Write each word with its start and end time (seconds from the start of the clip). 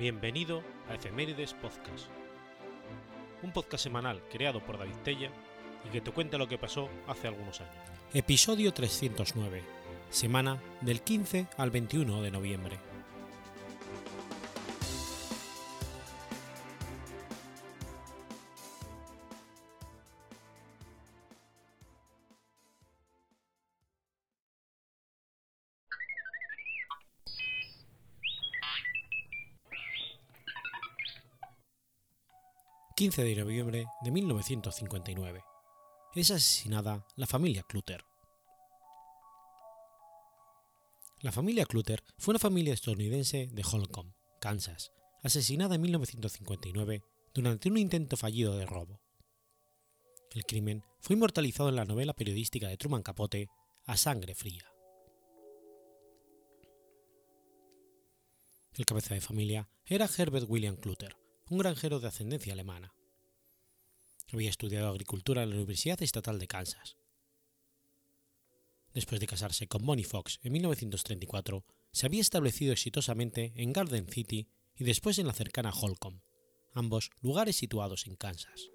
Bienvenido 0.00 0.62
a 0.88 0.94
Efemérides 0.94 1.52
Podcast, 1.52 2.06
un 3.42 3.52
podcast 3.52 3.84
semanal 3.84 4.22
creado 4.32 4.64
por 4.64 4.78
David 4.78 4.94
Tella 5.04 5.30
y 5.86 5.90
que 5.90 6.00
te 6.00 6.10
cuenta 6.10 6.38
lo 6.38 6.48
que 6.48 6.56
pasó 6.56 6.88
hace 7.06 7.28
algunos 7.28 7.60
años. 7.60 7.74
Episodio 8.14 8.72
309, 8.72 9.62
semana 10.08 10.58
del 10.80 11.02
15 11.02 11.48
al 11.58 11.70
21 11.70 12.22
de 12.22 12.30
noviembre. 12.30 12.89
15 33.10 33.24
de 33.24 33.34
noviembre 33.34 33.86
de 34.02 34.10
1959. 34.12 35.42
Es 36.14 36.30
asesinada 36.30 37.04
la 37.16 37.26
familia 37.26 37.64
Clutter. 37.64 38.04
La 41.20 41.32
familia 41.32 41.64
Clutter 41.64 42.04
fue 42.18 42.30
una 42.30 42.38
familia 42.38 42.72
estadounidense 42.72 43.48
de 43.50 43.64
Holcomb, 43.64 44.12
Kansas, 44.40 44.92
asesinada 45.24 45.74
en 45.74 45.80
1959 45.80 47.02
durante 47.34 47.68
un 47.68 47.78
intento 47.78 48.16
fallido 48.16 48.56
de 48.56 48.66
robo. 48.66 49.00
El 50.30 50.44
crimen 50.44 50.84
fue 51.00 51.16
inmortalizado 51.16 51.68
en 51.68 51.74
la 51.74 51.86
novela 51.86 52.12
periodística 52.12 52.68
de 52.68 52.76
Truman 52.76 53.02
Capote, 53.02 53.48
A 53.86 53.96
Sangre 53.96 54.36
Fría. 54.36 54.70
El 58.74 58.86
cabeza 58.86 59.14
de 59.14 59.20
familia 59.20 59.68
era 59.84 60.08
Herbert 60.16 60.48
William 60.48 60.76
Clutter, 60.76 61.16
un 61.48 61.58
granjero 61.58 61.98
de 61.98 62.06
ascendencia 62.06 62.52
alemana. 62.52 62.94
Había 64.32 64.50
estudiado 64.50 64.88
agricultura 64.88 65.42
en 65.42 65.50
la 65.50 65.56
Universidad 65.56 66.00
Estatal 66.02 66.38
de 66.38 66.46
Kansas. 66.46 66.96
Después 68.94 69.20
de 69.20 69.26
casarse 69.26 69.66
con 69.66 69.84
Bonnie 69.84 70.04
Fox 70.04 70.38
en 70.42 70.52
1934, 70.52 71.64
se 71.92 72.06
había 72.06 72.20
establecido 72.20 72.72
exitosamente 72.72 73.52
en 73.56 73.72
Garden 73.72 74.06
City 74.06 74.48
y 74.76 74.84
después 74.84 75.18
en 75.18 75.26
la 75.26 75.32
cercana 75.32 75.72
Holcomb, 75.72 76.20
ambos 76.72 77.10
lugares 77.20 77.56
situados 77.56 78.06
en 78.06 78.16
Kansas. 78.16 78.70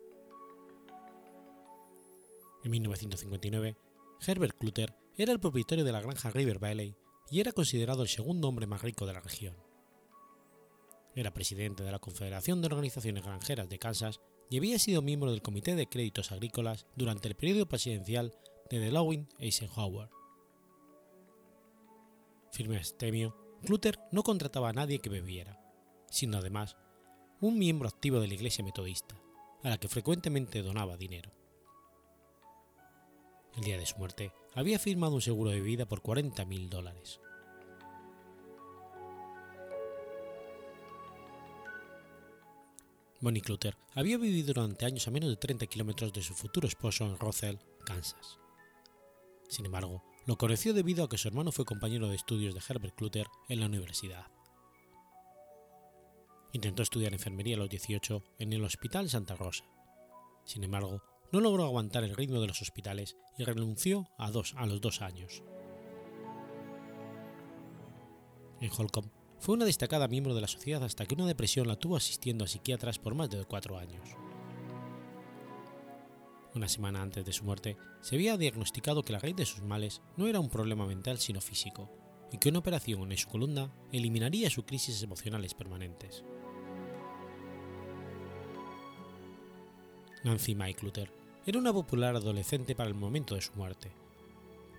En 2.64 2.72
1959, 2.72 3.78
Herbert 4.26 4.58
Clutter 4.58 4.94
era 5.18 5.32
el 5.32 5.40
propietario 5.40 5.86
de 5.86 5.92
la 5.92 6.02
granja 6.02 6.32
River 6.32 6.60
Valley 6.60 6.96
y 7.30 7.40
era 7.40 7.54
considerado 7.54 8.04
el 8.04 8.10
segundo 8.10 8.50
hombre 8.50 8.68
más 8.68 8.82
rico 8.82 9.06
de 9.06 9.14
la 9.14 9.22
región. 9.22 9.56
Era 11.16 11.34
presidente 11.34 11.84
de 11.84 11.92
la 11.92 12.00
Confederación 12.00 12.62
de 12.62 12.68
Organizaciones 12.68 13.24
Granjeras 13.24 13.70
de 13.70 13.80
Kansas 13.80 14.20
y 14.50 14.58
había 14.58 14.80
sido 14.80 15.02
miembro 15.02 15.32
del 15.32 15.42
Comité 15.42 15.76
de 15.76 15.88
Créditos 15.88 16.32
Agrícolas 16.32 16.86
durante 16.96 17.28
el 17.28 17.36
periodo 17.36 17.68
presidencial 17.68 18.34
de 18.70 18.80
DeLorean 18.80 19.28
Eisenhower. 19.40 20.10
Firme 22.52 22.78
astemio, 22.78 23.36
Clutter 23.66 24.00
no 24.12 24.24
contrataba 24.24 24.70
a 24.70 24.74
nadie 24.74 25.00
que 25.00 25.10
bebiera, 25.10 25.60
siendo 26.10 26.38
además 26.38 26.78
un 27.42 27.58
miembro 27.58 27.90
activo 27.90 28.20
de 28.20 28.28
la 28.28 28.34
Iglesia 28.34 28.64
Metodista, 28.64 29.16
a 29.64 29.70
la 29.70 29.78
que 29.78 29.88
frecuentemente 29.88 30.62
donaba 30.62 30.98
dinero. 30.98 31.32
El 33.58 33.64
día 33.64 33.78
de 33.78 33.86
su 33.86 33.98
muerte 33.98 34.32
había 34.54 34.80
firmado 34.80 35.16
un 35.16 35.22
seguro 35.22 35.50
de 35.50 35.62
vida 35.62 35.86
por 35.86 36.02
40 36.02 36.46
mil 36.46 36.70
dólares. 36.70 37.20
Bonnie 43.22 43.42
Clutter 43.42 43.78
había 43.94 44.18
vivido 44.18 44.54
durante 44.54 44.86
años 44.86 45.08
a 45.08 45.12
menos 45.12 45.30
de 45.30 45.38
30 45.38 45.68
kilómetros 45.68 46.12
de 46.14 46.22
su 46.22 46.34
futuro 46.34 46.68
esposo 46.68 47.06
en 47.06 47.18
Rothel, 47.18 47.60
Kansas. 47.86 48.40
Sin 49.48 49.66
embargo, 49.66 50.04
lo 50.26 50.38
conoció 50.38 50.74
debido 50.74 51.04
a 51.04 51.10
que 51.10 51.18
su 51.18 51.28
hermano 51.28 51.52
fue 51.52 51.66
compañero 51.66 52.10
de 52.10 52.16
estudios 52.16 52.54
de 52.54 52.62
Herbert 52.68 52.96
Clutter 52.96 53.28
en 53.48 53.60
la 53.60 53.68
universidad. 53.68 54.28
Intentó 56.52 56.84
estudiar 56.84 57.14
enfermería 57.14 57.56
a 57.56 57.60
los 57.60 57.70
18 57.70 58.24
en 58.40 58.54
el 58.54 58.64
Hospital 58.64 59.10
Santa 59.10 59.36
Rosa. 59.36 59.66
Sin 60.46 60.64
embargo, 60.64 61.02
no 61.32 61.42
logró 61.42 61.66
aguantar 61.66 62.04
el 62.04 62.16
ritmo 62.16 62.40
de 62.40 62.48
los 62.48 62.62
hospitales 62.62 63.18
y 63.38 63.44
renunció 63.44 64.08
a, 64.18 64.32
dos, 64.32 64.54
a 64.58 64.66
los 64.66 64.82
dos 64.82 65.02
años. 65.02 65.44
En 68.62 68.72
Holcomb 68.72 69.10
fue 69.40 69.56
una 69.56 69.66
destacada 69.66 70.08
miembro 70.08 70.34
de 70.34 70.42
la 70.42 70.48
sociedad 70.48 70.84
hasta 70.84 71.06
que 71.06 71.16
una 71.16 71.28
depresión 71.28 71.68
la 71.68 71.76
tuvo 71.76 71.98
asistiendo 71.98 72.44
a 72.46 72.48
psiquiatras 72.48 73.00
por 73.00 73.16
más 73.16 73.30
de 73.30 73.44
cuatro 73.46 73.78
años. 73.78 74.10
Una 76.56 76.70
semana 76.70 77.02
antes 77.02 77.26
de 77.26 77.34
su 77.34 77.44
muerte, 77.44 77.76
se 78.02 78.16
había 78.16 78.38
diagnosticado 78.38 79.04
que 79.04 79.12
la 79.12 79.20
raíz 79.20 79.36
de 79.36 79.46
sus 79.46 79.62
males 79.62 80.02
no 80.16 80.28
era 80.28 80.40
un 80.40 80.50
problema 80.50 80.86
mental 80.86 81.18
sino 81.18 81.42
físico, 81.42 81.90
y 82.32 82.38
que 82.38 82.50
una 82.50 82.60
operación 82.60 83.12
en 83.12 83.18
su 83.18 83.28
columna 83.30 83.72
eliminaría 83.92 84.50
sus 84.50 84.66
crisis 84.66 85.02
emocionales 85.04 85.54
permanentes. 85.54 86.24
Nancy 90.24 90.56
Mike 90.56 90.84
Luther 90.84 91.12
era 91.46 91.60
una 91.60 91.72
popular 91.72 92.16
adolescente 92.16 92.74
para 92.74 92.90
el 92.90 92.96
momento 92.96 93.36
de 93.36 93.42
su 93.42 93.54
muerte. 93.54 93.92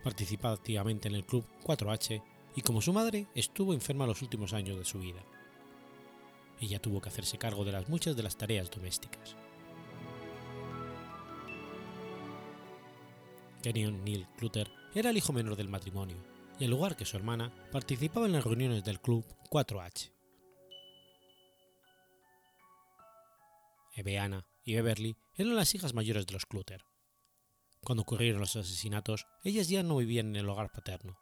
Participaba 0.02 0.54
activamente 0.54 1.08
en 1.08 1.14
el 1.14 1.24
club 1.24 1.44
4H 1.62 2.22
y 2.56 2.62
como 2.62 2.80
su 2.80 2.92
madre 2.92 3.28
estuvo 3.34 3.74
enferma 3.74 4.06
los 4.06 4.22
últimos 4.22 4.54
años 4.54 4.78
de 4.78 4.84
su 4.84 4.98
vida. 4.98 5.22
Ella 6.58 6.80
tuvo 6.80 7.02
que 7.02 7.10
hacerse 7.10 7.38
cargo 7.38 7.64
de 7.64 7.72
las 7.72 7.88
muchas 7.88 8.16
de 8.16 8.22
las 8.22 8.36
tareas 8.36 8.70
domésticas. 8.70 9.36
Kenyon 13.62 14.02
Neil 14.04 14.26
Clutter 14.38 14.72
era 14.94 15.10
el 15.10 15.18
hijo 15.18 15.34
menor 15.34 15.54
del 15.56 15.68
matrimonio 15.68 16.16
y 16.58 16.64
al 16.64 16.70
lugar 16.70 16.96
que 16.96 17.04
su 17.04 17.16
hermana 17.16 17.52
participaba 17.70 18.24
en 18.24 18.32
las 18.32 18.44
reuniones 18.44 18.82
del 18.84 19.00
club 19.00 19.24
4H. 19.50 20.12
Ebeana 23.96 24.46
y 24.64 24.74
Beverly 24.74 25.16
eran 25.34 25.56
las 25.56 25.74
hijas 25.74 25.94
mayores 25.94 26.26
de 26.26 26.32
los 26.32 26.46
Clutter. 26.46 26.84
Cuando 27.82 28.02
ocurrieron 28.02 28.40
los 28.40 28.56
asesinatos, 28.56 29.26
ellas 29.44 29.68
ya 29.68 29.82
no 29.82 29.96
vivían 29.96 30.28
en 30.28 30.36
el 30.36 30.48
hogar 30.48 30.70
paterno, 30.70 31.18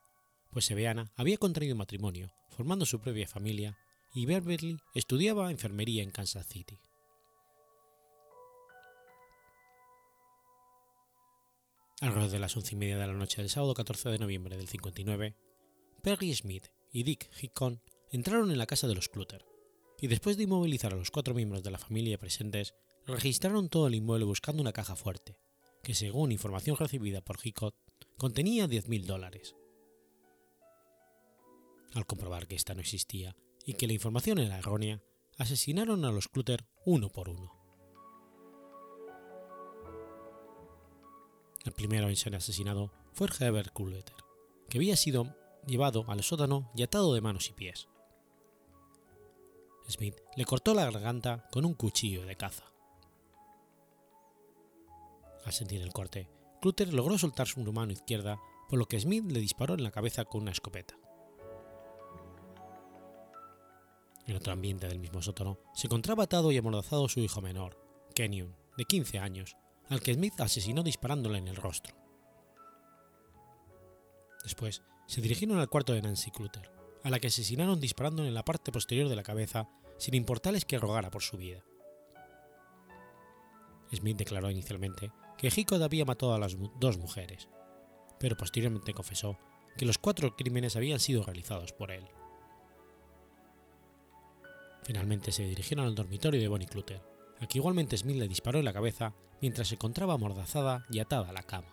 pues 0.54 0.70
Ebeana 0.70 1.10
había 1.16 1.36
contraído 1.36 1.74
matrimonio, 1.74 2.32
formando 2.48 2.86
su 2.86 3.00
propia 3.00 3.26
familia, 3.26 3.76
y 4.14 4.24
Beverly 4.24 4.78
estudiaba 4.94 5.50
enfermería 5.50 6.04
en 6.04 6.12
Kansas 6.12 6.46
City. 6.46 6.78
Alrededor 12.00 12.30
de 12.30 12.38
las 12.38 12.56
once 12.56 12.74
y 12.74 12.78
media 12.78 12.96
de 12.96 13.06
la 13.08 13.12
noche 13.12 13.42
del 13.42 13.50
sábado 13.50 13.74
14 13.74 14.10
de 14.10 14.18
noviembre 14.20 14.56
del 14.56 14.68
59, 14.68 15.34
Perry 16.02 16.32
Smith 16.34 16.68
y 16.92 17.02
Dick 17.02 17.28
Hickon 17.42 17.82
entraron 18.12 18.52
en 18.52 18.58
la 18.58 18.66
casa 18.66 18.86
de 18.86 18.94
los 18.94 19.08
Clutter, 19.08 19.44
y 20.00 20.06
después 20.06 20.36
de 20.36 20.44
inmovilizar 20.44 20.92
a 20.94 20.96
los 20.96 21.10
cuatro 21.10 21.34
miembros 21.34 21.64
de 21.64 21.72
la 21.72 21.78
familia 21.78 22.16
presentes, 22.16 22.74
registraron 23.08 23.68
todo 23.68 23.88
el 23.88 23.96
inmueble 23.96 24.24
buscando 24.24 24.62
una 24.62 24.72
caja 24.72 24.94
fuerte, 24.94 25.36
que 25.82 25.94
según 25.94 26.30
información 26.30 26.76
recibida 26.76 27.22
por 27.22 27.38
Hickok, 27.42 27.74
contenía 28.16 28.68
10.000 28.68 29.04
dólares. 29.04 29.56
Al 31.94 32.06
comprobar 32.06 32.46
que 32.46 32.56
esta 32.56 32.74
no 32.74 32.80
existía 32.80 33.36
y 33.64 33.74
que 33.74 33.86
la 33.86 33.92
información 33.92 34.38
era 34.38 34.58
errónea, 34.58 35.00
asesinaron 35.38 36.04
a 36.04 36.10
los 36.10 36.28
Clutter 36.28 36.66
uno 36.84 37.08
por 37.08 37.28
uno. 37.28 37.52
El 41.64 41.72
primero 41.72 42.08
en 42.08 42.16
ser 42.16 42.36
asesinado 42.36 42.92
fue 43.12 43.28
Herbert 43.40 43.72
Clutter, 43.72 44.14
que 44.68 44.78
había 44.78 44.96
sido 44.96 45.34
llevado 45.66 46.04
al 46.08 46.22
sótano 46.22 46.70
y 46.74 46.82
atado 46.82 47.14
de 47.14 47.20
manos 47.20 47.48
y 47.48 47.52
pies. 47.54 47.88
Smith 49.88 50.16
le 50.36 50.44
cortó 50.44 50.74
la 50.74 50.84
garganta 50.90 51.46
con 51.50 51.64
un 51.64 51.74
cuchillo 51.74 52.26
de 52.26 52.36
caza. 52.36 52.64
Al 55.44 55.52
sentir 55.52 55.80
el 55.82 55.92
corte, 55.92 56.28
Clutter 56.60 56.92
logró 56.92 57.18
soltar 57.18 57.46
su 57.46 57.60
mano 57.72 57.92
izquierda, 57.92 58.40
por 58.68 58.78
lo 58.78 58.86
que 58.86 58.98
Smith 58.98 59.30
le 59.30 59.40
disparó 59.40 59.74
en 59.74 59.84
la 59.84 59.90
cabeza 59.90 60.24
con 60.24 60.42
una 60.42 60.52
escopeta. 60.52 60.96
En 64.26 64.36
otro 64.36 64.52
ambiente 64.52 64.88
del 64.88 64.98
mismo 64.98 65.20
sótano 65.20 65.58
se 65.74 65.86
encontraba 65.86 66.24
atado 66.24 66.50
y 66.50 66.56
amordazado 66.56 67.08
su 67.08 67.20
hijo 67.20 67.40
menor, 67.40 67.78
Kenyon, 68.14 68.56
de 68.76 68.84
15 68.84 69.18
años, 69.18 69.56
al 69.88 70.00
que 70.00 70.14
Smith 70.14 70.40
asesinó 70.40 70.82
disparándole 70.82 71.38
en 71.38 71.48
el 71.48 71.56
rostro. 71.56 71.94
Después 74.42 74.82
se 75.06 75.20
dirigieron 75.20 75.58
al 75.58 75.68
cuarto 75.68 75.92
de 75.92 76.02
Nancy 76.02 76.30
Clutter, 76.30 76.70
a 77.02 77.10
la 77.10 77.20
que 77.20 77.26
asesinaron 77.26 77.80
disparándole 77.80 78.28
en 78.28 78.34
la 78.34 78.44
parte 78.44 78.72
posterior 78.72 79.08
de 79.08 79.16
la 79.16 79.22
cabeza 79.22 79.68
sin 79.98 80.14
importarles 80.14 80.64
que 80.64 80.78
rogara 80.78 81.10
por 81.10 81.22
su 81.22 81.36
vida. 81.36 81.62
Smith 83.92 84.16
declaró 84.16 84.50
inicialmente 84.50 85.12
que 85.36 85.52
Hicod 85.54 85.82
había 85.82 86.04
matado 86.04 86.34
a 86.34 86.38
las 86.38 86.56
dos 86.80 86.98
mujeres, 86.98 87.48
pero 88.18 88.36
posteriormente 88.36 88.94
confesó 88.94 89.38
que 89.76 89.86
los 89.86 89.98
cuatro 89.98 90.34
crímenes 90.36 90.76
habían 90.76 91.00
sido 91.00 91.22
realizados 91.24 91.72
por 91.72 91.90
él. 91.90 92.08
Finalmente 94.84 95.32
se 95.32 95.44
dirigieron 95.44 95.86
al 95.86 95.94
dormitorio 95.94 96.40
de 96.40 96.48
Bonnie 96.48 96.68
Clutter, 96.68 97.02
a 97.40 97.46
que 97.46 97.58
igualmente 97.58 97.96
Smith 97.96 98.16
le 98.16 98.28
disparó 98.28 98.58
en 98.58 98.66
la 98.66 98.72
cabeza 98.72 99.14
mientras 99.40 99.68
se 99.68 99.74
encontraba 99.74 100.14
amordazada 100.14 100.84
y 100.90 101.00
atada 101.00 101.30
a 101.30 101.32
la 101.32 101.42
cama. 101.42 101.68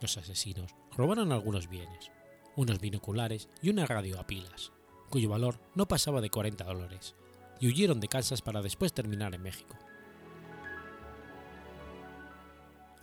Los 0.00 0.16
asesinos 0.16 0.74
robaron 0.96 1.32
algunos 1.32 1.68
bienes, 1.68 2.10
unos 2.56 2.80
binoculares 2.80 3.48
y 3.60 3.68
una 3.68 3.84
radio 3.84 4.18
a 4.18 4.26
pilas, 4.26 4.72
cuyo 5.10 5.28
valor 5.28 5.60
no 5.74 5.86
pasaba 5.86 6.20
de 6.20 6.30
40 6.30 6.64
dólares, 6.64 7.14
y 7.58 7.66
huyeron 7.66 8.00
de 8.00 8.08
Kansas 8.08 8.40
para 8.40 8.62
después 8.62 8.92
terminar 8.92 9.34
en 9.34 9.42
México. 9.42 9.76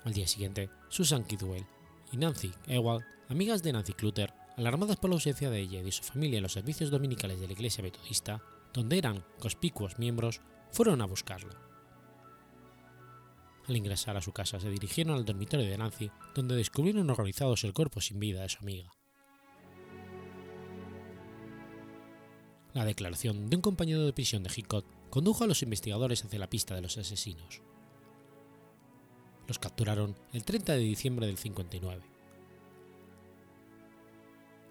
Al 0.04 0.14
día 0.14 0.26
siguiente, 0.26 0.70
Susan 0.88 1.26
Kidwell 1.26 1.68
y 2.12 2.18
Nancy 2.18 2.54
Ewald, 2.66 3.04
amigas 3.30 3.62
de 3.62 3.74
Nancy 3.74 3.94
Clutter, 3.94 4.34
alarmadas 4.58 4.98
por 4.98 5.10
la 5.10 5.16
ausencia 5.16 5.50
de 5.50 5.60
ella 5.60 5.80
y 5.80 5.84
de 5.84 5.92
su 5.92 6.04
familia 6.04 6.38
en 6.38 6.44
los 6.44 6.54
servicios 6.54 6.90
dominicales 6.90 7.40
de 7.40 7.48
la 7.48 7.54
iglesia 7.54 7.84
metodista, 7.84 8.42
donde 8.74 8.98
eran 8.98 9.24
conspicuos 9.40 10.00
miembros, 10.00 10.42
fueron 10.72 11.02
a 11.02 11.06
buscarla. 11.06 11.56
Al 13.68 13.76
ingresar 13.76 14.18
a 14.18 14.22
su 14.22 14.32
casa 14.32 14.60
se 14.60 14.70
dirigieron 14.70 15.16
al 15.16 15.26
dormitorio 15.26 15.68
de 15.68 15.78
Nancy, 15.78 16.10
donde 16.34 16.56
descubrieron 16.56 17.10
horrorizados 17.10 17.64
el 17.64 17.74
cuerpo 17.74 18.02
sin 18.02 18.20
vida 18.20 18.42
de 18.42 18.50
su 18.50 18.60
amiga. 18.60 18.92
La 22.74 22.86
declaración 22.86 23.50
de 23.50 23.56
un 23.56 23.62
compañero 23.62 24.06
de 24.06 24.14
prisión 24.14 24.44
de 24.44 24.52
Hickox 24.56 24.88
condujo 25.10 25.44
a 25.44 25.48
los 25.48 25.64
investigadores 25.64 26.24
hacia 26.24 26.40
la 26.40 26.50
pista 26.50 26.76
de 26.76 26.82
los 26.82 26.98
asesinos. 26.98 27.62
Los 29.48 29.60
capturaron 29.60 30.16
el 30.34 30.44
30 30.44 30.74
de 30.74 30.80
diciembre 30.80 31.28
del 31.28 31.38
59. 31.38 32.17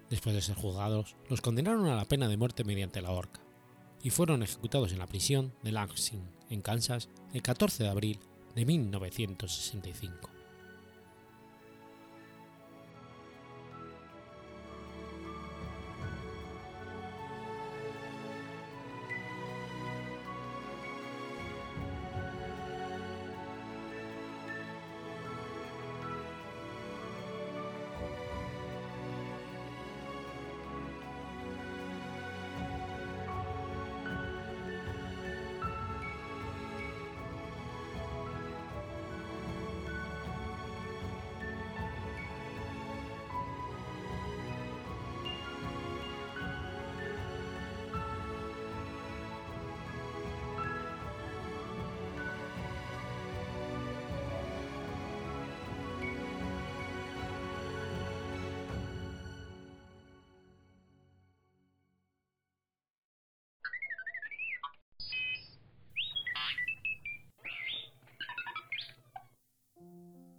Después 0.09 0.35
de 0.35 0.41
ser 0.41 0.55
juzgados, 0.55 1.15
los 1.29 1.41
condenaron 1.41 1.87
a 1.87 1.95
la 1.95 2.05
pena 2.05 2.27
de 2.27 2.37
muerte 2.37 2.63
mediante 2.63 3.01
la 3.01 3.11
horca 3.11 3.41
y 4.01 4.09
fueron 4.09 4.43
ejecutados 4.43 4.91
en 4.91 4.99
la 4.99 5.07
prisión 5.07 5.53
de 5.63 5.71
Lansing, 5.71 6.23
en 6.49 6.61
Kansas, 6.61 7.09
el 7.33 7.41
14 7.41 7.83
de 7.83 7.89
abril 7.89 8.19
de 8.55 8.65
1965. 8.65 10.36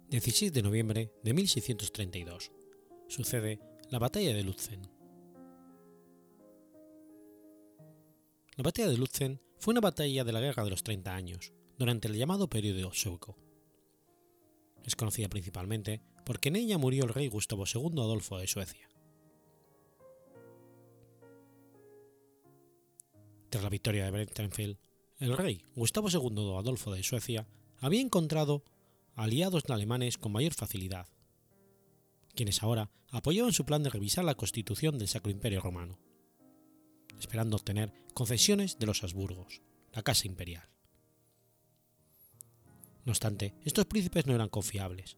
16 0.09 0.51
de 0.51 0.63
noviembre 0.63 1.13
de 1.21 1.33
1632. 1.35 2.51
Sucede 3.07 3.59
la 3.91 3.99
Batalla 3.99 4.33
de 4.33 4.43
Lutzen. 4.43 4.81
La 8.55 8.63
Batalla 8.63 8.87
de 8.87 8.97
Lutzen 8.97 9.39
fue 9.59 9.73
una 9.73 9.81
batalla 9.81 10.23
de 10.23 10.31
la 10.31 10.41
Guerra 10.41 10.63
de 10.63 10.71
los 10.71 10.81
Treinta 10.81 11.13
Años, 11.13 11.53
durante 11.77 12.07
el 12.07 12.15
llamado 12.15 12.49
periodo 12.49 12.91
sueco. 12.91 13.37
Es 14.83 14.95
conocida 14.95 15.29
principalmente 15.29 16.01
porque 16.25 16.49
en 16.49 16.55
ella 16.55 16.79
murió 16.79 17.03
el 17.03 17.13
rey 17.13 17.27
Gustavo 17.27 17.65
II 17.71 17.99
Adolfo 17.99 18.39
de 18.39 18.47
Suecia. 18.47 18.89
Tras 23.51 23.63
la 23.63 23.69
victoria 23.69 24.05
de 24.05 24.11
Breitenfeld, 24.11 24.79
el 25.19 25.37
rey 25.37 25.63
Gustavo 25.75 26.09
II 26.09 26.57
Adolfo 26.57 26.91
de 26.91 27.03
Suecia 27.03 27.47
había 27.77 28.01
encontrado 28.01 28.63
aliados 29.19 29.63
alemanes 29.69 30.17
con 30.17 30.31
mayor 30.31 30.53
facilidad, 30.53 31.05
quienes 32.35 32.63
ahora 32.63 32.89
apoyaban 33.09 33.51
su 33.51 33.65
plan 33.65 33.83
de 33.83 33.89
revisar 33.89 34.23
la 34.23 34.35
constitución 34.35 34.97
del 34.97 35.09
Sacro 35.09 35.29
Imperio 35.29 35.59
Romano, 35.59 35.99
esperando 37.19 37.57
obtener 37.57 37.93
concesiones 38.13 38.79
de 38.79 38.85
los 38.85 39.03
Habsburgos, 39.03 39.61
la 39.91 40.03
Casa 40.03 40.25
Imperial. 40.25 40.69
No 43.03 43.11
obstante, 43.11 43.55
estos 43.65 43.85
príncipes 43.85 44.25
no 44.25 44.35
eran 44.35 44.47
confiables. 44.47 45.17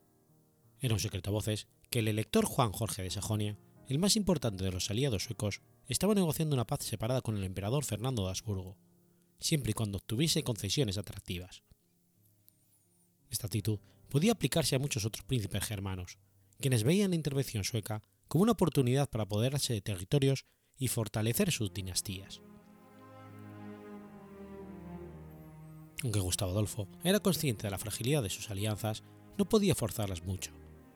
Era 0.79 0.95
un 0.95 0.99
secreto 0.99 1.31
voces 1.31 1.67
que 1.91 1.99
el 1.99 2.07
elector 2.07 2.45
Juan 2.45 2.71
Jorge 2.71 3.03
de 3.03 3.11
Sajonia, 3.11 3.59
el 3.87 3.99
más 3.99 4.15
importante 4.15 4.63
de 4.63 4.71
los 4.71 4.89
aliados 4.89 5.25
suecos, 5.25 5.61
estaba 5.85 6.15
negociando 6.15 6.55
una 6.55 6.65
paz 6.65 6.85
separada 6.85 7.21
con 7.21 7.37
el 7.37 7.43
emperador 7.43 7.85
Fernando 7.85 8.23
de 8.23 8.29
Habsburgo, 8.29 8.77
siempre 9.39 9.71
y 9.71 9.73
cuando 9.75 9.99
obtuviese 9.99 10.43
concesiones 10.43 10.97
atractivas. 10.97 11.61
Esta 13.31 13.47
actitud 13.47 13.79
podía 14.09 14.33
aplicarse 14.33 14.75
a 14.75 14.79
muchos 14.79 15.05
otros 15.05 15.25
príncipes 15.25 15.63
germanos, 15.63 16.19
quienes 16.59 16.83
veían 16.83 17.11
la 17.11 17.15
intervención 17.15 17.63
sueca 17.63 18.03
como 18.27 18.43
una 18.43 18.51
oportunidad 18.51 19.09
para 19.09 19.23
apoderarse 19.23 19.73
de 19.73 19.81
territorios 19.81 20.45
y 20.77 20.89
fortalecer 20.89 21.51
sus 21.51 21.73
dinastías. 21.73 22.41
Aunque 26.03 26.19
Gustavo 26.19 26.51
Adolfo 26.51 26.87
era 27.03 27.19
consciente 27.19 27.67
de 27.67 27.71
la 27.71 27.77
fragilidad 27.77 28.23
de 28.23 28.29
sus 28.29 28.49
alianzas, 28.49 29.03
no 29.37 29.47
podía 29.47 29.75
forzarlas 29.75 30.23
mucho, 30.23 30.51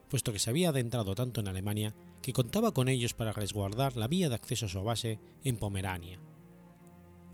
puesto 0.08 0.32
que 0.32 0.38
se 0.38 0.50
había 0.50 0.70
adentrado 0.70 1.14
tanto 1.14 1.40
en 1.40 1.48
Alemania 1.48 1.94
que 2.22 2.32
contaba 2.32 2.72
con 2.72 2.88
ellos 2.88 3.14
para 3.14 3.32
resguardar 3.32 3.96
la 3.96 4.08
vía 4.08 4.28
de 4.28 4.34
acceso 4.34 4.66
a 4.66 4.68
su 4.68 4.82
base 4.82 5.20
en 5.44 5.56
Pomerania. 5.56 6.20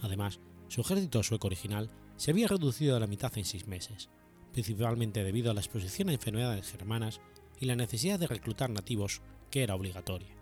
Además, 0.01 0.41
su 0.69 0.83
ejército 0.83 1.23
sueco 1.23 1.47
original 1.47 1.91
se 2.17 2.31
había 2.31 2.49
reducido 2.49 2.97
a 2.97 3.01
la 3.01 3.07
mitad 3.07 3.37
en 3.39 3.45
seis 3.45 3.67
meses, 3.67 4.11
principalmente 4.53 5.25
debido 5.25 5.51
a 5.51 5.55
la 5.55 5.61
exposición 5.61 6.09
a 6.09 6.13
enfermedades 6.13 6.71
germanas 6.71 7.21
y 7.59 7.67
la 7.67 7.77
necesidad 7.77 8.19
de 8.19 8.27
reclutar 8.27 8.71
nativos, 8.71 9.23
que 9.51 9.63
era 9.63 9.75
obligatoria. 9.75 10.35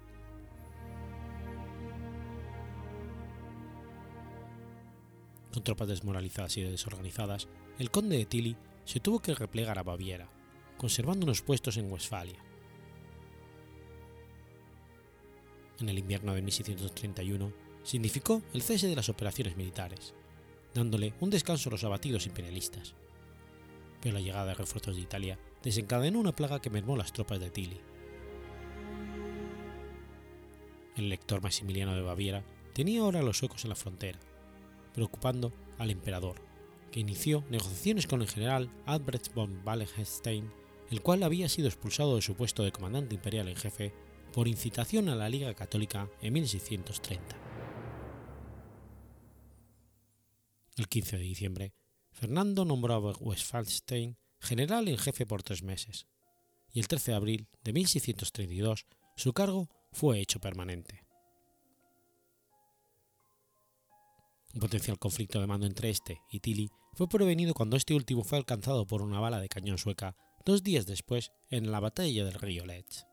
Con 5.52 5.64
tropas 5.64 5.88
desmoralizadas 5.88 6.56
y 6.56 6.62
desorganizadas, 6.62 7.48
el 7.78 7.90
conde 7.90 8.16
de 8.16 8.26
Tilly 8.26 8.56
se 8.84 9.00
tuvo 9.00 9.20
que 9.20 9.34
replegar 9.34 9.78
a 9.78 9.82
Baviera, 9.82 10.28
conservando 10.76 11.24
unos 11.24 11.42
puestos 11.42 11.76
en 11.76 11.90
Westfalia. 11.90 12.38
En 15.80 15.88
el 15.88 15.98
invierno 15.98 16.34
de 16.34 16.42
1631 16.42 17.52
significó 17.82 18.42
el 18.52 18.62
cese 18.62 18.86
de 18.86 18.96
las 18.96 19.08
operaciones 19.08 19.56
militares, 19.56 20.14
dándole 20.74 21.14
un 21.20 21.30
descanso 21.30 21.68
a 21.68 21.72
los 21.72 21.84
abatidos 21.84 22.26
imperialistas 22.26 22.94
pero 24.00 24.14
la 24.14 24.20
llegada 24.20 24.46
de 24.46 24.54
refuerzos 24.54 24.96
de 24.96 25.02
Italia 25.02 25.38
desencadenó 25.62 26.18
una 26.18 26.32
plaga 26.32 26.60
que 26.60 26.70
mermó 26.70 26.96
las 26.96 27.12
tropas 27.12 27.40
de 27.40 27.50
Tilly. 27.50 27.80
El 30.96 31.06
elector 31.06 31.42
Maximiliano 31.42 31.94
de 31.94 32.02
Baviera 32.02 32.44
tenía 32.72 33.02
ahora 33.02 33.22
los 33.22 33.38
suecos 33.38 33.64
en 33.64 33.70
la 33.70 33.76
frontera, 33.76 34.18
preocupando 34.94 35.52
al 35.78 35.90
emperador, 35.90 36.36
que 36.90 37.00
inició 37.00 37.44
negociaciones 37.50 38.06
con 38.06 38.22
el 38.22 38.28
general 38.28 38.70
Albrecht 38.86 39.32
von 39.34 39.62
Wallenstein, 39.64 40.50
el 40.90 41.02
cual 41.02 41.22
había 41.22 41.48
sido 41.48 41.68
expulsado 41.68 42.16
de 42.16 42.22
su 42.22 42.34
puesto 42.34 42.62
de 42.64 42.72
comandante 42.72 43.14
imperial 43.14 43.48
en 43.48 43.56
jefe 43.56 43.92
por 44.32 44.48
incitación 44.48 45.08
a 45.08 45.14
la 45.14 45.28
Liga 45.28 45.54
Católica 45.54 46.08
en 46.20 46.32
1630. 46.32 47.36
El 50.76 50.88
15 50.88 51.16
de 51.18 51.22
diciembre, 51.22 51.72
Fernando 52.12 52.64
nombró 52.64 52.94
a 52.94 53.12
Westphalstein 53.12 54.16
general 54.40 54.88
en 54.88 54.98
jefe 54.98 55.26
por 55.26 55.42
tres 55.42 55.62
meses, 55.62 56.06
y 56.72 56.80
el 56.80 56.88
13 56.88 57.12
de 57.12 57.16
abril 57.16 57.48
de 57.62 57.72
1632 57.72 58.86
su 59.16 59.32
cargo 59.32 59.68
fue 59.92 60.20
hecho 60.20 60.40
permanente. 60.40 61.04
Un 64.52 64.60
potencial 64.60 64.98
conflicto 64.98 65.40
de 65.40 65.46
mando 65.46 65.66
entre 65.66 65.90
este 65.90 66.22
y 66.30 66.40
Tilly 66.40 66.70
fue 66.94 67.08
prevenido 67.08 67.54
cuando 67.54 67.76
este 67.76 67.94
último 67.94 68.24
fue 68.24 68.38
alcanzado 68.38 68.86
por 68.86 69.02
una 69.02 69.20
bala 69.20 69.40
de 69.40 69.48
cañón 69.48 69.78
sueca 69.78 70.16
dos 70.44 70.62
días 70.62 70.86
después 70.86 71.30
en 71.50 71.70
la 71.70 71.80
batalla 71.80 72.24
del 72.24 72.34
río 72.34 72.66
Lech. 72.66 73.06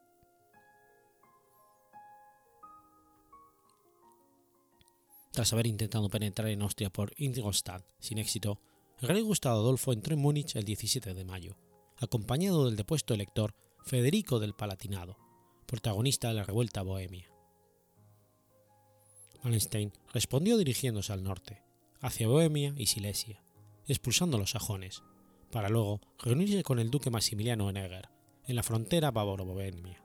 Tras 5.31 5.53
haber 5.53 5.67
intentado 5.67 6.09
penetrar 6.09 6.47
en 6.47 6.63
Austria 6.63 6.89
por 6.89 7.13
Ingolstadt 7.17 7.85
sin 7.99 8.17
éxito, 8.17 8.59
rey 9.01 9.21
Gustavo 9.21 9.59
Adolfo 9.59 9.93
entró 9.93 10.13
en 10.13 10.21
Múnich 10.21 10.55
el 10.55 10.63
17 10.63 11.13
de 11.13 11.25
mayo, 11.25 11.57
acompañado 11.97 12.65
del 12.65 12.75
depuesto 12.75 13.13
elector 13.13 13.53
Federico 13.85 14.39
del 14.39 14.53
Palatinado, 14.53 15.17
protagonista 15.65 16.29
de 16.29 16.33
la 16.33 16.43
revuelta 16.43 16.81
bohemia. 16.81 17.31
Wallenstein 19.43 19.93
respondió 20.13 20.57
dirigiéndose 20.57 21.13
al 21.13 21.23
norte, 21.23 21.61
hacia 22.01 22.27
Bohemia 22.27 22.73
y 22.75 22.87
Silesia, 22.87 23.43
expulsando 23.85 24.37
a 24.37 24.39
los 24.39 24.51
sajones, 24.51 25.03
para 25.51 25.69
luego 25.69 26.01
reunirse 26.19 26.63
con 26.63 26.79
el 26.79 26.89
duque 26.89 27.09
Maximiliano 27.09 27.69
Eger, 27.69 28.09
en 28.45 28.55
la 28.55 28.63
frontera 28.63 29.11
bávaro-bohemia. 29.11 30.03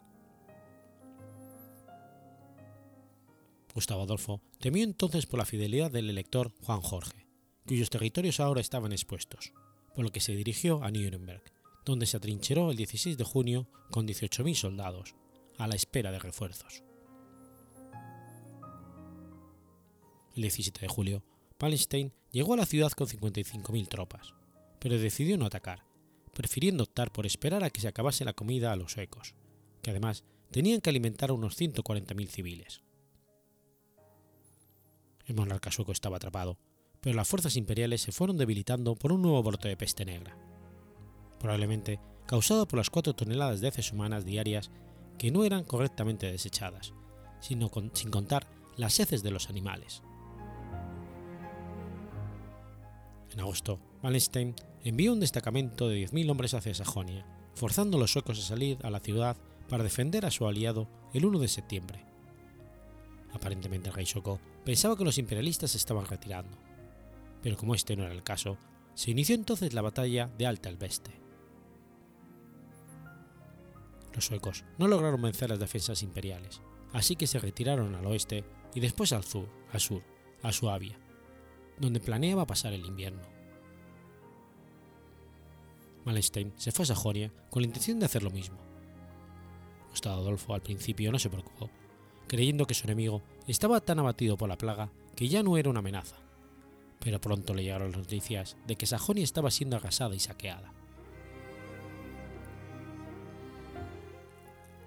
Gustavo 3.74 4.02
Adolfo 4.02 4.42
temió 4.58 4.84
entonces 4.84 5.26
por 5.26 5.38
la 5.38 5.46
fidelidad 5.46 5.90
del 5.90 6.10
elector 6.10 6.52
Juan 6.62 6.82
Jorge, 6.82 7.21
cuyos 7.66 7.90
territorios 7.90 8.40
ahora 8.40 8.60
estaban 8.60 8.92
expuestos, 8.92 9.52
por 9.94 10.04
lo 10.04 10.10
que 10.10 10.20
se 10.20 10.34
dirigió 10.34 10.82
a 10.82 10.90
Nuremberg, 10.90 11.42
donde 11.84 12.06
se 12.06 12.16
atrincheró 12.16 12.70
el 12.70 12.76
16 12.76 13.16
de 13.16 13.24
junio 13.24 13.68
con 13.90 14.06
18.000 14.06 14.54
soldados, 14.54 15.14
a 15.58 15.66
la 15.66 15.74
espera 15.74 16.10
de 16.10 16.18
refuerzos. 16.18 16.82
El 20.34 20.42
17 20.42 20.80
de 20.80 20.88
julio, 20.88 21.22
Palestine 21.58 22.12
llegó 22.30 22.54
a 22.54 22.56
la 22.56 22.66
ciudad 22.66 22.90
con 22.92 23.06
55.000 23.06 23.88
tropas, 23.88 24.34
pero 24.78 24.98
decidió 24.98 25.36
no 25.36 25.46
atacar, 25.46 25.84
prefiriendo 26.32 26.84
optar 26.84 27.12
por 27.12 27.26
esperar 27.26 27.62
a 27.64 27.70
que 27.70 27.80
se 27.80 27.88
acabase 27.88 28.24
la 28.24 28.32
comida 28.32 28.72
a 28.72 28.76
los 28.76 28.92
suecos, 28.92 29.34
que 29.82 29.90
además 29.90 30.24
tenían 30.50 30.80
que 30.80 30.90
alimentar 30.90 31.30
a 31.30 31.34
unos 31.34 31.60
140.000 31.60 32.28
civiles. 32.28 32.82
El 35.26 35.36
monarca 35.36 35.70
sueco 35.70 35.92
estaba 35.92 36.16
atrapado, 36.16 36.58
pero 37.02 37.16
las 37.16 37.28
fuerzas 37.28 37.56
imperiales 37.56 38.00
se 38.00 38.12
fueron 38.12 38.38
debilitando 38.38 38.94
por 38.94 39.12
un 39.12 39.20
nuevo 39.22 39.42
brote 39.42 39.68
de 39.68 39.76
peste 39.76 40.04
negra, 40.04 40.36
probablemente 41.38 42.00
causado 42.26 42.66
por 42.66 42.78
las 42.78 42.88
4 42.88 43.12
toneladas 43.12 43.60
de 43.60 43.68
heces 43.68 43.92
humanas 43.92 44.24
diarias 44.24 44.70
que 45.18 45.32
no 45.32 45.44
eran 45.44 45.64
correctamente 45.64 46.30
desechadas, 46.30 46.94
sino 47.40 47.70
sin 47.92 48.10
contar 48.10 48.46
las 48.76 48.98
heces 49.00 49.22
de 49.22 49.32
los 49.32 49.50
animales. 49.50 50.02
En 53.32 53.40
agosto, 53.40 53.80
Wallenstein 54.02 54.54
envió 54.84 55.12
un 55.12 55.20
destacamento 55.20 55.88
de 55.88 56.06
10.000 56.06 56.30
hombres 56.30 56.54
hacia 56.54 56.74
Sajonia, 56.74 57.26
forzando 57.54 57.96
a 57.96 58.00
los 58.00 58.12
suecos 58.12 58.38
a 58.38 58.42
salir 58.42 58.78
a 58.82 58.90
la 58.90 59.00
ciudad 59.00 59.36
para 59.68 59.82
defender 59.82 60.24
a 60.24 60.30
su 60.30 60.46
aliado 60.46 60.88
el 61.12 61.24
1 61.24 61.40
de 61.40 61.48
septiembre. 61.48 62.04
Aparentemente 63.32 63.88
el 63.88 63.94
rey 63.94 64.06
sueco 64.06 64.38
pensaba 64.64 64.96
que 64.96 65.04
los 65.04 65.18
imperialistas 65.18 65.72
se 65.72 65.78
estaban 65.78 66.06
retirando, 66.06 66.56
pero 67.42 67.56
como 67.56 67.74
este 67.74 67.96
no 67.96 68.04
era 68.04 68.12
el 68.12 68.22
caso, 68.22 68.56
se 68.94 69.10
inició 69.10 69.34
entonces 69.34 69.74
la 69.74 69.82
batalla 69.82 70.30
de 70.38 70.46
Alta 70.46 70.68
Elbeste. 70.68 71.22
Los 74.14 74.26
suecos 74.26 74.64
no 74.78 74.88
lograron 74.88 75.22
vencer 75.22 75.50
las 75.50 75.58
defensas 75.58 76.02
imperiales, 76.02 76.60
así 76.92 77.16
que 77.16 77.26
se 77.26 77.38
retiraron 77.38 77.94
al 77.94 78.06
oeste 78.06 78.44
y 78.74 78.80
después 78.80 79.12
al 79.12 79.24
sur, 79.24 79.48
al 79.72 79.80
sur, 79.80 80.02
a 80.42 80.52
Suabia, 80.52 80.98
donde 81.78 82.00
planeaba 82.00 82.46
pasar 82.46 82.72
el 82.72 82.84
invierno. 82.84 83.22
Wallenstein 86.04 86.52
se 86.56 86.72
fue 86.72 86.82
a 86.82 86.86
Sajonia 86.86 87.32
con 87.48 87.62
la 87.62 87.68
intención 87.68 87.98
de 87.98 88.06
hacer 88.06 88.22
lo 88.22 88.30
mismo. 88.30 88.58
Gustavo 89.90 90.20
Adolfo 90.20 90.54
al 90.54 90.62
principio 90.62 91.12
no 91.12 91.18
se 91.18 91.30
preocupó, 91.30 91.70
creyendo 92.26 92.66
que 92.66 92.74
su 92.74 92.86
enemigo 92.86 93.22
estaba 93.46 93.80
tan 93.80 93.98
abatido 93.98 94.36
por 94.36 94.48
la 94.48 94.58
plaga 94.58 94.90
que 95.16 95.28
ya 95.28 95.42
no 95.42 95.56
era 95.56 95.70
una 95.70 95.80
amenaza, 95.80 96.16
pero 97.02 97.20
pronto 97.20 97.52
le 97.54 97.64
llegaron 97.64 97.90
las 97.90 97.98
noticias 97.98 98.56
de 98.66 98.76
que 98.76 98.86
Sajonia 98.86 99.24
estaba 99.24 99.50
siendo 99.50 99.76
arrasada 99.76 100.14
y 100.14 100.20
saqueada. 100.20 100.72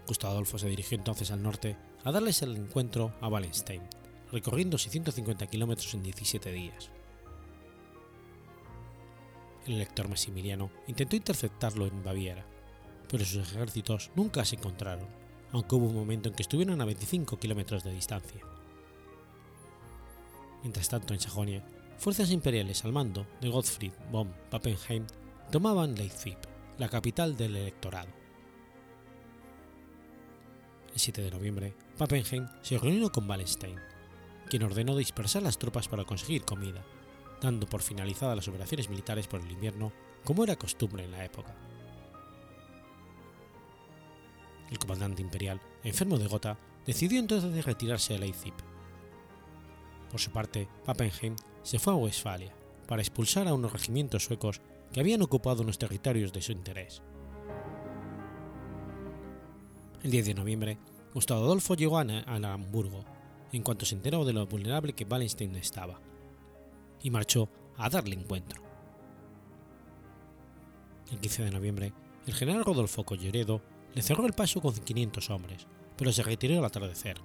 Gustavo 0.07 0.34
Adolfo 0.34 0.57
se 0.57 0.69
dirigió 0.69 0.98
entonces 0.98 1.31
al 1.31 1.43
norte 1.43 1.75
a 2.03 2.12
darles 2.12 2.41
el 2.41 2.55
encuentro 2.55 3.13
a 3.22 3.27
Wallenstein, 3.27 3.81
recorriendo 4.31 4.77
650 4.77 5.48
kilómetros 5.48 5.93
en 5.93 6.03
17 6.03 6.51
días. 6.51 6.89
El 9.65 9.74
elector 9.74 10.07
Maximiliano 10.07 10.69
intentó 10.88 11.15
interceptarlo 11.15 11.88
en 11.88 12.03
Baviera, 12.03 12.45
pero 13.10 13.25
sus 13.25 13.51
ejércitos 13.51 14.12
nunca 14.15 14.45
se 14.45 14.55
encontraron, 14.55 15.07
aunque 15.51 15.75
hubo 15.75 15.88
un 15.88 15.95
momento 15.95 16.29
en 16.29 16.36
que 16.36 16.43
estuvieron 16.43 16.79
a 16.81 16.86
25 16.86 17.39
kilómetros 17.39 17.84
de 17.84 17.91
distancia. 17.91 18.41
Mientras 20.62 20.88
tanto, 20.88 21.13
en 21.13 21.19
Sajonia, 21.19 21.63
fuerzas 21.98 22.32
imperiales 22.32 22.84
al 22.86 22.94
mando 22.94 23.25
de 23.42 23.50
Gottfried 23.50 23.94
von 24.12 24.34
Pappenheim 24.50 25.06
tomaban 25.52 25.96
Leipzig, 25.96 26.38
la 26.78 26.90
capital 26.90 27.36
del 27.38 27.56
electorado. 27.56 28.10
El 30.94 31.00
7 31.00 31.22
de 31.22 31.32
noviembre, 31.32 31.75
Pappenheim 31.98 32.48
se 32.62 32.78
reunió 32.78 33.12
con 33.12 33.30
Wallenstein, 33.30 33.80
quien 34.50 34.64
ordenó 34.64 34.96
dispersar 34.96 35.44
las 35.44 35.58
tropas 35.58 35.88
para 35.88 36.06
conseguir 36.06 36.44
comida, 36.44 36.86
dando 37.42 37.68
por 37.68 37.82
finalizadas 37.82 38.36
las 38.36 38.48
operaciones 38.48 38.90
militares 38.90 39.28
por 39.28 39.42
el 39.42 39.52
invierno, 39.52 39.92
como 40.24 40.44
era 40.44 40.56
costumbre 40.56 41.04
en 41.04 41.12
la 41.12 41.25
época. 41.25 41.54
El 44.72 44.80
comandante 44.80 45.22
imperial, 45.22 45.62
enfermo 45.84 46.18
de 46.18 46.28
gota, 46.28 46.58
decidió 46.86 47.20
entonces 47.20 47.66
retirarse 47.66 48.16
a 48.16 48.18
Leipzig. 48.18 48.54
Por 50.10 50.20
su 50.20 50.32
parte, 50.32 50.68
Pappenheim 50.86 51.36
se 51.65 51.79
fue 51.79 51.93
a 51.93 51.95
Westfalia 51.95 52.53
para 52.88 53.01
expulsar 53.01 53.48
a 53.48 53.53
unos 53.55 53.74
regimientos 53.74 54.24
suecos 54.24 54.62
que 54.93 55.00
habían 55.00 55.24
ocupado 55.24 55.63
unos 55.63 55.79
territorios 55.79 56.31
de 56.31 56.41
su 56.43 56.51
interés. 56.51 57.01
El 60.03 60.12
10 60.12 60.27
de 60.27 60.34
noviembre, 60.36 60.77
Gustavo 61.12 61.43
Adolfo 61.43 61.74
llegó 61.74 61.98
a 61.98 62.03
Hamburgo, 62.03 63.03
en 63.51 63.63
cuanto 63.63 63.88
se 63.88 63.95
enteró 63.95 64.24
de 64.25 64.34
lo 64.34 64.45
vulnerable 64.45 64.93
que 64.93 65.05
Wallenstein 65.05 65.55
estaba, 65.55 66.00
y 67.01 67.10
marchó 67.10 67.50
a 67.77 67.89
darle 67.89 68.15
encuentro. 68.15 68.62
El 71.12 71.19
15 71.19 71.45
de 71.45 71.51
noviembre, 71.51 71.93
el 72.27 72.36
general 72.36 72.63
Rodolfo 72.63 73.03
Colloredo 73.03 73.62
le 73.95 74.03
cerró 74.03 74.27
el 74.27 74.34
paso 74.34 74.62
con 74.62 74.75
500 74.75 75.31
hombres, 75.31 75.65
pero 75.98 76.12
se 76.12 76.22
retiró 76.22 76.60
al 76.60 76.65
atardecer. 76.65 77.17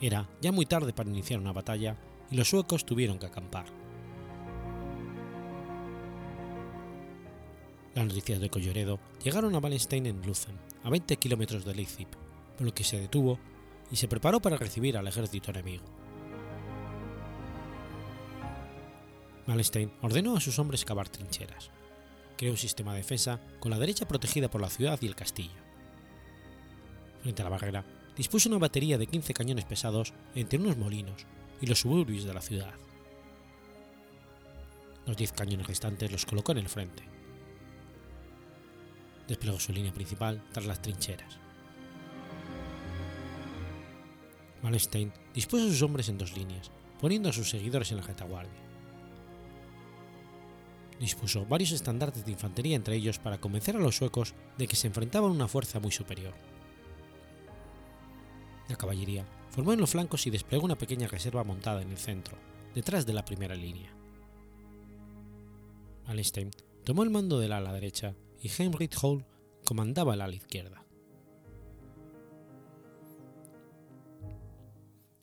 Era 0.00 0.26
ya 0.40 0.52
muy 0.52 0.64
tarde 0.64 0.94
para 0.94 1.10
iniciar 1.10 1.38
una 1.38 1.52
batalla 1.52 1.98
y 2.32 2.34
los 2.34 2.48
suecos 2.48 2.86
tuvieron 2.86 3.18
que 3.18 3.26
acampar. 3.26 3.66
Las 7.94 8.06
noticias 8.06 8.40
de 8.40 8.48
Colloredo 8.48 8.98
llegaron 9.22 9.54
a 9.54 9.58
Wallenstein 9.58 10.06
en 10.06 10.22
Lutzen, 10.22 10.58
a 10.82 10.88
20 10.88 11.18
kilómetros 11.18 11.66
de 11.66 11.74
Leipzig, 11.74 12.08
por 12.56 12.66
lo 12.66 12.72
que 12.72 12.84
se 12.84 12.98
detuvo 12.98 13.38
y 13.90 13.96
se 13.96 14.08
preparó 14.08 14.40
para 14.40 14.56
recibir 14.56 14.96
al 14.96 15.06
ejército 15.06 15.50
enemigo. 15.50 15.84
Wallenstein 19.46 19.92
ordenó 20.00 20.34
a 20.34 20.40
sus 20.40 20.58
hombres 20.58 20.86
cavar 20.86 21.10
trincheras. 21.10 21.70
Creó 22.38 22.52
un 22.52 22.56
sistema 22.56 22.92
de 22.92 22.98
defensa 22.98 23.40
con 23.60 23.70
la 23.70 23.78
derecha 23.78 24.08
protegida 24.08 24.48
por 24.48 24.62
la 24.62 24.70
ciudad 24.70 24.98
y 25.02 25.06
el 25.06 25.14
castillo. 25.14 25.60
Frente 27.20 27.42
a 27.42 27.44
la 27.44 27.50
barrera, 27.50 27.84
dispuso 28.16 28.48
una 28.48 28.58
batería 28.58 28.96
de 28.96 29.06
15 29.06 29.34
cañones 29.34 29.66
pesados 29.66 30.14
entre 30.34 30.58
unos 30.58 30.78
molinos 30.78 31.26
y 31.62 31.66
los 31.66 31.80
suburbios 31.80 32.24
de 32.24 32.34
la 32.34 32.42
ciudad. 32.42 32.74
Los 35.06 35.16
10 35.16 35.32
cañones 35.32 35.66
restantes 35.66 36.10
los 36.10 36.26
colocó 36.26 36.52
en 36.52 36.58
el 36.58 36.68
frente. 36.68 37.04
Desplegó 39.28 39.58
su 39.58 39.72
línea 39.72 39.92
principal 39.92 40.42
tras 40.52 40.66
las 40.66 40.82
trincheras. 40.82 41.38
Wallenstein 44.62 45.12
dispuso 45.32 45.64
a 45.64 45.68
sus 45.68 45.82
hombres 45.82 46.08
en 46.08 46.18
dos 46.18 46.36
líneas, 46.36 46.70
poniendo 47.00 47.28
a 47.28 47.32
sus 47.32 47.48
seguidores 47.48 47.90
en 47.92 47.98
la 47.98 48.04
retaguardia. 48.04 48.60
Dispuso 51.00 51.46
varios 51.46 51.72
estandartes 51.72 52.24
de 52.24 52.32
infantería 52.32 52.76
entre 52.76 52.96
ellos 52.96 53.18
para 53.18 53.40
convencer 53.40 53.76
a 53.76 53.80
los 53.80 53.96
suecos 53.96 54.34
de 54.58 54.66
que 54.66 54.76
se 54.76 54.88
enfrentaban 54.88 55.30
a 55.30 55.34
una 55.34 55.48
fuerza 55.48 55.80
muy 55.80 55.92
superior. 55.92 56.34
La 58.68 58.76
caballería 58.76 59.24
formó 59.52 59.74
en 59.74 59.80
los 59.80 59.90
flancos 59.90 60.26
y 60.26 60.30
desplegó 60.30 60.64
una 60.64 60.78
pequeña 60.78 61.08
reserva 61.08 61.44
montada 61.44 61.82
en 61.82 61.90
el 61.90 61.98
centro, 61.98 62.36
detrás 62.74 63.04
de 63.04 63.12
la 63.12 63.24
primera 63.24 63.54
línea. 63.54 63.94
Wallenstein 66.08 66.50
tomó 66.84 67.04
el 67.04 67.10
mando 67.10 67.38
del 67.38 67.52
ala 67.52 67.72
derecha 67.72 68.16
y 68.40 68.48
Heinrich 68.48 68.96
Hall 69.02 69.24
comandaba 69.64 70.14
el 70.14 70.22
ala 70.22 70.34
izquierda. 70.34 70.84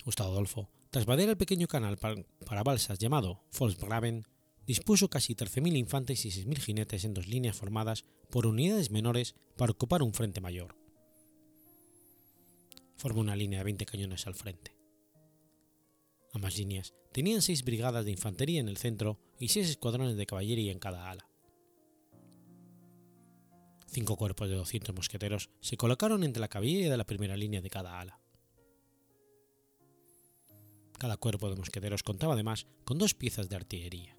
Gustavo 0.05 0.31
Adolfo, 0.31 0.69
tras 0.91 1.05
vadear 1.05 1.29
el 1.29 1.37
pequeño 1.37 1.67
canal 1.67 1.97
para, 1.97 2.63
balsas 2.63 2.99
llamado 2.99 3.41
Volksgraben, 3.57 4.27
dispuso 4.65 5.09
casi 5.09 5.35
13.000 5.35 5.75
infantes 5.75 6.25
y 6.25 6.29
6.000 6.29 6.59
jinetes 6.59 7.03
en 7.03 7.15
dos 7.15 7.27
líneas 7.27 7.57
formadas 7.57 8.05
por 8.29 8.45
unidades 8.45 8.91
menores 8.91 9.35
para 9.57 9.71
ocupar 9.71 10.03
un 10.03 10.13
frente 10.13 10.39
mayor. 10.39 10.78
Formó 12.99 13.21
una 13.21 13.37
línea 13.37 13.59
de 13.59 13.63
20 13.63 13.85
cañones 13.85 14.27
al 14.27 14.35
frente. 14.35 14.75
Ambas 16.33 16.57
líneas 16.57 16.93
tenían 17.13 17.41
seis 17.41 17.63
brigadas 17.63 18.03
de 18.03 18.11
infantería 18.11 18.59
en 18.59 18.67
el 18.67 18.75
centro 18.75 19.21
y 19.39 19.47
seis 19.47 19.69
escuadrones 19.69 20.17
de 20.17 20.25
caballería 20.25 20.73
en 20.73 20.79
cada 20.79 21.09
ala. 21.09 21.29
Cinco 23.87 24.17
cuerpos 24.17 24.49
de 24.49 24.55
200 24.55 24.93
mosqueteros 24.93 25.49
se 25.61 25.77
colocaron 25.77 26.25
entre 26.25 26.41
la 26.41 26.49
caballería 26.49 26.91
de 26.91 26.97
la 26.97 27.05
primera 27.05 27.37
línea 27.37 27.61
de 27.61 27.69
cada 27.69 28.01
ala. 28.01 28.19
Cada 30.97 31.15
cuerpo 31.15 31.49
de 31.49 31.55
mosqueteros 31.55 32.03
contaba 32.03 32.33
además 32.33 32.67
con 32.83 32.97
dos 32.97 33.13
piezas 33.13 33.47
de 33.47 33.55
artillería. 33.55 34.17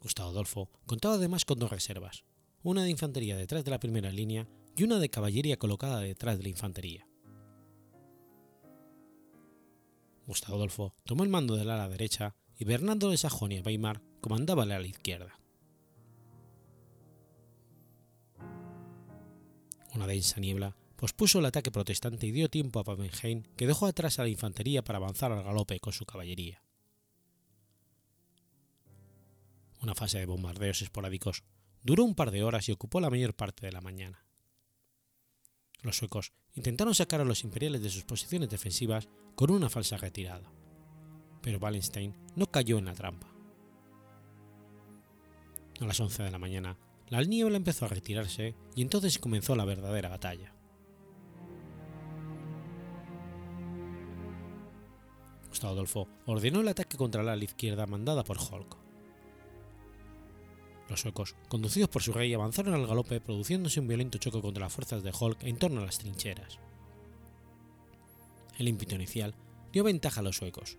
Gustavo 0.00 0.30
Adolfo 0.30 0.70
contaba 0.86 1.14
además 1.14 1.44
con 1.44 1.60
dos 1.60 1.70
reservas, 1.70 2.24
una 2.64 2.82
de 2.82 2.90
infantería 2.90 3.36
detrás 3.36 3.64
de 3.64 3.70
la 3.70 3.78
primera 3.78 4.10
línea 4.10 4.48
y 4.78 4.84
una 4.84 5.00
de 5.00 5.10
caballería 5.10 5.58
colocada 5.58 6.00
detrás 6.00 6.36
de 6.38 6.44
la 6.44 6.50
infantería. 6.50 7.08
Gustavo 10.24 10.56
Adolfo 10.56 10.94
tomó 11.04 11.24
el 11.24 11.30
mando 11.30 11.56
del 11.56 11.70
ala 11.70 11.88
derecha 11.88 12.36
y 12.56 12.64
Bernardo 12.64 13.10
de 13.10 13.16
Sajonia-Weimar 13.16 14.02
comandaba 14.20 14.62
el 14.62 14.72
ala 14.72 14.86
izquierda. 14.86 15.40
Una 19.94 20.06
densa 20.06 20.38
niebla 20.38 20.76
pospuso 20.96 21.40
el 21.40 21.46
ataque 21.46 21.72
protestante 21.72 22.26
y 22.26 22.30
dio 22.30 22.48
tiempo 22.48 22.78
a 22.78 22.84
Pappenheim, 22.84 23.42
que 23.56 23.66
dejó 23.66 23.86
atrás 23.86 24.18
a 24.18 24.22
la 24.22 24.28
infantería 24.28 24.82
para 24.82 24.98
avanzar 24.98 25.32
al 25.32 25.42
galope 25.42 25.80
con 25.80 25.92
su 25.92 26.04
caballería. 26.04 26.62
Una 29.80 29.94
fase 29.94 30.18
de 30.18 30.26
bombardeos 30.26 30.82
esporádicos 30.82 31.42
duró 31.82 32.04
un 32.04 32.14
par 32.14 32.30
de 32.30 32.42
horas 32.44 32.68
y 32.68 32.72
ocupó 32.72 33.00
la 33.00 33.10
mayor 33.10 33.34
parte 33.34 33.64
de 33.64 33.72
la 33.72 33.80
mañana. 33.80 34.27
Los 35.82 35.96
suecos 35.96 36.32
intentaron 36.54 36.94
sacar 36.94 37.20
a 37.20 37.24
los 37.24 37.44
imperiales 37.44 37.82
de 37.82 37.90
sus 37.90 38.04
posiciones 38.04 38.48
defensivas 38.48 39.08
con 39.34 39.50
una 39.50 39.68
falsa 39.68 39.96
retirada, 39.96 40.52
pero 41.40 41.58
Wallenstein 41.58 42.14
no 42.34 42.46
cayó 42.50 42.78
en 42.78 42.86
la 42.86 42.94
trampa. 42.94 43.28
A 45.80 45.84
las 45.84 46.00
11 46.00 46.24
de 46.24 46.30
la 46.30 46.38
mañana, 46.38 46.76
la 47.08 47.22
niebla 47.22 47.56
empezó 47.56 47.84
a 47.84 47.88
retirarse 47.88 48.56
y 48.74 48.82
entonces 48.82 49.18
comenzó 49.18 49.54
la 49.54 49.64
verdadera 49.64 50.08
batalla. 50.08 50.52
Gustavo 55.48 55.72
Adolfo 55.72 56.08
ordenó 56.26 56.60
el 56.60 56.68
ataque 56.68 56.96
contra 56.96 57.22
la 57.22 57.32
ala 57.32 57.44
izquierda 57.44 57.86
mandada 57.86 58.24
por 58.24 58.38
Holk. 58.38 58.87
Los 60.88 61.02
suecos, 61.02 61.34
conducidos 61.48 61.90
por 61.90 62.02
su 62.02 62.12
rey, 62.12 62.32
avanzaron 62.32 62.74
al 62.74 62.86
galope 62.86 63.20
produciéndose 63.20 63.80
un 63.80 63.88
violento 63.88 64.18
choque 64.18 64.40
contra 64.40 64.64
las 64.64 64.72
fuerzas 64.72 65.02
de 65.02 65.12
Holk 65.18 65.42
en 65.42 65.58
torno 65.58 65.82
a 65.82 65.84
las 65.84 65.98
trincheras. 65.98 66.58
El 68.58 68.68
ímpetu 68.68 68.94
inicial 68.94 69.34
dio 69.72 69.84
ventaja 69.84 70.20
a 70.20 70.22
los 70.22 70.36
suecos, 70.36 70.78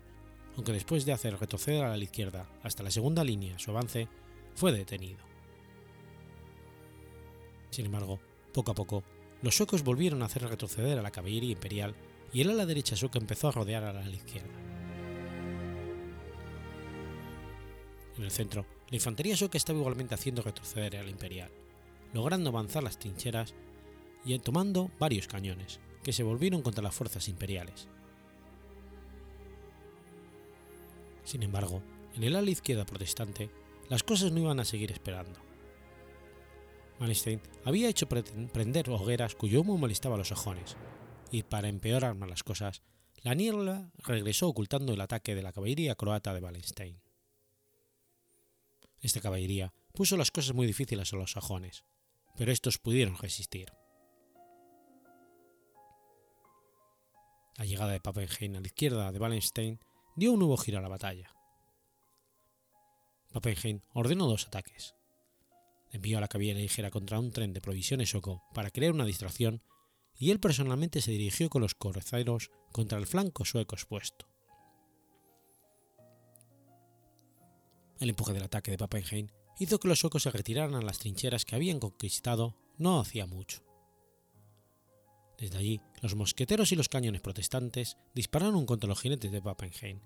aunque 0.56 0.72
después 0.72 1.06
de 1.06 1.14
hacer 1.14 1.40
retroceder 1.40 1.84
a 1.84 1.96
la 1.96 2.04
izquierda 2.04 2.50
hasta 2.64 2.84
la 2.84 2.92
segunda 2.92 3.24
línea 3.24 3.60
su 3.60 3.72
avance 3.72 4.08
fue 4.56 4.72
detenido. 4.72 5.20
Sin 7.70 7.86
embargo, 7.86 8.20
poco 8.52 8.72
a 8.72 8.76
poco, 8.76 9.04
los 9.44 9.56
suecos 9.56 9.84
volvieron 9.84 10.24
a 10.24 10.26
hacer 10.26 10.42
retroceder 10.44 10.98
a 10.98 11.04
la 11.04 11.12
caballería 11.12 11.52
imperial 11.52 11.96
y 12.34 12.42
el 12.42 12.50
ala 12.50 12.66
derecha 12.66 12.96
sueca 12.96 13.20
empezó 13.20 13.48
a 13.48 13.52
rodear 13.52 13.84
a 13.84 13.94
la 13.94 14.10
izquierda. 14.10 14.50
En 18.18 18.24
el 18.24 18.32
centro, 18.32 18.66
la 18.90 18.96
infantería 18.96 19.38
sueca 19.38 19.58
estaba 19.58 19.80
igualmente 19.80 20.16
haciendo 20.16 20.42
retroceder 20.42 20.98
a 20.98 21.04
la 21.04 21.10
imperial, 21.10 21.52
logrando 22.14 22.50
avanzar 22.50 22.84
las 22.84 22.98
trincheras 22.98 23.54
y 24.26 24.38
tomando 24.40 24.92
varios 25.00 25.28
cañones, 25.28 25.80
que 26.04 26.14
se 26.14 26.24
volvieron 26.24 26.62
contra 26.62 26.84
las 26.84 26.96
fuerzas 26.96 27.28
imperiales. 27.30 27.88
Sin 31.24 31.44
embargo, 31.44 31.84
en 32.16 32.24
el 32.24 32.36
ala 32.36 32.50
izquierda 32.50 32.86
protestante, 32.86 33.52
las 33.90 34.04
cosas 34.04 34.32
no 34.32 34.40
iban 34.40 34.60
a 34.60 34.66
seguir 34.66 34.92
esperando. 34.92 35.40
Wallenstein 37.00 37.42
había 37.64 37.90
hecho 37.90 38.10
prender 38.10 38.90
hogueras 38.90 39.36
cuyo 39.36 39.62
humo 39.62 39.78
molestaba 39.78 40.16
a 40.16 40.18
los 40.18 40.30
sajones, 40.30 40.76
y 41.32 41.44
para 41.44 41.70
empeorar 41.70 42.16
más 42.16 42.30
las 42.30 42.44
cosas, 42.44 42.82
la 43.22 43.36
niebla 43.36 43.92
regresó 44.00 44.48
ocultando 44.48 44.94
el 44.94 45.02
ataque 45.02 45.36
de 45.36 45.44
la 45.44 45.54
caballería 45.54 45.96
croata 45.96 46.34
de 46.34 46.42
Wallenstein. 46.42 47.00
Esta 49.02 49.22
caballería 49.22 49.74
puso 49.94 50.18
las 50.18 50.32
cosas 50.32 50.54
muy 50.54 50.68
difíciles 50.68 51.14
a 51.14 51.16
los 51.16 51.32
sajones, 51.32 51.86
pero 52.36 52.52
estos 52.52 52.78
pudieron 52.78 53.18
resistir. 53.18 53.72
La 57.58 57.66
llegada 57.66 57.92
de 57.92 58.00
Pappenheim 58.00 58.56
a 58.56 58.62
la 58.62 58.68
izquierda 58.68 59.12
de 59.12 59.20
Wallenstein 59.20 59.80
dio 60.16 60.32
un 60.32 60.40
nuevo 60.40 60.58
giro 60.58 60.80
a 60.80 60.82
la 60.82 60.88
batalla. 60.88 61.36
Pappenheim 63.34 63.82
ordenó 63.94 64.28
dos 64.28 64.48
ataques. 64.48 64.96
Envió 65.92 66.18
a 66.18 66.22
la 66.22 66.28
caballería 66.28 66.62
ligera 66.62 66.92
contra 66.92 67.20
un 67.20 67.32
tren 67.32 67.54
de 67.54 67.62
provisiones 67.62 68.12
Soco 68.12 68.44
para 68.54 68.72
crear 68.72 68.94
una 68.94 69.06
distracción 69.06 69.62
y 70.18 70.32
él 70.32 70.40
personalmente 70.40 71.02
se 71.02 71.12
dirigió 71.12 71.50
con 71.50 71.62
los 71.62 71.76
corceros 71.76 72.52
contra 72.72 72.98
el 72.98 73.08
flanco 73.08 73.46
sueco 73.46 73.76
expuesto. 73.76 74.28
El 78.00 78.10
empuje 78.10 78.34
del 78.34 78.44
ataque 78.44 78.72
de 78.72 78.78
Pappenheim 78.78 79.28
hizo 79.60 79.80
que 79.80 79.90
los 79.90 80.00
suecos 80.00 80.24
se 80.24 80.32
retiraran 80.32 80.76
a 80.76 80.82
las 80.82 81.00
trincheras 81.00 81.44
que 81.44 81.56
habían 81.56 81.80
conquistado 81.80 82.56
no 82.78 83.00
hacía 83.00 83.26
mucho. 83.26 83.62
Desde 85.38 85.58
allí, 85.58 85.82
los 86.02 86.16
mosqueteros 86.16 86.72
y 86.72 86.76
los 86.76 86.90
cañones 86.90 87.22
protestantes 87.22 87.98
dispararon 88.16 88.66
contra 88.66 88.88
los 88.88 89.02
jinetes 89.02 89.32
de 89.32 89.42
Pappenheim, 89.42 90.00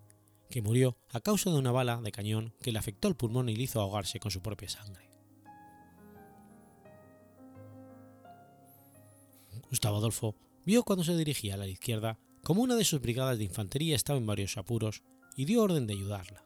que 0.50 0.62
murió 0.62 0.98
a 1.12 1.22
causa 1.22 1.52
de 1.52 1.58
una 1.58 1.72
bala 1.72 2.02
de 2.02 2.12
cañón 2.12 2.54
que 2.62 2.72
le 2.72 2.80
afectó 2.80 3.08
el 3.08 3.16
pulmón 3.16 3.50
y 3.50 3.56
le 3.56 3.64
hizo 3.64 3.80
ahogarse 3.80 4.20
con 4.20 4.32
su 4.32 4.42
propia 4.42 4.70
sangre. 4.70 5.10
Gustavo 9.70 9.98
Adolfo 9.98 10.36
vio 10.66 10.84
cuando 10.84 11.04
se 11.04 11.18
dirigía 11.18 11.56
a 11.56 11.58
la 11.58 11.68
izquierda 11.68 12.20
como 12.44 12.62
una 12.62 12.76
de 12.76 12.86
sus 12.86 13.02
brigadas 13.02 13.38
de 13.38 13.46
infantería 13.46 13.96
estaba 13.96 14.20
en 14.20 14.26
varios 14.26 14.58
apuros 14.58 15.04
y 15.36 15.46
dio 15.46 15.64
orden 15.64 15.88
de 15.88 15.94
ayudarla. 15.94 16.44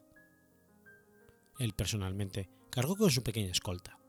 Él 1.60 1.74
personalmente 1.74 2.50
cargó 2.70 2.96
con 2.96 3.10
su 3.10 3.24
pequeña 3.24 3.52
escolta. 3.52 4.00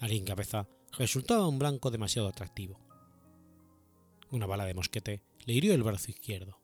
Alguien 0.00 0.24
cabeza 0.24 0.68
resultaba 0.98 1.48
un 1.48 1.58
blanco 1.58 1.90
demasiado 1.90 2.28
atractivo. 2.28 2.80
Una 4.30 4.46
bala 4.46 4.64
de 4.64 4.74
mosquete 4.74 5.22
le 5.44 5.52
hirió 5.52 5.74
el 5.74 5.82
brazo 5.82 6.10
izquierdo 6.10 6.60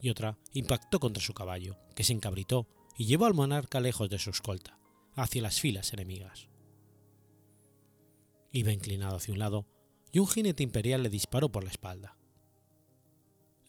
y 0.00 0.10
otra 0.10 0.36
impactó 0.52 0.98
contra 0.98 1.22
su 1.22 1.32
caballo, 1.32 1.78
que 1.94 2.02
se 2.02 2.12
encabritó 2.12 2.66
y 2.96 3.06
llevó 3.06 3.26
al 3.26 3.34
monarca 3.34 3.80
lejos 3.80 4.10
de 4.10 4.18
su 4.18 4.30
escolta, 4.30 4.78
hacia 5.14 5.42
las 5.42 5.60
filas 5.60 5.92
enemigas. 5.92 6.48
Iba 8.50 8.72
inclinado 8.72 9.16
hacia 9.16 9.32
un 9.32 9.38
lado 9.38 9.66
y 10.10 10.18
un 10.18 10.26
jinete 10.26 10.62
imperial 10.62 11.02
le 11.02 11.08
disparó 11.08 11.50
por 11.50 11.64
la 11.64 11.70
espalda. 11.70 12.16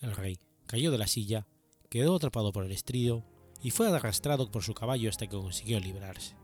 El 0.02 0.16
rey 0.16 0.40
cayó 0.66 0.92
de 0.92 0.98
la 0.98 1.08
silla, 1.08 1.48
quedó 1.90 2.16
atrapado 2.16 2.52
por 2.52 2.66
el 2.66 2.72
estrido 2.72 3.24
y 3.64 3.72
fue 3.72 3.88
arrastrado 3.88 4.52
por 4.52 4.62
su 4.62 4.76
caballo 4.76 5.10
hasta 5.10 5.26
que 5.26 5.36
consiguió 5.36 5.80
librarse. 5.80 6.36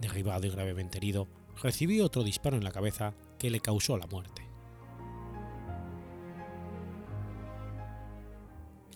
Derribado 0.00 0.46
y 0.46 0.50
gravemente 0.50 0.98
herido, 0.98 1.28
recibió 1.62 2.06
otro 2.06 2.24
disparo 2.24 2.56
en 2.56 2.64
la 2.64 2.72
cabeza 2.72 3.14
que 3.38 3.50
le 3.50 3.60
causó 3.60 3.96
la 3.96 4.08
muerte. 4.08 4.42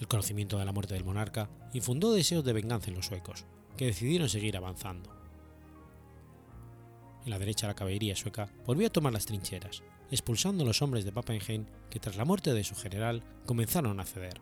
El 0.00 0.09
conocimiento 0.09 0.59
de 0.59 0.64
la 0.64 0.72
muerte 0.72 0.94
del 0.94 1.05
monarca 1.05 1.48
infundó 1.72 2.12
deseos 2.12 2.44
de 2.44 2.52
venganza 2.52 2.88
en 2.88 2.96
los 2.96 3.07
suecos, 3.07 3.46
que 3.76 3.87
decidieron 3.87 4.29
seguir 4.29 4.57
avanzando 4.57 5.16
en 7.26 7.31
la 7.31 7.38
derecha 7.40 7.66
la 7.66 7.74
caballería 7.74 8.14
sueca 8.14 8.48
volvió 8.64 8.87
a 8.87 8.90
tomar 8.90 9.12
las 9.12 9.26
trincheras, 9.26 9.83
expulsando 10.12 10.62
a 10.62 10.66
los 10.66 10.81
hombres 10.81 11.05
de 11.05 11.11
Pappenheim 11.11 11.66
que 11.90 11.98
tras 11.98 12.16
la 12.16 12.24
muerte 12.24 12.55
de 12.55 12.62
su 12.62 12.76
general 12.76 13.24
comenzaron 13.44 13.98
a 13.98 14.05
ceder. 14.05 14.40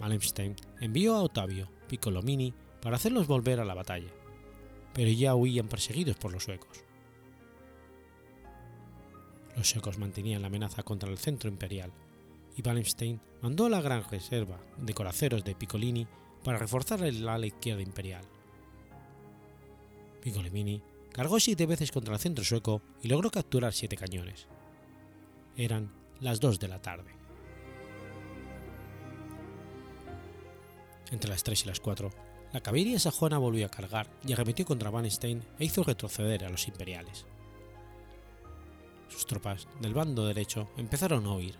Malmstein 0.00 0.56
envió 0.80 1.14
a 1.14 1.22
Ottavio 1.22 1.70
Piccolomini 1.88 2.54
para 2.80 2.96
hacerlos 2.96 3.26
volver 3.26 3.60
a 3.60 3.64
la 3.64 3.74
batalla, 3.74 4.12
pero 4.94 5.10
ya 5.10 5.34
huían 5.34 5.68
perseguidos 5.68 6.16
por 6.16 6.32
los 6.32 6.44
suecos. 6.44 6.84
Los 9.56 9.70
suecos 9.70 9.98
mantenían 9.98 10.42
la 10.42 10.48
amenaza 10.48 10.82
contra 10.82 11.10
el 11.10 11.18
centro 11.18 11.50
imperial, 11.50 11.92
y 12.56 12.66
Wallenstein 12.66 13.20
mandó 13.40 13.66
a 13.66 13.70
la 13.70 13.80
gran 13.80 14.04
reserva 14.08 14.60
de 14.76 14.94
coraceros 14.94 15.44
de 15.44 15.54
Piccolini 15.54 16.06
para 16.44 16.58
reforzar 16.58 17.02
el 17.02 17.28
ala 17.28 17.46
izquierda 17.46 17.82
imperial. 17.82 18.24
Piccolomini 20.22 20.82
cargó 21.12 21.40
siete 21.40 21.66
veces 21.66 21.90
contra 21.90 22.14
el 22.14 22.20
centro 22.20 22.44
sueco 22.44 22.82
y 23.02 23.08
logró 23.08 23.30
capturar 23.30 23.72
siete 23.72 23.96
cañones. 23.96 24.46
Eran 25.56 25.90
las 26.20 26.38
dos 26.38 26.60
de 26.60 26.68
la 26.68 26.80
tarde. 26.80 27.17
Entre 31.10 31.30
las 31.30 31.42
tres 31.42 31.64
y 31.64 31.66
las 31.66 31.80
cuatro, 31.80 32.10
la 32.52 32.60
caballería 32.60 32.98
sajona 32.98 33.38
volvió 33.38 33.66
a 33.66 33.70
cargar 33.70 34.08
y 34.26 34.32
arremetió 34.32 34.64
contra 34.64 34.90
Wallenstein 34.90 35.42
e 35.58 35.64
hizo 35.64 35.82
retroceder 35.82 36.44
a 36.44 36.50
los 36.50 36.66
imperiales. 36.68 37.26
tropas 39.26 39.66
del 39.80 39.94
bando 39.94 40.26
derecho 40.26 40.70
empezaron 40.76 41.26
a 41.26 41.34
huir. 41.34 41.56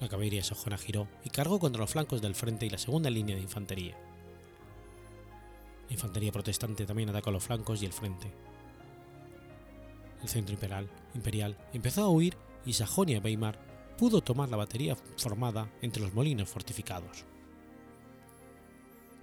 La 0.00 0.08
caballería 0.08 0.44
sajona 0.44 0.78
giró 0.78 1.08
y 1.24 1.30
cargó 1.30 1.58
contra 1.58 1.80
los 1.80 1.90
flancos 1.90 2.22
del 2.22 2.34
frente 2.34 2.64
y 2.64 2.70
la 2.70 2.78
segunda 2.78 3.10
línea 3.10 3.34
de 3.34 3.42
infantería. 3.42 3.98
La 5.88 5.94
infantería 5.94 6.32
protestante 6.32 6.86
también 6.86 7.08
atacó 7.08 7.30
los 7.30 7.42
flancos 7.42 7.82
y 7.82 7.86
el 7.86 7.92
frente. 7.92 8.30
El 10.22 10.28
centro 10.28 10.54
imperial, 10.54 10.88
imperial 11.14 11.56
empezó 11.72 12.04
a 12.04 12.08
huir 12.08 12.36
y 12.64 12.72
Sajonia-Weimar 12.72 13.58
pudo 13.98 14.20
tomar 14.20 14.48
la 14.48 14.56
batería 14.56 14.96
formada 15.16 15.68
entre 15.82 16.02
los 16.02 16.14
molinos 16.14 16.48
fortificados. 16.48 17.24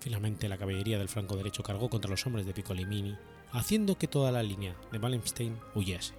Finalmente 0.05 0.47
la 0.47 0.59
caballería 0.59 0.99
del 0.99 1.09
flanco 1.09 1.35
derecho 1.35 1.63
cargó 1.63 1.89
contra 1.89 2.11
los 2.11 2.23
hombres 2.27 2.45
de 2.45 2.53
Piccolomini, 2.53 3.17
haciendo 3.51 3.97
que 3.97 4.07
toda 4.07 4.31
la 4.31 4.43
línea 4.43 4.75
de 4.91 4.99
Wallenstein 4.99 5.57
huyese. 5.73 6.13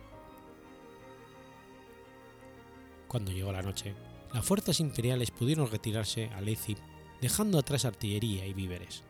Cuando 3.06 3.30
llegó 3.30 3.52
la 3.52 3.62
noche, 3.62 3.94
las 4.34 4.44
fuerzas 4.44 4.80
imperiales 4.80 5.30
pudieron 5.30 5.70
retirarse 5.70 6.30
a 6.30 6.40
Leipzig, 6.40 6.76
dejando 7.20 7.60
atrás 7.60 7.84
artillería 7.84 8.44
y 8.44 8.54
víveres. 8.54 9.04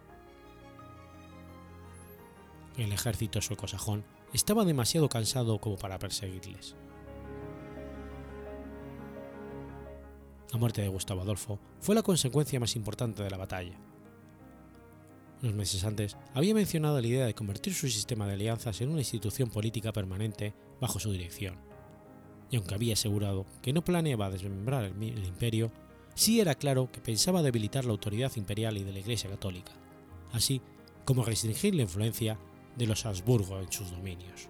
El 2.77 2.93
ejército 2.93 3.41
sueco-sajón 3.41 4.05
estaba 4.35 4.67
demasiado 4.67 5.09
cansado 5.09 5.59
como 5.59 5.79
para 5.79 5.99
perseguirles. 5.99 6.77
La 10.53 10.59
muerte 10.59 10.83
de 10.83 10.89
Gustavo 10.89 11.23
Adolfo 11.23 11.59
fue 11.81 11.95
la 11.95 12.03
consecuencia 12.03 12.61
más 12.61 12.77
importante 12.77 13.23
de 13.23 13.31
la 13.31 13.39
batalla. 13.39 13.79
Unos 15.43 15.55
meses 15.55 15.85
antes 15.85 16.17
había 16.35 16.55
mencionado 16.55 17.01
la 17.01 17.07
idea 17.07 17.27
de 17.27 17.35
convertir 17.35 17.75
su 17.75 17.89
sistema 17.89 18.27
de 18.27 18.35
alianzas 18.35 18.81
en 18.81 18.89
una 18.89 19.01
institución 19.01 19.51
política 19.51 19.93
permanente 19.93 20.55
bajo 20.81 20.99
su 20.99 21.13
dirección, 21.13 21.57
y 22.51 22.57
aunque 22.57 22.75
había 22.75 22.95
asegurado 22.95 23.45
que 23.63 23.73
no 23.73 23.85
planeaba 23.85 24.31
desmembrar 24.31 24.85
el, 24.85 25.25
imperio, 25.25 25.71
sí 26.15 26.41
era 26.41 26.55
claro 26.55 26.91
que 26.91 27.01
pensaba 27.01 27.43
debilitar 27.43 27.85
la 27.85 27.93
autoridad 27.93 28.33
imperial 28.37 28.79
y 28.79 28.85
de 28.85 28.93
la 28.93 29.01
Iglesia 29.01 29.29
Católica, 29.29 29.73
así 30.33 30.63
como 31.05 31.25
restringir 31.25 31.75
la 31.75 31.83
influencia 31.83 32.39
de 32.77 32.87
los 32.87 33.05
Habsburgo 33.05 33.61
en 33.61 33.71
sus 33.71 33.91
dominios. 33.91 34.49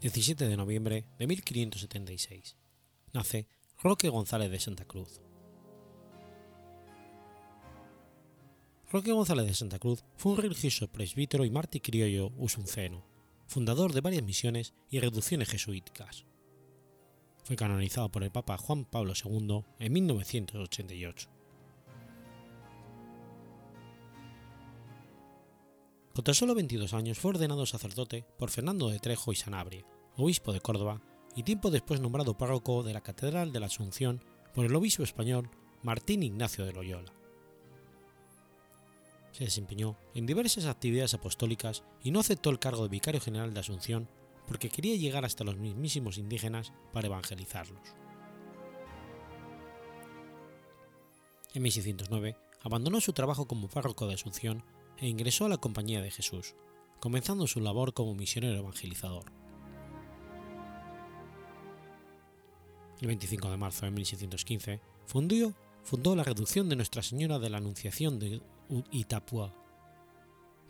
17 0.00 0.48
de 0.48 0.56
noviembre 0.56 1.04
de 1.18 1.26
1576. 1.26 2.56
Nace 3.12 3.46
Roque 3.82 4.08
González 4.08 4.50
de 4.50 4.58
Santa 4.58 4.86
Cruz. 4.86 5.20
Roque 8.90 9.12
González 9.12 9.46
de 9.46 9.54
Santa 9.54 9.78
Cruz 9.78 10.02
fue 10.16 10.32
un 10.32 10.38
religioso 10.38 10.88
presbítero 10.88 11.44
y 11.44 11.50
mártir 11.50 11.82
criollo 11.82 12.32
usunceno, 12.38 13.04
fundador 13.46 13.92
de 13.92 14.00
varias 14.00 14.22
misiones 14.22 14.72
y 14.88 15.00
reducciones 15.00 15.50
jesuíticas. 15.50 16.24
Fue 17.44 17.56
canonizado 17.56 18.10
por 18.10 18.24
el 18.24 18.30
Papa 18.30 18.56
Juan 18.56 18.86
Pablo 18.86 19.12
II 19.22 19.64
en 19.78 19.92
1988. 19.92 21.39
Con 26.20 26.24
tan 26.24 26.34
solo 26.34 26.54
22 26.54 26.92
años 26.92 27.18
fue 27.18 27.30
ordenado 27.30 27.64
sacerdote 27.64 28.26
por 28.36 28.50
Fernando 28.50 28.90
de 28.90 28.98
Trejo 28.98 29.32
y 29.32 29.36
Sanabria, 29.36 29.86
obispo 30.16 30.52
de 30.52 30.60
Córdoba, 30.60 31.00
y 31.34 31.44
tiempo 31.44 31.70
después 31.70 31.98
nombrado 31.98 32.36
párroco 32.36 32.82
de 32.82 32.92
la 32.92 33.00
Catedral 33.00 33.52
de 33.52 33.60
la 33.60 33.68
Asunción 33.68 34.22
por 34.54 34.66
el 34.66 34.76
obispo 34.76 35.02
español 35.02 35.48
Martín 35.82 36.22
Ignacio 36.22 36.66
de 36.66 36.74
Loyola. 36.74 37.10
Se 39.32 39.44
desempeñó 39.44 39.96
en 40.14 40.26
diversas 40.26 40.66
actividades 40.66 41.14
apostólicas 41.14 41.84
y 42.04 42.10
no 42.10 42.20
aceptó 42.20 42.50
el 42.50 42.58
cargo 42.58 42.82
de 42.82 42.90
vicario 42.90 43.22
general 43.22 43.54
de 43.54 43.60
Asunción 43.60 44.06
porque 44.46 44.68
quería 44.68 44.96
llegar 44.96 45.24
hasta 45.24 45.44
los 45.44 45.56
mismísimos 45.56 46.18
indígenas 46.18 46.70
para 46.92 47.06
evangelizarlos. 47.06 47.80
En 51.54 51.62
1609 51.62 52.36
abandonó 52.60 53.00
su 53.00 53.14
trabajo 53.14 53.46
como 53.46 53.70
párroco 53.70 54.06
de 54.06 54.12
Asunción 54.12 54.62
e 55.00 55.08
ingresó 55.08 55.46
a 55.46 55.48
la 55.48 55.58
Compañía 55.58 56.02
de 56.02 56.10
Jesús, 56.10 56.54
comenzando 57.00 57.46
su 57.46 57.60
labor 57.60 57.94
como 57.94 58.14
misionero 58.14 58.58
evangelizador. 58.58 59.24
El 63.00 63.06
25 63.06 63.50
de 63.50 63.56
marzo 63.56 63.86
de 63.86 63.92
1615 63.92 64.80
fundó, 65.06 65.54
fundó 65.82 66.14
la 66.14 66.22
reducción 66.22 66.68
de 66.68 66.76
Nuestra 66.76 67.02
Señora 67.02 67.38
de 67.38 67.48
la 67.48 67.56
Anunciación 67.58 68.18
de 68.18 68.42
Itapúa, 68.90 69.54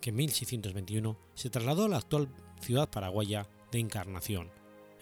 que 0.00 0.10
en 0.10 0.16
1621 0.16 1.18
se 1.34 1.50
trasladó 1.50 1.84
a 1.86 1.88
la 1.88 1.98
actual 1.98 2.28
ciudad 2.60 2.88
paraguaya 2.88 3.48
de 3.72 3.80
Encarnación, 3.80 4.48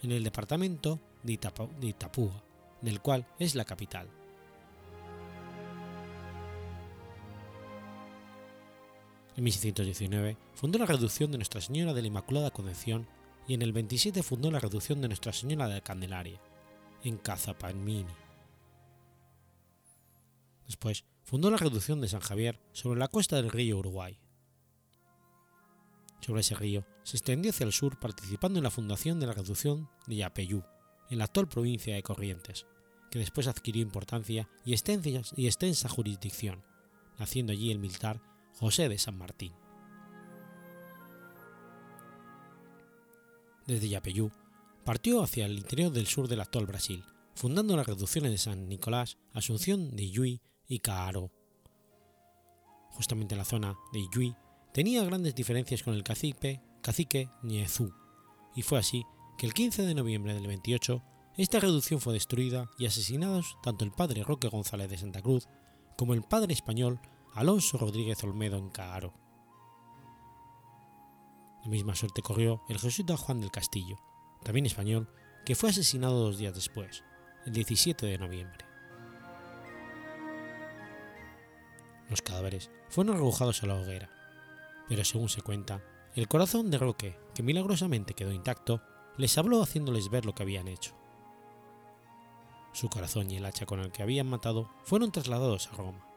en 0.01 0.11
el 0.11 0.23
departamento 0.23 0.99
de, 1.23 1.37
de 1.79 1.87
Itapúa, 1.87 2.43
del 2.81 2.99
cual 2.99 3.27
es 3.37 3.53
la 3.53 3.65
capital. 3.65 4.09
En 9.39 9.45
1619 9.45 10.35
fundó 10.53 10.79
la 10.79 10.85
reducción 10.85 11.31
de 11.31 11.37
Nuestra 11.37 11.61
Señora 11.61 11.93
de 11.93 12.01
la 12.01 12.09
Inmaculada 12.09 12.51
Concepción 12.51 13.07
y 13.47 13.53
en 13.53 13.61
el 13.61 13.71
27 13.71 14.21
fundó 14.21 14.51
la 14.51 14.59
reducción 14.59 14.99
de 14.99 15.07
Nuestra 15.07 15.31
Señora 15.31 15.69
de 15.69 15.75
la 15.75 15.81
Candelaria, 15.81 16.41
en 17.05 17.17
Cazapamini. 17.17 18.11
Después 20.65 21.05
fundó 21.23 21.49
la 21.49 21.55
reducción 21.55 22.01
de 22.01 22.09
San 22.09 22.19
Javier 22.19 22.59
sobre 22.73 22.99
la 22.99 23.07
costa 23.07 23.37
del 23.37 23.49
río 23.49 23.77
Uruguay. 23.77 24.19
Sobre 26.19 26.41
ese 26.41 26.55
río 26.55 26.85
se 27.03 27.15
extendió 27.15 27.51
hacia 27.51 27.65
el 27.65 27.71
sur 27.71 27.97
participando 27.97 28.59
en 28.59 28.63
la 28.65 28.71
fundación 28.71 29.21
de 29.21 29.27
la 29.27 29.33
reducción 29.33 29.89
de 30.05 30.17
Yapeyú, 30.17 30.65
en 31.09 31.17
la 31.17 31.23
actual 31.23 31.47
provincia 31.47 31.95
de 31.95 32.03
Corrientes, 32.03 32.65
que 33.09 33.19
después 33.19 33.47
adquirió 33.47 33.81
importancia 33.81 34.49
y 34.65 34.73
extensa 34.73 35.87
jurisdicción, 35.87 36.61
naciendo 37.17 37.53
allí 37.53 37.71
el 37.71 37.79
militar 37.79 38.21
José 38.59 38.89
de 38.89 38.97
San 38.97 39.17
Martín. 39.17 39.53
Desde 43.65 43.87
Yapeyú 43.87 44.31
partió 44.83 45.23
hacia 45.23 45.45
el 45.45 45.57
interior 45.57 45.91
del 45.91 46.07
sur 46.07 46.27
del 46.27 46.41
actual 46.41 46.65
Brasil, 46.65 47.05
fundando 47.35 47.77
las 47.77 47.87
reducciones 47.87 48.31
de 48.31 48.37
San 48.37 48.67
Nicolás, 48.67 49.17
Asunción 49.33 49.95
de 49.95 50.09
Yui 50.09 50.41
y 50.67 50.79
Caaro. 50.79 51.31
Justamente 52.91 53.35
en 53.35 53.39
la 53.39 53.45
zona 53.45 53.77
de 53.93 54.05
Yui 54.13 54.35
tenía 54.73 55.05
grandes 55.05 55.35
diferencias 55.35 55.83
con 55.83 55.93
el 55.93 56.03
cacique 56.03 56.61
cacique 56.81 57.29
Niezú, 57.43 57.93
y 58.55 58.63
fue 58.63 58.79
así 58.79 59.05
que 59.37 59.45
el 59.45 59.53
15 59.53 59.83
de 59.83 59.95
noviembre 59.95 60.33
del 60.33 60.47
28 60.47 61.01
esta 61.37 61.61
reducción 61.61 62.01
fue 62.01 62.11
destruida 62.11 62.69
y 62.77 62.87
asesinados 62.87 63.57
tanto 63.63 63.85
el 63.85 63.91
padre 63.93 64.23
Roque 64.23 64.49
González 64.49 64.89
de 64.89 64.97
Santa 64.97 65.21
Cruz 65.21 65.47
como 65.97 66.13
el 66.13 66.23
padre 66.23 66.53
español 66.53 66.99
Alonso 67.33 67.77
Rodríguez 67.77 68.23
Olmedo 68.23 68.57
en 68.57 68.69
Caaro. 68.69 69.13
La 71.63 71.69
misma 71.69 71.95
suerte 71.95 72.21
corrió 72.21 72.63
el 72.67 72.79
jesuita 72.79 73.17
Juan 73.17 73.39
del 73.39 73.51
Castillo, 73.51 73.97
también 74.43 74.65
español, 74.65 75.09
que 75.45 75.55
fue 75.55 75.69
asesinado 75.69 76.19
dos 76.19 76.37
días 76.37 76.55
después, 76.55 77.03
el 77.45 77.53
17 77.53 78.05
de 78.05 78.17
noviembre. 78.17 78.65
Los 82.09 82.21
cadáveres 82.21 82.71
fueron 82.89 83.15
arrojados 83.15 83.61
a 83.61 83.67
la 83.67 83.75
hoguera, 83.75 84.09
pero 84.87 85.05
según 85.05 85.29
se 85.29 85.43
cuenta, 85.43 85.83
el 86.15 86.27
corazón 86.27 86.71
de 86.71 86.79
Roque, 86.79 87.19
que 87.35 87.43
milagrosamente 87.43 88.15
quedó 88.15 88.31
intacto, 88.31 88.81
les 89.17 89.37
habló 89.37 89.61
haciéndoles 89.61 90.09
ver 90.09 90.25
lo 90.25 90.33
que 90.33 90.43
habían 90.43 90.67
hecho. 90.67 90.95
Su 92.73 92.89
corazón 92.89 93.29
y 93.29 93.37
el 93.37 93.45
hacha 93.45 93.65
con 93.65 93.79
el 93.79 93.91
que 93.91 94.01
habían 94.01 94.27
matado 94.27 94.69
fueron 94.83 95.11
trasladados 95.11 95.67
a 95.67 95.75
Roma. 95.75 96.08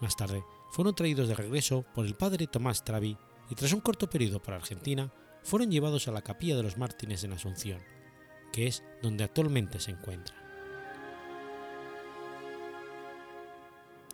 Más 0.00 0.16
tarde, 0.16 0.44
fueron 0.70 0.94
traídos 0.94 1.28
de 1.28 1.34
regreso 1.34 1.84
por 1.94 2.06
el 2.06 2.14
padre 2.14 2.46
Tomás 2.46 2.84
Travi 2.84 3.16
y 3.50 3.54
tras 3.54 3.72
un 3.72 3.80
corto 3.80 4.08
periodo 4.08 4.42
por 4.42 4.54
Argentina, 4.54 5.12
fueron 5.42 5.70
llevados 5.70 6.08
a 6.08 6.12
la 6.12 6.22
capilla 6.22 6.56
de 6.56 6.62
los 6.62 6.78
mártires 6.78 7.22
en 7.24 7.32
Asunción, 7.32 7.80
que 8.52 8.66
es 8.66 8.82
donde 9.02 9.24
actualmente 9.24 9.78
se 9.78 9.90
encuentra. 9.90 10.34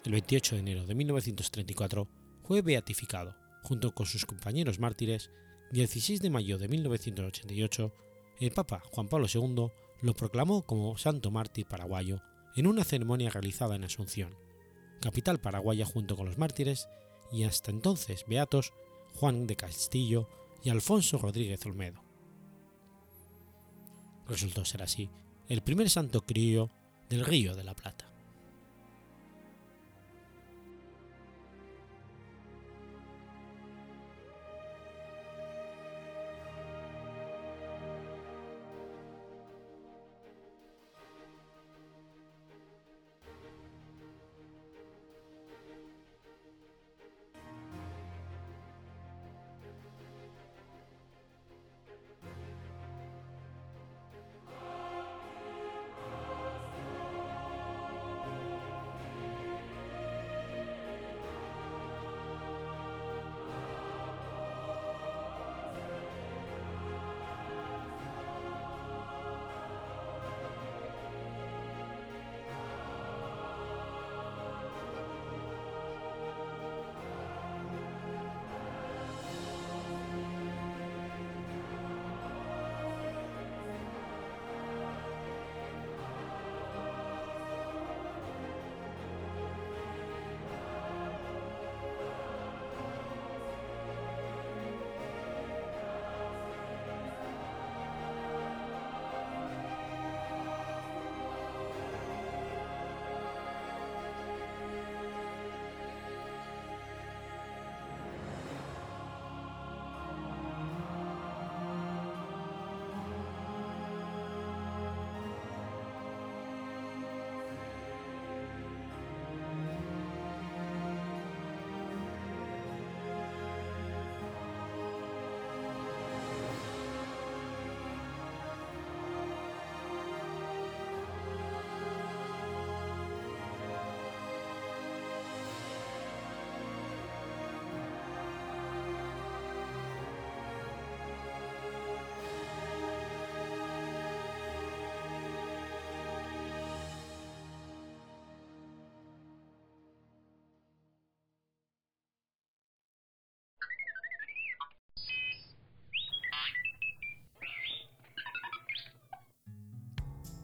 El 0.05 0.13
28 0.13 0.57
de 0.57 0.61
enero 0.61 0.87
de 0.87 0.95
1934 0.95 2.09
fue 2.43 2.63
beatificado, 2.63 3.37
junto 3.63 3.95
con 3.95 4.07
sus 4.07 4.27
compañeros 4.27 4.81
mártires, 4.81 5.31
y 5.73 5.81
el 5.81 5.87
16 5.87 6.21
de 6.21 6.31
mayo 6.31 6.59
de 6.59 6.69
1988 6.69 7.93
el 8.41 8.51
Papa 8.51 8.83
Juan 8.91 9.09
Pablo 9.09 9.27
II 9.33 9.71
lo 10.01 10.15
proclamó 10.15 10.63
como 10.63 10.97
santo 10.97 11.31
mártir 11.31 11.67
paraguayo 11.67 12.23
en 12.57 12.67
una 12.67 12.85
ceremonia 12.85 13.31
realizada 13.31 13.77
en 13.77 13.85
Asunción, 13.85 14.35
capital 15.01 15.41
paraguaya 15.41 15.85
junto 15.85 16.17
con 16.17 16.27
los 16.27 16.39
mártires 16.39 16.89
y 17.33 17.45
hasta 17.45 17.71
entonces 17.71 18.25
beatos 18.27 18.73
Juan 19.15 19.47
de 19.47 19.57
Castillo 19.57 20.29
y 20.63 20.71
Alfonso 20.71 21.19
Rodríguez 21.19 21.65
Olmedo. 21.67 22.03
Resultó 24.29 24.65
ser 24.65 24.83
así 24.83 25.11
el 25.49 25.63
primer 25.63 25.91
santo 25.91 26.25
crío 26.25 26.71
del 27.09 27.25
Río 27.25 27.57
de 27.57 27.65
la 27.65 27.75
Plata. 27.75 28.10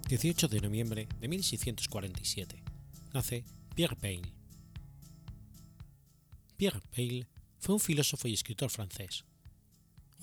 18 0.09 0.47
de 0.47 0.61
noviembre 0.61 1.09
de 1.19 1.27
1647. 1.27 2.62
Nace 3.12 3.45
Pierre 3.75 3.97
Bayle. 4.01 4.33
Pierre 6.57 6.81
Bayle 6.97 7.27
fue 7.59 7.75
un 7.75 7.81
filósofo 7.81 8.29
y 8.29 8.35
escritor 8.35 8.71
francés. 8.71 9.25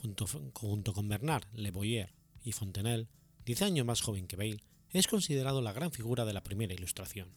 Junto, 0.02 0.94
con 0.94 1.10
Bernard 1.10 1.44
Le 1.54 1.72
Boyer 1.72 2.14
y 2.46 2.54
Fontenelle, 2.54 3.10
10 3.46 3.62
años 3.64 3.86
más 3.86 4.00
joven 4.00 4.26
que 4.26 4.38
Bayle, 4.38 4.64
es 4.92 5.08
considerado 5.08 5.62
la 5.62 5.74
gran 5.74 5.92
figura 5.92 6.24
de 6.24 6.34
la 6.34 6.44
primera 6.44 6.74
ilustración. 6.74 7.28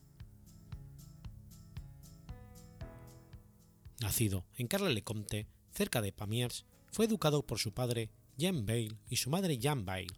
Nacido 4.01 4.47
en 4.57 4.69
Carles-le-Comte, 4.69 5.49
cerca 5.73 6.01
de 6.01 6.13
Pamiers, 6.13 6.65
fue 6.93 7.07
educado 7.07 7.45
por 7.45 7.59
su 7.59 7.73
padre 7.73 8.11
Jean 8.37 8.67
Bayle 8.67 8.99
y 9.09 9.17
su 9.17 9.31
madre 9.31 9.59
Jean 9.59 9.85
Bayle, 9.85 10.15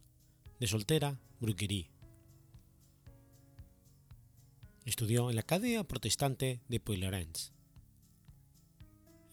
de 0.60 0.66
soltera 0.66 1.18
Bruguerie, 1.40 1.90
Estudió 4.88 5.28
en 5.28 5.36
la 5.36 5.42
Academia 5.42 5.84
Protestante 5.84 6.62
de 6.66 6.80
Puylaurens. 6.80 7.52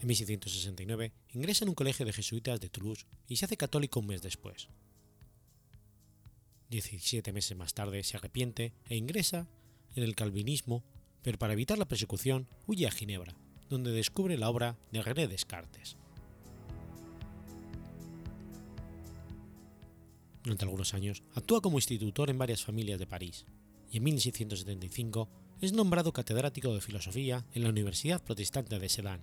En 0.02 0.08
1669 0.08 1.14
ingresa 1.32 1.64
en 1.64 1.70
un 1.70 1.76
colegio 1.76 2.06
de 2.06 2.12
jesuitas 2.12 2.60
de 2.60 2.68
Toulouse 2.68 3.06
y 3.30 3.38
se 3.38 3.46
hace 3.46 3.56
católico 3.56 4.02
un 4.02 4.08
mes 4.08 4.22
después. 4.22 4.68
Diecisiete 6.70 7.32
meses 7.32 7.56
más 7.56 7.74
tarde 7.74 8.04
se 8.04 8.18
arrepiente 8.18 8.74
e 8.84 8.98
ingresa 8.98 9.48
en 9.96 10.04
el 10.04 10.14
calvinismo, 10.14 10.84
pero 11.22 11.40
para 11.40 11.54
evitar 11.54 11.78
la 11.78 11.88
persecución 11.88 12.50
huye 12.68 12.86
a 12.86 12.92
Ginebra, 12.92 13.34
donde 13.70 13.92
descubre 13.92 14.38
la 14.38 14.50
obra 14.50 14.78
de 14.92 15.04
René 15.04 15.30
Descartes. 15.30 15.96
Durante 20.44 20.66
algunos 20.66 20.94
años 20.94 21.24
actúa 21.34 21.62
como 21.62 21.78
institutor 21.78 22.30
en 22.30 22.38
varias 22.38 22.62
familias 22.62 23.00
de 23.00 23.08
París 23.08 23.46
y 23.90 23.98
en 24.00 24.04
1675 24.04 25.45
es 25.62 25.74
nombrado 25.74 26.14
catedrático 26.14 26.74
de 26.74 26.82
filosofía 26.82 27.46
en 27.54 27.64
la 27.64 27.70
Universidad 27.70 28.22
Protestante 28.22 28.78
de 28.78 28.90
Sedan, 28.90 29.22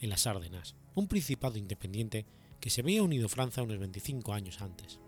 en 0.00 0.10
las 0.10 0.26
Árdenas, 0.26 0.74
un 0.94 1.08
principado 1.08 1.58
independiente 1.58 2.26
que 2.60 2.70
se 2.70 2.82
había 2.82 3.02
unido 3.02 3.26
a 3.26 3.28
Francia 3.28 3.62
unos 3.62 3.78
25 3.78 4.32
años 4.32 4.60
antes. 4.60 4.98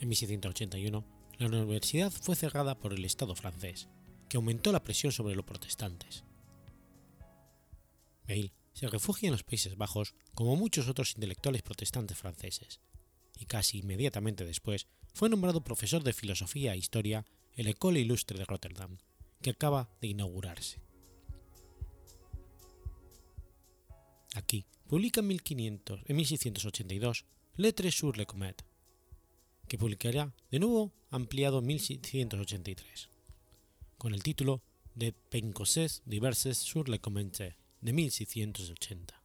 En 0.00 0.08
1681, 0.08 1.04
la 1.38 1.46
universidad 1.46 2.12
fue 2.12 2.36
cerrada 2.36 2.78
por 2.78 2.92
el 2.92 3.04
Estado 3.04 3.34
francés, 3.34 3.88
que 4.28 4.36
aumentó 4.36 4.70
la 4.70 4.84
presión 4.84 5.12
sobre 5.12 5.34
los 5.34 5.44
protestantes. 5.44 6.24
Bale 8.28 8.52
se 8.74 8.88
refugia 8.88 9.28
en 9.28 9.32
los 9.32 9.44
Países 9.44 9.76
Bajos 9.76 10.14
como 10.34 10.56
muchos 10.56 10.88
otros 10.88 11.14
intelectuales 11.14 11.62
protestantes 11.62 12.18
franceses, 12.18 12.80
y 13.38 13.46
casi 13.46 13.78
inmediatamente 13.78 14.44
después 14.44 14.88
fue 15.14 15.30
nombrado 15.30 15.62
profesor 15.62 16.02
de 16.02 16.12
filosofía 16.12 16.74
e 16.74 16.78
historia 16.78 17.24
en 17.56 17.64
la 17.64 17.70
École 17.70 18.00
Illustre 18.00 18.36
de 18.36 18.44
Rotterdam, 18.44 18.98
que 19.40 19.50
acaba 19.50 19.88
de 20.00 20.08
inaugurarse. 20.08 20.82
Aquí 24.34 24.66
publica 24.88 25.20
en, 25.20 25.28
1500, 25.28 26.00
en 26.04 26.16
1682 26.16 27.24
Lettres 27.56 27.94
sur 27.94 28.18
le 28.18 28.26
Comet, 28.26 28.64
que 29.68 29.78
publicará 29.78 30.34
de 30.50 30.58
nuevo 30.58 30.92
ampliado 31.10 31.60
en 31.60 31.66
1683, 31.66 33.08
con 33.96 34.14
el 34.14 34.22
título 34.24 34.62
de 34.96 35.12
Pensées 35.12 36.02
diverses 36.04 36.58
sur 36.58 36.88
le 36.88 36.98
Comete 36.98 37.56
de 37.80 37.92
1680. 37.92 39.22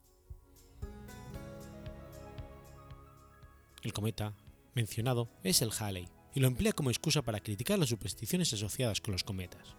El 3.81 3.93
cometa 3.93 4.35
mencionado 4.75 5.29
es 5.43 5.61
el 5.61 5.71
Halley 5.77 6.07
y 6.33 6.39
lo 6.39 6.47
emplea 6.47 6.73
como 6.73 6.89
excusa 6.89 7.21
para 7.21 7.39
criticar 7.39 7.79
las 7.79 7.89
supersticiones 7.89 8.53
asociadas 8.53 9.01
con 9.01 9.11
los 9.11 9.23
cometas. 9.23 9.75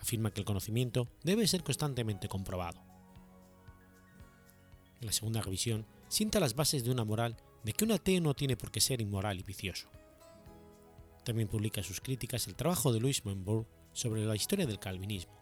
Afirma 0.00 0.30
que 0.32 0.40
el 0.40 0.46
conocimiento 0.46 1.08
debe 1.22 1.46
ser 1.46 1.62
constantemente 1.62 2.28
comprobado. 2.28 2.80
En 5.00 5.06
la 5.06 5.12
segunda 5.12 5.42
revisión 5.42 5.86
sienta 6.08 6.40
las 6.40 6.54
bases 6.54 6.84
de 6.84 6.90
una 6.90 7.04
moral 7.04 7.36
de 7.64 7.72
que 7.72 7.84
un 7.84 7.92
ateo 7.92 8.20
no 8.20 8.34
tiene 8.34 8.56
por 8.56 8.70
qué 8.70 8.80
ser 8.80 9.00
inmoral 9.00 9.40
y 9.40 9.42
vicioso. 9.42 9.88
También 11.24 11.48
publica 11.48 11.82
sus 11.82 12.00
críticas 12.00 12.46
el 12.46 12.54
trabajo 12.54 12.92
de 12.92 13.00
Louis 13.00 13.24
Monbourg 13.24 13.66
sobre 13.92 14.24
la 14.24 14.36
historia 14.36 14.66
del 14.66 14.78
calvinismo. 14.78 15.32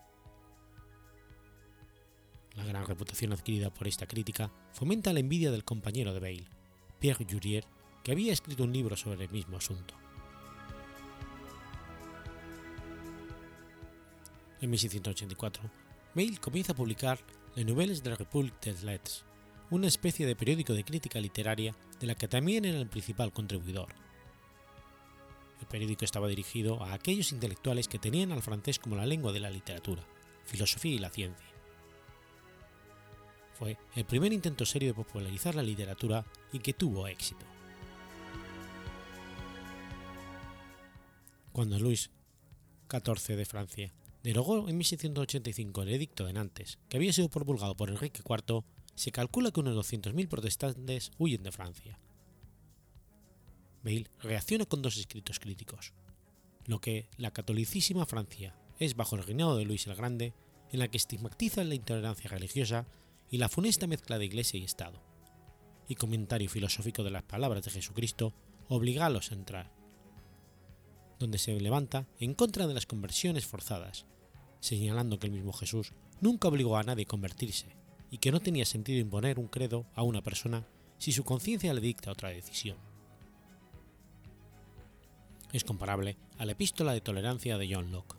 La 2.54 2.64
gran 2.64 2.86
reputación 2.86 3.32
adquirida 3.32 3.72
por 3.72 3.88
esta 3.88 4.06
crítica 4.06 4.52
fomenta 4.72 5.12
la 5.12 5.20
envidia 5.20 5.50
del 5.50 5.64
compañero 5.64 6.12
de 6.12 6.20
Bale, 6.20 6.48
Pierre 7.02 7.26
Jurier, 7.28 7.64
que 8.04 8.12
había 8.12 8.32
escrito 8.32 8.62
un 8.62 8.72
libro 8.72 8.96
sobre 8.96 9.24
el 9.24 9.30
mismo 9.30 9.56
asunto. 9.56 9.92
En 14.60 14.70
1684, 14.70 15.68
Bale 16.14 16.38
comienza 16.38 16.74
a 16.74 16.76
publicar 16.76 17.18
Les 17.56 17.66
Nouvelles 17.66 18.04
de 18.04 18.10
la 18.10 18.14
République 18.14 18.54
des 18.60 18.84
Lettres, 18.84 19.24
una 19.70 19.88
especie 19.88 20.28
de 20.28 20.36
periódico 20.36 20.74
de 20.74 20.84
crítica 20.84 21.18
literaria 21.18 21.74
de 21.98 22.06
la 22.06 22.14
que 22.14 22.28
también 22.28 22.64
era 22.64 22.78
el 22.78 22.88
principal 22.88 23.32
contribuidor. 23.32 23.88
El 25.60 25.66
periódico 25.66 26.04
estaba 26.04 26.28
dirigido 26.28 26.84
a 26.84 26.92
aquellos 26.92 27.32
intelectuales 27.32 27.88
que 27.88 27.98
tenían 27.98 28.30
al 28.30 28.42
francés 28.42 28.78
como 28.78 28.94
la 28.94 29.06
lengua 29.06 29.32
de 29.32 29.40
la 29.40 29.50
literatura, 29.50 30.04
filosofía 30.44 30.94
y 30.94 30.98
la 31.00 31.10
ciencia. 31.10 31.51
Fue 33.58 33.76
el 33.94 34.04
primer 34.04 34.32
intento 34.32 34.64
serio 34.64 34.88
de 34.88 34.94
popularizar 34.94 35.54
la 35.54 35.62
literatura 35.62 36.24
y 36.52 36.58
que 36.58 36.72
tuvo 36.72 37.06
éxito. 37.06 37.44
Cuando 41.52 41.78
Luis 41.78 42.10
XIV 42.90 43.36
de 43.36 43.44
Francia 43.44 43.94
derogó 44.22 44.68
en 44.68 44.78
1685 44.78 45.82
el 45.82 45.88
edicto 45.90 46.24
de 46.24 46.32
Nantes, 46.32 46.78
que 46.88 46.96
había 46.96 47.12
sido 47.12 47.28
promulgado 47.28 47.76
por 47.76 47.90
Enrique 47.90 48.22
IV, 48.26 48.64
se 48.94 49.12
calcula 49.12 49.50
que 49.50 49.60
unos 49.60 49.76
200.000 49.76 50.28
protestantes 50.28 51.10
huyen 51.18 51.42
de 51.42 51.52
Francia. 51.52 51.98
Bale 53.82 54.06
reacciona 54.20 54.64
con 54.64 54.80
dos 54.80 54.96
escritos 54.96 55.40
críticos. 55.40 55.92
Lo 56.66 56.80
que 56.80 57.08
la 57.16 57.32
catolicísima 57.32 58.06
Francia 58.06 58.54
es 58.78 58.94
bajo 58.94 59.16
el 59.16 59.24
reinado 59.24 59.56
de 59.56 59.64
Luis 59.64 59.86
el 59.86 59.96
Grande, 59.96 60.34
en 60.70 60.78
la 60.78 60.88
que 60.88 60.96
estigmatiza 60.96 61.64
la 61.64 61.74
intolerancia 61.74 62.30
religiosa 62.30 62.86
y 63.32 63.38
la 63.38 63.48
funesta 63.48 63.86
mezcla 63.86 64.18
de 64.18 64.26
Iglesia 64.26 64.60
y 64.60 64.64
Estado, 64.64 65.02
y 65.88 65.94
comentario 65.94 66.50
filosófico 66.50 67.02
de 67.02 67.10
las 67.10 67.22
palabras 67.22 67.64
de 67.64 67.70
Jesucristo, 67.70 68.34
obligalos 68.68 69.32
a 69.32 69.34
entrar, 69.34 69.72
donde 71.18 71.38
se 71.38 71.58
levanta 71.58 72.06
en 72.20 72.34
contra 72.34 72.66
de 72.66 72.74
las 72.74 72.84
conversiones 72.84 73.46
forzadas, 73.46 74.04
señalando 74.60 75.18
que 75.18 75.28
el 75.28 75.32
mismo 75.32 75.54
Jesús 75.54 75.94
nunca 76.20 76.48
obligó 76.48 76.76
a 76.76 76.82
nadie 76.82 77.04
a 77.04 77.08
convertirse 77.08 77.74
y 78.10 78.18
que 78.18 78.30
no 78.32 78.40
tenía 78.40 78.66
sentido 78.66 79.00
imponer 79.00 79.38
un 79.38 79.48
credo 79.48 79.86
a 79.94 80.02
una 80.02 80.22
persona 80.22 80.66
si 80.98 81.10
su 81.12 81.24
conciencia 81.24 81.72
le 81.72 81.80
dicta 81.80 82.12
otra 82.12 82.28
decisión. 82.28 82.76
Es 85.54 85.64
comparable 85.64 86.18
a 86.36 86.44
la 86.44 86.52
epístola 86.52 86.92
de 86.92 87.00
tolerancia 87.00 87.56
de 87.56 87.74
John 87.74 87.92
Locke. 87.92 88.14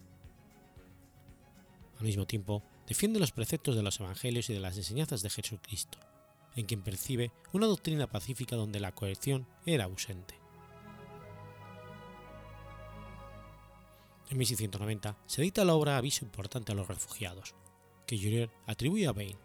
Al 2.00 2.06
mismo 2.06 2.26
tiempo, 2.26 2.64
defiende 2.94 3.20
los 3.20 3.32
preceptos 3.32 3.76
de 3.76 3.82
los 3.82 4.00
evangelios 4.00 4.52
y 4.52 4.54
de 4.54 4.60
las 4.60 4.78
enseñanzas 4.78 5.24
de 5.24 5.32
Jesucristo, 5.32 5.98
en 6.56 6.68
quien 6.68 6.84
percibe 6.84 7.32
una 7.52 7.66
doctrina 7.66 8.06
pacífica 8.06 8.56
donde 8.56 8.80
la 8.80 8.92
coerción 8.92 9.48
era 9.66 9.86
ausente. 9.86 10.36
En 14.30 14.38
1690 14.38 15.18
se 15.26 15.42
edita 15.42 15.66
la 15.66 15.74
obra 15.74 15.98
Aviso 15.98 16.24
importante 16.24 16.72
a 16.72 16.76
los 16.76 16.88
refugiados, 16.88 17.56
que 18.06 18.16
Jurier 18.16 18.52
atribuye 18.68 19.08
a 19.08 19.12
Bain 19.12 19.38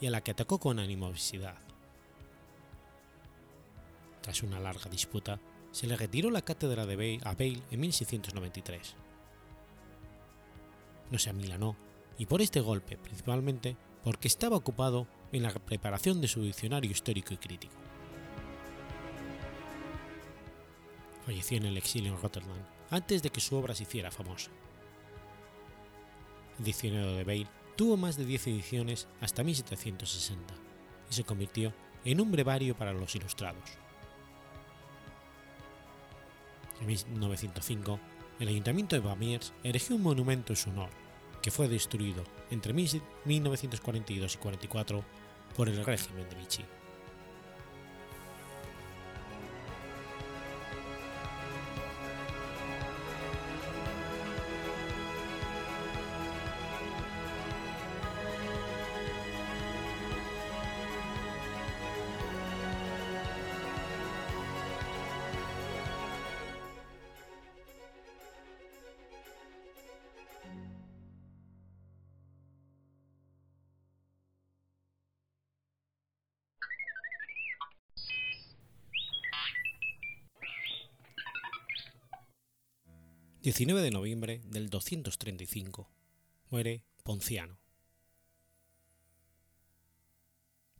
y 0.00 0.08
a 0.08 0.10
la 0.10 0.24
que 0.24 0.32
atacó 0.32 0.58
con 0.58 0.80
animosidad. 0.80 1.60
Tras 4.22 4.42
una 4.42 4.58
larga 4.58 4.90
disputa, 4.90 5.38
se 5.70 5.86
le 5.86 5.96
retiró 5.96 6.32
la 6.32 6.42
cátedra 6.42 6.84
de 6.84 6.96
Bale 6.96 7.20
a 7.22 7.34
Bale 7.34 7.62
en 7.70 7.78
1693. 7.78 8.96
No 11.12 11.18
se 11.20 11.30
amilanó, 11.30 11.76
y 12.18 12.26
por 12.26 12.42
este 12.42 12.60
golpe 12.60 12.98
principalmente 12.98 13.76
porque 14.02 14.28
estaba 14.28 14.56
ocupado 14.56 15.06
en 15.32 15.42
la 15.42 15.52
preparación 15.52 16.20
de 16.20 16.28
su 16.28 16.42
diccionario 16.42 16.90
histórico 16.90 17.32
y 17.32 17.36
crítico. 17.36 17.74
Falleció 21.24 21.58
en 21.58 21.66
el 21.66 21.76
exilio 21.76 22.12
en 22.12 22.20
Rotterdam 22.20 22.58
antes 22.90 23.22
de 23.22 23.30
que 23.30 23.40
su 23.40 23.56
obra 23.56 23.74
se 23.74 23.82
hiciera 23.82 24.10
famosa. 24.10 24.50
El 26.58 26.64
diccionario 26.64 27.14
de 27.14 27.24
Bale 27.24 27.48
tuvo 27.76 27.96
más 27.96 28.16
de 28.16 28.24
10 28.24 28.48
ediciones 28.48 29.06
hasta 29.20 29.44
1760 29.44 30.54
y 31.10 31.14
se 31.14 31.24
convirtió 31.24 31.72
en 32.04 32.20
un 32.20 32.32
brevario 32.32 32.76
para 32.76 32.92
los 32.92 33.14
ilustrados. 33.14 33.78
En 36.80 36.86
1905, 36.86 38.00
el 38.40 38.48
ayuntamiento 38.48 38.96
de 38.96 39.00
Bamiers 39.00 39.52
erigió 39.62 39.96
un 39.96 40.02
monumento 40.02 40.52
en 40.52 40.56
su 40.56 40.70
honor, 40.70 40.90
que 41.42 41.50
fue 41.50 41.68
destruido 41.68 42.24
entre 42.50 42.72
1942 42.72 44.34
y 44.34 44.38
44 44.38 45.04
por 45.56 45.68
el 45.68 45.84
régimen 45.84 46.28
de 46.28 46.36
Vichy. 46.36 46.64
19 83.48 83.80
de 83.80 83.90
noviembre 83.90 84.42
del 84.44 84.68
235. 84.68 85.88
Muere 86.50 86.82
Ponciano. 87.02 87.58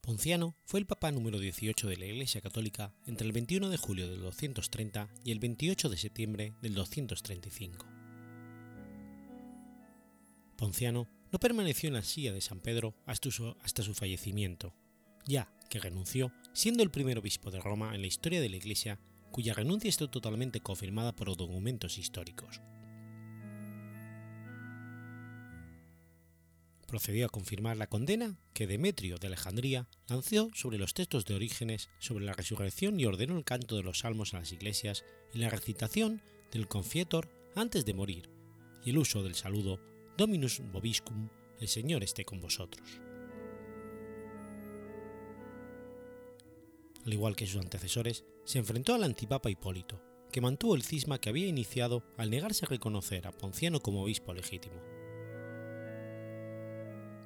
Ponciano 0.02 0.54
fue 0.66 0.80
el 0.80 0.84
papa 0.84 1.10
número 1.10 1.38
18 1.38 1.88
de 1.88 1.96
la 1.96 2.04
Iglesia 2.04 2.42
Católica 2.42 2.92
entre 3.06 3.26
el 3.26 3.32
21 3.32 3.70
de 3.70 3.78
julio 3.78 4.06
del 4.06 4.20
230 4.20 5.08
y 5.24 5.32
el 5.32 5.38
28 5.38 5.88
de 5.88 5.96
septiembre 5.96 6.52
del 6.60 6.74
235. 6.74 7.86
Ponciano 10.58 11.08
no 11.32 11.40
permaneció 11.40 11.86
en 11.88 11.94
la 11.94 12.02
silla 12.02 12.34
de 12.34 12.42
San 12.42 12.60
Pedro 12.60 12.94
hasta 13.06 13.30
su, 13.30 13.56
hasta 13.62 13.82
su 13.82 13.94
fallecimiento, 13.94 14.74
ya 15.26 15.50
que 15.70 15.80
renunció 15.80 16.34
siendo 16.52 16.82
el 16.82 16.90
primer 16.90 17.16
obispo 17.16 17.50
de 17.50 17.60
Roma 17.60 17.94
en 17.94 18.02
la 18.02 18.08
historia 18.08 18.42
de 18.42 18.50
la 18.50 18.56
Iglesia 18.56 19.00
cuya 19.31 19.55
renuncia 19.55 19.89
está 19.89 20.11
totalmente 20.11 20.61
confirmada 20.61 21.14
por 21.14 21.37
documentos 21.37 21.99
históricos. 21.99 22.61
Procedió 26.87 27.26
a 27.26 27.29
confirmar 27.29 27.76
la 27.76 27.87
condena 27.87 28.39
que 28.55 28.66
Demetrio 28.66 29.18
de 29.18 29.26
Alejandría 29.26 29.89
lanzó 30.09 30.51
sobre 30.55 30.79
los 30.79 30.95
textos 30.95 31.26
de 31.26 31.35
Orígenes 31.35 31.91
sobre 31.99 32.24
la 32.24 32.33
resurrección 32.33 32.99
y 32.99 33.05
ordenó 33.05 33.37
el 33.37 33.45
canto 33.45 33.76
de 33.76 33.83
los 33.83 33.99
salmos 33.99 34.33
a 34.33 34.39
las 34.39 34.53
iglesias 34.53 35.05
y 35.35 35.39
la 35.39 35.51
recitación 35.51 36.22
del 36.51 36.66
Confietor 36.66 37.29
antes 37.55 37.85
de 37.85 37.93
morir, 37.93 38.31
y 38.85 38.91
el 38.91 38.99
uso 38.99 39.22
del 39.22 39.35
saludo 39.35 39.79
Dominus 40.16 40.62
Vobiscum 40.72 41.29
el 41.61 41.68
Señor 41.68 42.05
esté 42.05 42.24
con 42.24 42.41
vosotros. 42.41 42.89
Al 47.05 47.12
igual 47.12 47.37
que 47.37 47.47
sus 47.47 47.61
antecesores, 47.61 48.24
se 48.49 48.59
enfrentó 48.59 48.94
al 48.94 49.05
antipapa 49.05 49.51
Hipólito, 49.51 50.01
que 50.32 50.40
mantuvo 50.40 50.74
el 50.74 50.82
cisma 50.82 51.18
que 51.18 51.28
había 51.28 51.46
iniciado 51.46 52.03
al 52.16 52.30
negarse 52.30 52.64
a 52.64 52.68
reconocer 52.70 53.26
a 53.26 53.30
Ponciano 53.30 53.80
como 53.80 54.03
obispo 54.03 54.32
legítimo. 54.32 54.80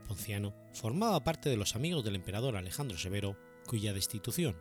Ponciano 0.08 0.52
formaba 0.72 1.22
parte 1.22 1.48
de 1.48 1.56
los 1.56 1.76
amigos 1.76 2.04
del 2.04 2.16
emperador 2.16 2.56
Alejandro 2.56 2.98
Severo, 2.98 3.36
cuya 3.68 3.92
destitución, 3.92 4.56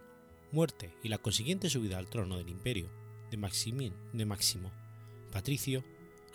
muerte 0.51 0.93
y 1.01 1.09
la 1.09 1.17
consiguiente 1.17 1.67
subida 1.67 1.97
al 1.97 2.11
trono 2.11 2.37
del 2.37 2.49
imperio 2.49 2.91
de, 3.31 3.37
Maximín, 3.37 3.95
de 4.13 4.27
Máximo 4.27 4.71
Patricio 5.31 5.83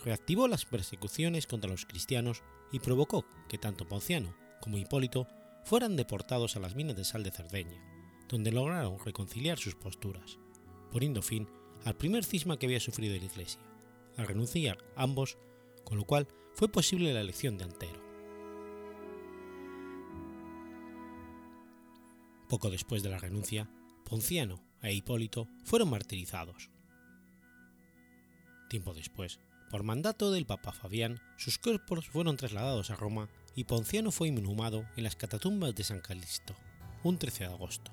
reactivó 0.03 0.49
las 0.49 0.65
persecuciones 0.65 1.47
contra 1.47 1.71
los 1.71 1.85
cristianos 1.85 2.43
y 2.73 2.81
provocó 2.81 3.23
que 3.47 3.57
tanto 3.57 3.87
Ponciano 3.87 4.35
como 4.59 4.77
Hipólito 4.77 5.25
fueran 5.63 5.95
deportados 5.95 6.57
a 6.57 6.59
las 6.59 6.75
minas 6.75 6.97
de 6.97 7.05
sal 7.05 7.23
de 7.23 7.31
Cerdeña, 7.31 7.81
donde 8.27 8.51
lograron 8.51 8.99
reconciliar 8.99 9.57
sus 9.57 9.75
posturas, 9.75 10.37
poniendo 10.91 11.21
fin 11.21 11.47
al 11.85 11.95
primer 11.95 12.23
cisma 12.23 12.57
que 12.57 12.65
había 12.65 12.79
sufrido 12.79 13.15
la 13.15 13.25
Iglesia, 13.25 13.61
a 14.17 14.25
renunciar 14.25 14.77
ambos, 14.95 15.37
con 15.83 15.97
lo 15.97 16.05
cual 16.05 16.27
fue 16.53 16.69
posible 16.69 17.13
la 17.13 17.21
elección 17.21 17.57
de 17.57 17.65
Antero. 17.65 18.01
Poco 22.49 22.69
después 22.69 23.03
de 23.03 23.09
la 23.09 23.19
renuncia, 23.19 23.69
Ponciano 24.05 24.63
e 24.81 24.93
Hipólito 24.93 25.49
fueron 25.65 25.89
martirizados. 25.89 26.69
Tiempo 28.69 28.93
después, 28.93 29.39
por 29.69 29.83
mandato 29.83 30.31
del 30.31 30.45
Papa 30.45 30.71
Fabián, 30.71 31.19
sus 31.37 31.57
cuerpos 31.57 32.07
fueron 32.07 32.37
trasladados 32.37 32.89
a 32.89 32.95
Roma 32.95 33.29
y 33.53 33.65
Ponciano 33.65 34.11
fue 34.11 34.29
inhumado 34.29 34.85
en 34.95 35.03
las 35.03 35.15
catatumbas 35.15 35.75
de 35.75 35.83
San 35.83 35.99
Calixto, 35.99 36.55
un 37.03 37.17
13 37.17 37.45
de 37.45 37.53
agosto, 37.53 37.91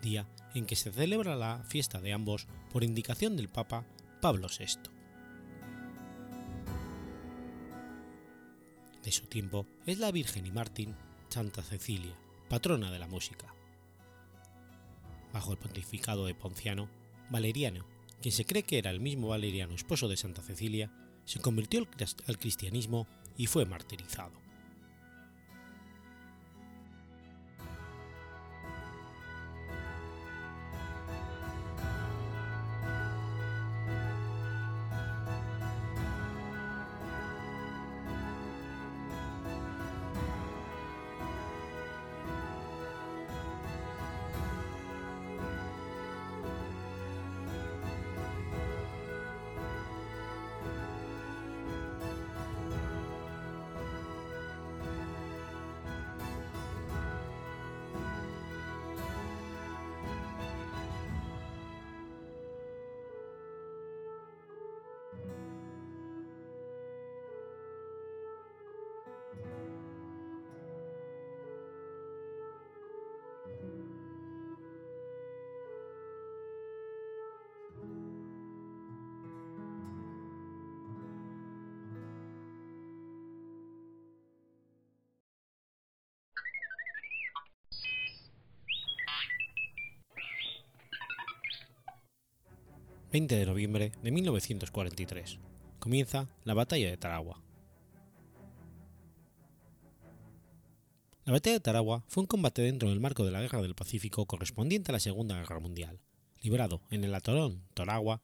día 0.00 0.26
en 0.54 0.66
que 0.66 0.76
se 0.76 0.90
celebra 0.90 1.36
la 1.36 1.62
fiesta 1.64 2.00
de 2.00 2.12
ambos 2.12 2.46
por 2.72 2.84
indicación 2.84 3.36
del 3.36 3.48
Papa 3.48 3.84
Pablo 4.20 4.48
VI. 4.48 4.90
De 9.04 9.12
su 9.12 9.26
tiempo 9.26 9.66
es 9.86 9.98
la 9.98 10.10
Virgen 10.10 10.46
y 10.46 10.50
Martín 10.50 10.96
Santa 11.28 11.62
Cecilia, 11.62 12.16
patrona 12.48 12.90
de 12.90 12.98
la 12.98 13.06
música. 13.06 13.54
Bajo 15.32 15.52
el 15.52 15.58
pontificado 15.58 16.26
de 16.26 16.34
Ponciano, 16.34 16.88
Valeriano, 17.30 17.86
quien 18.22 18.32
se 18.32 18.44
cree 18.44 18.62
que 18.62 18.78
era 18.78 18.90
el 18.90 19.00
mismo 19.00 19.28
Valeriano 19.28 19.74
esposo 19.74 20.08
de 20.08 20.16
Santa 20.16 20.42
Cecilia, 20.42 20.90
se 21.24 21.40
convirtió 21.40 21.86
al 22.26 22.38
cristianismo 22.38 23.06
y 23.36 23.46
fue 23.46 23.66
martirizado. 23.66 24.45
20 93.16 93.34
de 93.34 93.46
noviembre 93.46 93.92
de 94.02 94.10
1943. 94.10 95.38
Comienza 95.78 96.28
la 96.44 96.52
Batalla 96.52 96.90
de 96.90 96.98
Taragua. 96.98 97.40
La 101.24 101.32
Batalla 101.32 101.54
de 101.54 101.60
Taragua 101.60 102.04
fue 102.08 102.20
un 102.20 102.26
combate 102.26 102.60
dentro 102.60 102.90
del 102.90 103.00
marco 103.00 103.24
de 103.24 103.30
la 103.30 103.40
Guerra 103.40 103.62
del 103.62 103.74
Pacífico 103.74 104.26
correspondiente 104.26 104.90
a 104.90 104.92
la 104.92 105.00
Segunda 105.00 105.34
Guerra 105.34 105.60
Mundial, 105.60 105.98
librado 106.42 106.82
en 106.90 107.04
el 107.04 107.14
atolón 107.14 107.62
Taragua 107.72 108.20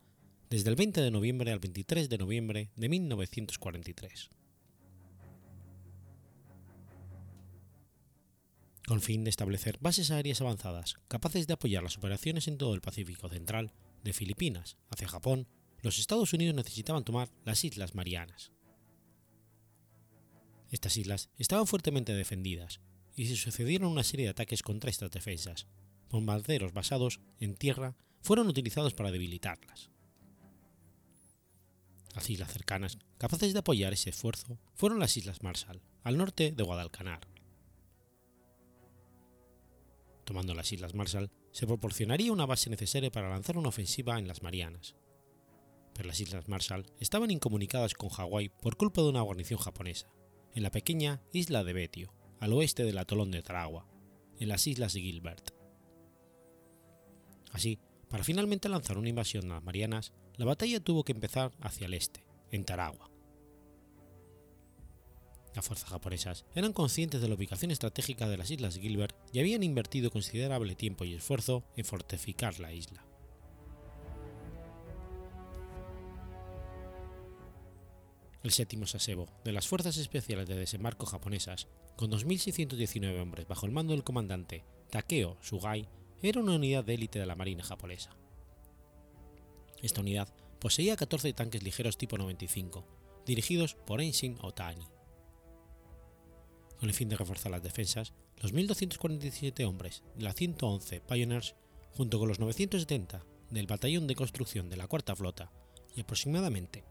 desde 0.51 0.69
el 0.69 0.77
20 0.77 1.01
de 1.01 1.11
noviembre 1.11 1.53
al 1.53 1.59
23 1.59 2.11
de 2.11 2.19
noviembre 2.19 2.71
de 2.77 2.89
1943. 2.91 4.31
Con 8.87 9.01
fin 9.01 9.25
de 9.25 9.31
establecer 9.31 9.79
bases 9.81 10.11
aéreas 10.11 10.43
avanzadas 10.43 10.97
capaces 11.09 11.47
de 11.47 11.55
apoyar 11.55 11.83
las 11.83 11.97
operaciones 11.97 12.47
en 12.47 12.59
todo 12.59 12.75
el 12.75 12.83
Pacífico 12.83 13.31
Central, 13.31 13.73
de 14.03 14.13
Filipinas 14.13 14.77
hacia 14.91 15.09
Japón, 15.09 15.49
los 15.83 15.99
Estados 15.99 16.33
Unidos 16.33 16.55
necesitaban 16.55 17.05
tomar 17.05 17.31
las 17.45 17.65
Islas 17.65 17.95
Marianas. 17.95 18.53
Estas 20.71 20.97
islas 20.97 21.29
estaban 21.37 21.67
fuertemente 21.67 22.15
defendidas 22.15 22.81
y 23.15 23.27
se 23.27 23.37
sucedieron 23.37 23.91
una 23.91 24.03
serie 24.03 24.25
de 24.27 24.31
ataques 24.31 24.63
contra 24.63 24.89
estas 24.89 25.11
defensas. 25.11 25.67
Bombarderos 26.09 26.73
basados 26.73 27.21
en 27.41 27.57
tierra 27.57 27.95
fueron 28.23 28.49
utilizados 28.49 28.95
para 28.95 29.11
debilitarlas. 29.11 29.91
Las 32.15 32.29
islas 32.31 32.53
cercanas, 32.53 32.99
capaces 33.19 33.53
de 33.53 33.59
apoyar 33.59 33.93
ese 33.93 34.11
esfuerzo, 34.11 34.59
fueron 34.75 34.99
las 34.99 35.17
Islas 35.17 35.43
Marshall, 35.43 35.83
al 36.03 36.19
norte 36.19 36.53
de 36.53 36.63
Guadalcanar. 36.63 37.21
Tomando 40.25 40.55
las 40.55 40.71
Islas 40.73 40.95
Marshall, 40.95 41.31
se 41.53 41.67
proporcionaría 41.67 42.33
una 42.33 42.47
base 42.47 42.71
necesaria 42.71 43.13
para 43.13 43.31
lanzar 43.31 43.57
una 43.57 43.69
ofensiva 43.69 44.19
en 44.19 44.27
las 44.27 44.43
Marianas. 44.43 44.97
Pero 45.95 46.09
las 46.09 46.21
Islas 46.21 46.49
Marshall 46.49 46.91
estaban 46.99 47.31
incomunicadas 47.31 47.95
con 47.95 48.09
Hawái 48.09 48.49
por 48.49 48.77
culpa 48.77 49.03
de 49.03 49.11
una 49.11 49.21
guarnición 49.21 49.61
japonesa, 49.61 50.09
en 50.55 50.63
la 50.63 50.71
pequeña 50.71 51.23
isla 51.33 51.63
de 51.63 51.75
Betio, 51.75 52.15
al 52.41 52.53
oeste 52.55 52.85
del 52.85 52.99
atolón 52.99 53.31
de 53.31 53.43
Taragua, 53.43 53.87
en 54.39 54.49
las 54.49 54.67
Islas 54.67 54.95
Gilbert. 54.95 55.51
Así, 57.53 57.79
para 58.09 58.25
finalmente 58.25 58.69
lanzar 58.69 58.99
una 58.99 59.11
invasión 59.11 59.51
a 59.51 59.55
las 59.55 59.63
Marianas, 59.63 60.13
la 60.37 60.47
batalla 60.47 60.81
tuvo 60.81 61.05
que 61.05 61.13
empezar 61.13 61.53
hacia 61.61 61.87
el 61.87 61.95
este, 61.95 62.27
en 62.51 62.65
Taragua. 62.65 63.12
Las 65.55 65.67
fuerzas 65.67 65.91
japonesas 65.91 66.45
eran 66.55 66.73
conscientes 66.73 67.21
de 67.21 67.29
la 67.29 67.35
ubicación 67.35 67.71
estratégica 67.71 68.29
de 68.29 68.39
las 68.39 68.51
Islas 68.51 68.79
Gilbert 68.79 69.15
y 69.33 69.41
habían 69.41 69.63
invertido 69.63 70.11
considerable 70.11 70.75
tiempo 70.75 71.05
y 71.05 71.15
esfuerzo 71.15 71.63
en 71.77 71.85
fortificar 71.85 72.59
la 72.59 72.73
isla. 72.73 73.05
El 78.43 78.51
séptimo 78.51 78.87
Sasebo 78.87 79.29
de 79.45 79.53
las 79.53 79.69
Fuerzas 79.69 79.99
Especiales 79.99 80.49
de 80.49 80.57
Desembarco 80.57 81.07
japonesas, 81.07 81.69
con 81.97 82.11
2.619 82.11 83.21
hombres 83.21 83.47
bajo 83.47 83.67
el 83.67 83.73
mando 83.73 83.93
del 83.93 84.03
comandante 84.03 84.65
Takeo 84.91 85.37
Sugai, 85.43 85.87
era 86.23 86.41
una 86.41 86.57
unidad 86.57 86.85
de 86.85 86.95
élite 86.95 87.19
de 87.19 87.27
la 87.27 87.37
Marina 87.37 87.63
japonesa. 87.63 88.17
Esta 89.81 90.01
unidad 90.01 90.33
poseía 90.61 90.97
14 90.97 91.33
tanques 91.35 91.63
ligeros 91.63 91.99
tipo 91.99 92.17
95, 92.19 92.85
dirigidos 93.27 93.75
por 93.75 94.01
Enshin 94.01 94.39
Otani 94.41 94.87
con 96.83 96.89
el 96.89 96.97
fin 96.97 97.09
de 97.09 97.17
reforzar 97.17 97.53
las 97.53 97.63
defensas, 97.63 98.13
los 98.39 98.53
1.247 98.53 99.65
hombres 99.69 100.03
de 100.17 100.25
la 100.25 100.33
111 100.33 101.01
Pioneers, 101.03 101.55
junto 101.97 102.19
con 102.19 102.27
los 102.27 102.41
970 102.41 103.25
del 103.51 103.69
Batallón 103.69 104.09
de 104.09 104.17
Construcción 104.17 104.69
de 104.69 104.77
la 104.77 104.89
Cuarta 104.89 105.15
Flota 105.15 105.53
y 105.95 106.01
aproximadamente 106.01 106.83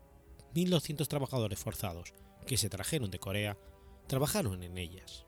1.200 0.55 1.09
trabajadores 1.09 1.59
forzados 1.59 2.13
que 2.47 2.55
se 2.55 2.69
trajeron 2.69 3.11
de 3.11 3.19
Corea, 3.19 3.57
trabajaron 4.07 4.63
en 4.63 4.77
ellas. 4.77 5.25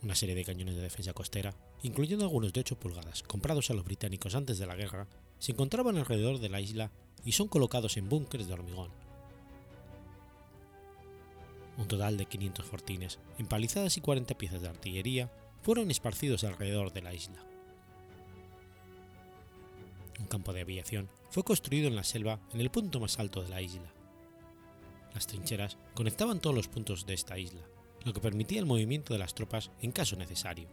Una 0.00 0.14
serie 0.14 0.34
de 0.34 0.44
cañones 0.46 0.76
de 0.76 0.80
defensa 0.80 1.12
costera, 1.12 1.54
incluyendo 1.82 2.24
algunos 2.24 2.54
de 2.54 2.60
8 2.60 2.80
pulgadas 2.80 3.24
comprados 3.24 3.68
a 3.68 3.74
los 3.74 3.84
británicos 3.84 4.34
antes 4.34 4.56
de 4.56 4.64
la 4.64 4.76
guerra, 4.76 5.06
se 5.38 5.52
encontraban 5.52 5.98
alrededor 5.98 6.38
de 6.38 6.48
la 6.48 6.62
isla 6.62 6.90
y 7.26 7.32
son 7.32 7.48
colocados 7.48 7.98
en 7.98 8.08
búnkeres 8.08 8.46
de 8.46 8.54
hormigón 8.54 9.05
Un 11.78 11.88
total 11.88 12.16
de 12.16 12.26
500 12.26 12.64
fortines, 12.64 13.18
empalizadas 13.38 13.96
y 13.96 14.00
40 14.00 14.36
piezas 14.38 14.62
de 14.62 14.68
artillería 14.68 15.30
fueron 15.62 15.90
esparcidos 15.90 16.44
alrededor 16.44 16.92
de 16.92 17.02
la 17.02 17.12
isla. 17.12 17.44
Un 20.18 20.26
campo 20.26 20.52
de 20.52 20.62
aviación 20.62 21.08
fue 21.30 21.44
construido 21.44 21.88
en 21.88 21.96
la 21.96 22.04
selva 22.04 22.40
en 22.52 22.60
el 22.60 22.70
punto 22.70 23.00
más 23.00 23.18
alto 23.18 23.42
de 23.42 23.50
la 23.50 23.60
isla. 23.60 23.92
Las 25.12 25.26
trincheras 25.26 25.76
conectaban 25.94 26.40
todos 26.40 26.56
los 26.56 26.68
puntos 26.68 27.06
de 27.06 27.14
esta 27.14 27.38
isla, 27.38 27.62
lo 28.04 28.12
que 28.12 28.20
permitía 28.20 28.58
el 28.58 28.66
movimiento 28.66 29.12
de 29.12 29.18
las 29.18 29.34
tropas 29.34 29.70
en 29.82 29.92
caso 29.92 30.16
necesario. 30.16 30.68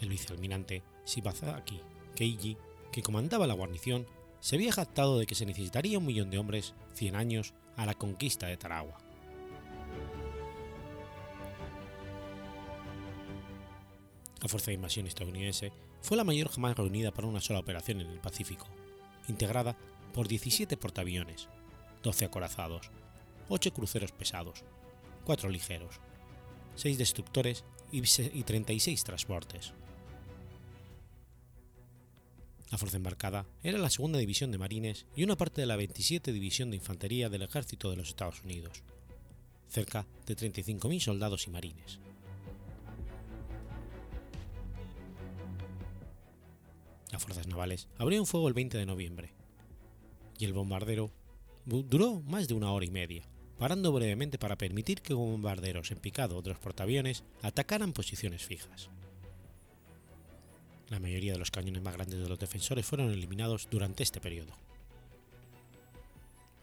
El 0.00 0.08
vicealmirante 0.08 0.82
Shibazaki 1.06 1.80
Keiji, 2.16 2.56
que 2.90 3.02
comandaba 3.02 3.46
la 3.46 3.54
guarnición, 3.54 4.06
se 4.40 4.56
había 4.56 4.72
jactado 4.72 5.18
de 5.18 5.26
que 5.26 5.34
se 5.34 5.46
necesitaría 5.46 5.98
un 5.98 6.06
millón 6.06 6.30
de 6.30 6.38
hombres 6.38 6.74
100 6.94 7.14
años 7.14 7.54
a 7.76 7.86
la 7.86 7.94
conquista 7.94 8.46
de 8.46 8.56
Tarawa. 8.56 8.98
La 14.40 14.48
fuerza 14.48 14.72
de 14.72 14.74
invasión 14.74 15.06
estadounidense 15.06 15.72
fue 16.00 16.16
la 16.16 16.24
mayor 16.24 16.48
jamás 16.48 16.76
reunida 16.76 17.12
para 17.12 17.28
una 17.28 17.40
sola 17.40 17.60
operación 17.60 18.00
en 18.00 18.10
el 18.10 18.18
Pacífico, 18.18 18.66
integrada 19.28 19.76
por 20.12 20.26
17 20.26 20.76
portaaviones, 20.76 21.48
12 22.02 22.24
acorazados, 22.24 22.90
8 23.48 23.72
cruceros 23.72 24.12
pesados, 24.12 24.64
4 25.24 25.48
ligeros, 25.48 26.00
6 26.74 26.98
destructores 26.98 27.64
y 27.92 28.42
36 28.42 29.04
transportes. 29.04 29.74
La 32.72 32.78
fuerza 32.78 32.96
embarcada 32.96 33.46
era 33.62 33.76
la 33.76 33.90
segunda 33.90 34.18
división 34.18 34.50
de 34.50 34.56
marines 34.56 35.04
y 35.14 35.24
una 35.24 35.36
parte 35.36 35.60
de 35.60 35.66
la 35.66 35.76
27 35.76 36.32
división 36.32 36.70
de 36.70 36.78
infantería 36.78 37.28
del 37.28 37.42
ejército 37.42 37.90
de 37.90 37.96
los 37.96 38.08
Estados 38.08 38.42
Unidos, 38.44 38.82
cerca 39.68 40.06
de 40.24 40.34
35.000 40.34 40.98
soldados 40.98 41.46
y 41.46 41.50
marines. 41.50 42.00
Las 47.10 47.22
fuerzas 47.22 47.46
navales 47.46 47.88
abrieron 47.98 48.26
fuego 48.26 48.48
el 48.48 48.54
20 48.54 48.78
de 48.78 48.86
noviembre, 48.86 49.34
y 50.38 50.46
el 50.46 50.54
bombardero 50.54 51.12
duró 51.66 52.22
más 52.22 52.48
de 52.48 52.54
una 52.54 52.72
hora 52.72 52.86
y 52.86 52.90
media, 52.90 53.28
parando 53.58 53.92
brevemente 53.92 54.38
para 54.38 54.56
permitir 54.56 55.02
que 55.02 55.12
bombarderos 55.12 55.90
en 55.90 55.98
picado 55.98 56.40
de 56.40 56.48
los 56.48 56.58
portaaviones 56.58 57.22
atacaran 57.42 57.92
posiciones 57.92 58.46
fijas. 58.46 58.88
La 60.92 61.00
mayoría 61.00 61.32
de 61.32 61.38
los 61.38 61.50
cañones 61.50 61.82
más 61.82 61.94
grandes 61.94 62.20
de 62.20 62.28
los 62.28 62.38
defensores 62.38 62.84
fueron 62.84 63.10
eliminados 63.10 63.66
durante 63.70 64.02
este 64.02 64.20
periodo. 64.20 64.52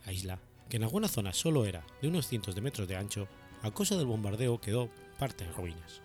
La 0.05 0.13
isla, 0.13 0.37
que 0.69 0.77
en 0.77 0.83
algunas 0.83 1.09
zonas 1.09 1.35
solo 1.35 1.65
era 1.65 1.83
de 1.99 2.09
unos 2.09 2.27
cientos 2.27 2.53
de 2.53 2.61
metros 2.61 2.87
de 2.87 2.95
ancho, 2.95 3.27
a 3.63 3.71
causa 3.71 3.97
del 3.97 4.05
bombardeo 4.05 4.61
quedó 4.61 4.91
parte 5.17 5.45
en 5.45 5.53
ruinas. 5.55 6.03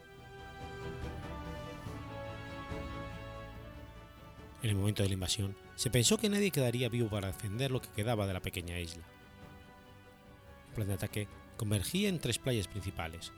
En 4.62 4.70
el 4.70 4.76
momento 4.76 5.02
de 5.02 5.10
la 5.10 5.14
invasión, 5.14 5.54
se 5.76 5.90
pensó 5.90 6.16
que 6.16 6.30
nadie 6.30 6.50
quedaría 6.50 6.88
vivo 6.88 7.10
para 7.10 7.26
defender 7.26 7.70
lo 7.70 7.82
que 7.82 7.90
quedaba 7.90 8.26
de 8.26 8.32
la 8.32 8.40
pequeña 8.40 8.80
isla. 8.80 9.04
El 10.68 10.74
plan 10.76 10.88
de 10.88 10.94
ataque 10.94 11.28
convergía 11.58 12.08
en 12.08 12.20
tres 12.20 12.38
playas 12.38 12.68
principales, 12.68 13.32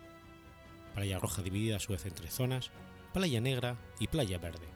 Playa 0.94 1.18
Roja 1.18 1.42
dividida 1.42 1.74
a 1.74 1.80
su 1.80 1.90
vez 1.90 2.06
en 2.06 2.14
tres 2.14 2.32
zonas, 2.32 2.70
Playa 3.12 3.40
Negra 3.40 3.76
y 3.98 4.06
Playa 4.06 4.38
Verde. 4.38 4.75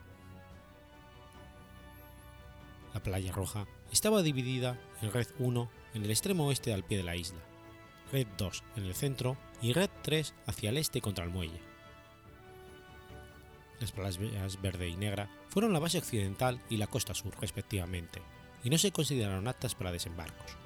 La 2.95 3.03
Playa 3.03 3.33
Roja 3.33 3.67
estaba 3.93 4.23
dividida 4.23 4.79
en 5.01 5.13
Red 5.13 5.29
1 5.39 5.71
en 5.95 6.05
el 6.05 6.11
extremo 6.11 6.47
oeste 6.47 6.73
al 6.73 6.85
pie 6.85 6.99
de 6.99 7.05
la 7.05 7.17
isla, 7.17 7.41
Red 8.13 8.27
2 8.37 8.65
en 8.77 8.85
el 8.85 8.95
centro 8.95 9.37
y 9.63 9.73
Red 9.73 9.91
3 10.03 10.35
hacia 10.47 10.71
el 10.71 10.77
este 10.77 11.01
contra 11.01 11.25
el 11.25 11.31
muelle. 11.31 11.61
Las 13.81 13.93
playas 13.93 14.61
verde 14.61 14.89
y 14.89 14.97
negra 14.97 15.31
fueron 15.49 15.73
la 15.73 15.79
base 15.79 15.99
occidental 15.99 16.61
y 16.69 16.77
la 16.77 16.87
costa 16.87 17.15
sur 17.15 17.35
respectivamente, 17.41 18.21
y 18.63 18.71
no 18.71 18.77
se 18.77 18.93
consideraron 18.93 19.49
aptas 19.49 19.75
para 19.75 19.93
desembarcos. 19.93 20.57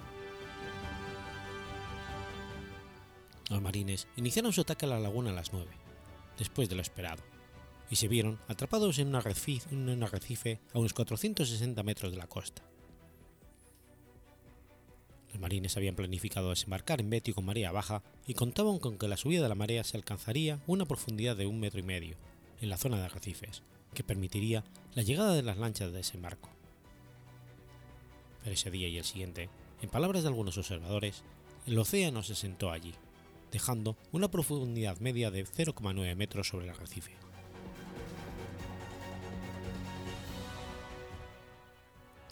Los 3.50 3.62
marines 3.62 4.08
iniciaron 4.16 4.52
su 4.52 4.62
ataque 4.62 4.86
a 4.86 4.88
la 4.88 4.98
laguna 4.98 5.30
a 5.30 5.34
las 5.34 5.52
9, 5.52 5.70
después 6.38 6.68
de 6.68 6.74
lo 6.74 6.82
esperado, 6.82 7.22
y 7.91 7.97
se 7.97 8.09
vieron 8.09 8.39
atrapados 8.49 8.99
en 8.99 9.09
un 9.09 9.16
arrecife, 9.16 10.61
a 10.72 10.78
unos 10.78 10.93
460 10.95 11.82
metros 11.82 12.12
de 12.12 12.18
la 12.18 12.26
costa. 12.26 12.62
Los 15.32 15.41
marines 15.41 15.76
habían 15.76 15.97
planificado 15.97 16.51
desembarcar 16.51 17.01
en 17.01 17.11
Betio 17.11 17.35
con 17.35 17.45
marea 17.45 17.72
baja 17.72 18.03
y 18.26 18.35
contaban 18.35 18.78
con 18.78 18.99
que 18.99 19.09
la 19.09 19.16
subida 19.16 19.43
de 19.43 19.49
la 19.49 19.57
marea 19.57 19.82
se 19.82 19.97
alcanzaría 19.97 20.61
una 20.66 20.87
profundidad 20.87 21.37
de 21.37 21.47
un 21.47 21.59
metro 21.59 21.80
y 21.80 21.82
medio, 21.82 22.16
en 22.61 22.68
la 22.68 22.76
zona 22.76 22.99
de 22.99 23.05
arrecifes, 23.05 23.62
que 23.95 24.05
permitiría 24.05 24.64
la 24.95 25.03
llegada 25.03 25.35
de 25.35 25.43
las 25.43 25.59
lanchas 25.59 25.91
de 25.91 25.99
desembarco. 25.99 26.51
Pero 28.43 28.55
ese 28.55 28.70
día 28.70 28.89
y 28.89 28.99
el 28.99 29.05
siguiente, 29.05 29.49
en 29.82 29.89
palabras 29.89 30.22
de 30.22 30.28
algunos 30.28 30.57
observadores, 30.57 31.24
el 31.66 31.78
océano 31.78 32.22
se 32.22 32.35
sentó 32.35 32.70
allí, 32.70 32.95
dejando 33.51 33.97
una 34.12 34.30
profundidad 34.30 34.99
media 34.99 35.30
de 35.30 35.45
0,9 35.45 36.14
metros 36.14 36.49
sobre 36.49 36.66
el 36.66 36.70
arrecife. 36.70 37.12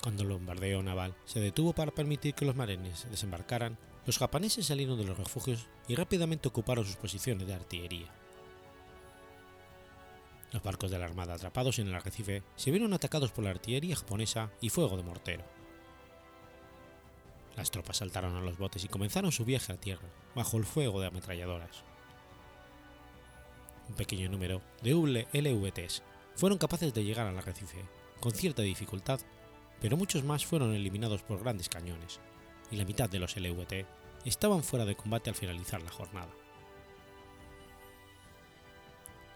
Cuando 0.03 0.25
el 0.25 0.31
bombardeo 0.31 0.83
naval 0.83 1.15
se 1.25 1.39
detuvo 1.39 1.73
para 1.73 1.93
permitir 1.93 2.35
que 2.35 2.45
los 2.45 2.57
marines 2.57 3.07
desembarcaran, 3.09 3.79
los 4.05 4.19
japoneses 4.19 4.67
salieron 4.67 4.99
de 4.99 5.05
los 5.05 5.17
refugios 5.17 5.69
y 5.87 5.95
rápidamente 5.95 6.49
ocuparon 6.49 6.85
sus 6.85 6.97
posiciones 6.97 7.47
de 7.47 7.55
artillería. 7.55 8.13
Los 10.51 10.63
barcos 10.63 10.91
de 10.91 10.99
la 10.99 11.05
Armada 11.05 11.35
atrapados 11.35 11.79
en 11.79 11.87
el 11.87 11.95
arrecife 11.95 12.43
se 12.57 12.73
vieron 12.73 12.93
atacados 12.93 13.31
por 13.31 13.45
la 13.45 13.51
artillería 13.51 13.95
japonesa 13.95 14.51
y 14.61 14.71
fuego 14.71 14.97
de 14.97 15.05
mortero. 15.05 15.45
Las 17.57 17.71
tropas 17.71 17.99
saltaron 17.99 18.35
a 18.35 18.41
los 18.41 18.59
botes 18.59 18.85
y 18.85 18.89
comenzaron 18.89 19.31
su 19.31 19.45
viaje 19.45 19.73
a 19.73 19.81
tierra, 19.81 20.09
bajo 20.35 20.57
el 20.57 20.65
fuego 20.65 21.01
de 21.01 21.07
ametralladoras. 21.07 21.85
Un 23.89 23.95
pequeño 23.95 24.29
número 24.29 24.63
de 24.83 25.27
LVTs 25.33 26.03
fueron 26.35 26.59
capaces 26.59 26.93
de 26.93 27.05
llegar 27.05 27.27
al 27.27 27.39
arrecife, 27.39 27.85
con 28.21 28.33
cierta 28.33 28.63
dificultad, 28.63 29.21
pero 29.83 29.97
muchos 29.97 30.22
más 30.22 30.47
fueron 30.47 30.72
eliminados 30.74 31.22
por 31.22 31.41
grandes 31.41 31.68
cañones, 31.68 32.20
y 32.70 32.76
la 32.76 32.85
mitad 32.85 33.11
de 33.11 33.18
los 33.18 33.37
LVT 33.37 33.85
estaban 34.24 34.62
fuera 34.62 34.85
de 34.85 34.95
combate 34.95 35.28
al 35.28 35.37
finalizar 35.37 35.83
la 35.83 35.91
jornada. 35.91 36.30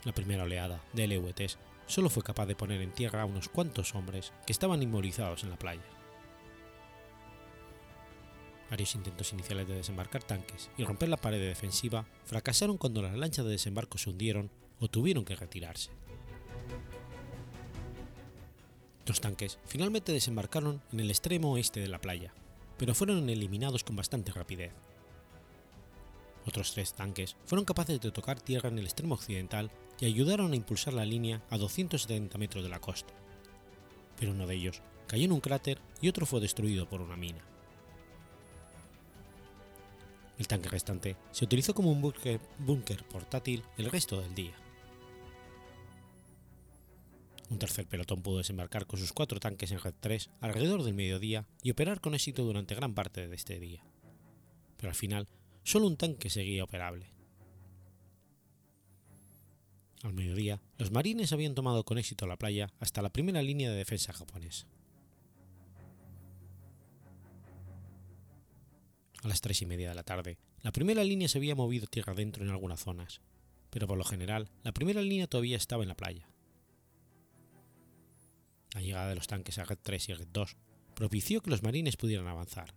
La 0.04 0.12
primera 0.12 0.44
oleada 0.44 0.80
de 0.92 1.08
LVTs 1.08 1.58
solo 1.86 2.08
fue 2.08 2.22
capaz 2.22 2.46
de 2.46 2.54
poner 2.54 2.80
en 2.80 2.92
tierra 2.92 3.22
a 3.22 3.26
unos 3.26 3.48
cuantos 3.48 3.96
hombres 3.96 4.32
que 4.46 4.52
estaban 4.52 4.80
inmovilizados 4.80 5.42
en 5.42 5.50
la 5.50 5.58
playa. 5.58 5.82
Varios 8.70 8.94
intentos 8.94 9.32
iniciales 9.32 9.66
de 9.66 9.74
desembarcar 9.74 10.22
tanques 10.22 10.70
y 10.78 10.84
romper 10.84 11.08
la 11.08 11.16
pared 11.16 11.40
defensiva 11.40 12.06
fracasaron 12.24 12.78
cuando 12.78 13.02
las 13.02 13.16
lanchas 13.16 13.44
de 13.44 13.52
desembarco 13.52 13.98
se 13.98 14.10
hundieron 14.10 14.50
o 14.78 14.86
tuvieron 14.86 15.24
que 15.24 15.34
retirarse. 15.34 15.90
Los 19.06 19.20
tanques 19.20 19.58
finalmente 19.66 20.12
desembarcaron 20.12 20.82
en 20.92 21.00
el 21.00 21.10
extremo 21.10 21.52
oeste 21.52 21.78
de 21.80 21.88
la 21.88 22.00
playa, 22.00 22.34
pero 22.76 22.94
fueron 22.94 23.28
eliminados 23.30 23.84
con 23.84 23.94
bastante 23.94 24.32
rapidez. 24.32 24.72
Otros 26.44 26.72
tres 26.72 26.92
tanques 26.92 27.36
fueron 27.46 27.64
capaces 27.64 28.00
de 28.00 28.10
tocar 28.10 28.40
tierra 28.40 28.68
en 28.68 28.78
el 28.78 28.84
extremo 28.84 29.14
occidental 29.14 29.70
y 30.00 30.06
ayudaron 30.06 30.52
a 30.52 30.56
impulsar 30.56 30.92
la 30.92 31.04
línea 31.04 31.42
a 31.50 31.58
270 31.58 32.36
metros 32.36 32.64
de 32.64 32.70
la 32.70 32.80
costa, 32.80 33.14
pero 34.18 34.32
uno 34.32 34.46
de 34.46 34.54
ellos 34.54 34.82
cayó 35.06 35.24
en 35.24 35.32
un 35.32 35.40
cráter 35.40 35.78
y 36.00 36.08
otro 36.08 36.26
fue 36.26 36.40
destruido 36.40 36.88
por 36.88 37.00
una 37.00 37.16
mina. 37.16 37.42
El 40.38 40.48
tanque 40.48 40.68
restante 40.68 41.16
se 41.30 41.44
utilizó 41.44 41.74
como 41.74 41.90
un 41.90 42.12
búnker 42.58 43.04
portátil 43.04 43.62
el 43.78 43.90
resto 43.90 44.20
del 44.20 44.34
día. 44.34 44.54
Un 47.48 47.58
tercer 47.58 47.86
pelotón 47.86 48.22
pudo 48.22 48.38
desembarcar 48.38 48.86
con 48.86 48.98
sus 48.98 49.12
cuatro 49.12 49.38
tanques 49.38 49.70
en 49.70 49.78
Red 49.78 49.94
3 50.00 50.30
alrededor 50.40 50.82
del 50.82 50.94
mediodía 50.94 51.46
y 51.62 51.70
operar 51.70 52.00
con 52.00 52.14
éxito 52.14 52.44
durante 52.44 52.74
gran 52.74 52.94
parte 52.94 53.28
de 53.28 53.36
este 53.36 53.60
día. 53.60 53.84
Pero 54.76 54.90
al 54.90 54.96
final, 54.96 55.28
solo 55.62 55.86
un 55.86 55.96
tanque 55.96 56.28
seguía 56.28 56.64
operable. 56.64 57.12
Al 60.02 60.12
mediodía, 60.12 60.60
los 60.76 60.90
marines 60.90 61.32
habían 61.32 61.54
tomado 61.54 61.84
con 61.84 61.98
éxito 61.98 62.26
la 62.26 62.36
playa 62.36 62.70
hasta 62.80 63.02
la 63.02 63.10
primera 63.10 63.42
línea 63.42 63.70
de 63.70 63.76
defensa 63.76 64.12
japonesa. 64.12 64.66
A 69.22 69.28
las 69.28 69.40
tres 69.40 69.62
y 69.62 69.66
media 69.66 69.88
de 69.88 69.94
la 69.94 70.02
tarde, 70.02 70.38
la 70.62 70.72
primera 70.72 71.02
línea 71.02 71.28
se 71.28 71.38
había 71.38 71.54
movido 71.54 71.86
tierra 71.86 72.12
adentro 72.12 72.44
en 72.44 72.50
algunas 72.50 72.80
zonas, 72.80 73.20
pero 73.70 73.86
por 73.86 73.98
lo 73.98 74.04
general 74.04 74.50
la 74.62 74.72
primera 74.72 75.00
línea 75.00 75.26
todavía 75.26 75.56
estaba 75.56 75.82
en 75.82 75.88
la 75.88 75.96
playa. 75.96 76.28
La 78.76 78.82
llegada 78.82 79.08
de 79.08 79.14
los 79.14 79.26
tanques 79.26 79.56
a 79.56 79.64
Red 79.64 79.78
3 79.82 80.10
y 80.10 80.12
Red 80.12 80.28
2 80.34 80.56
propició 80.94 81.40
que 81.40 81.48
los 81.48 81.62
marines 81.62 81.96
pudieran 81.96 82.26
avanzar, 82.28 82.74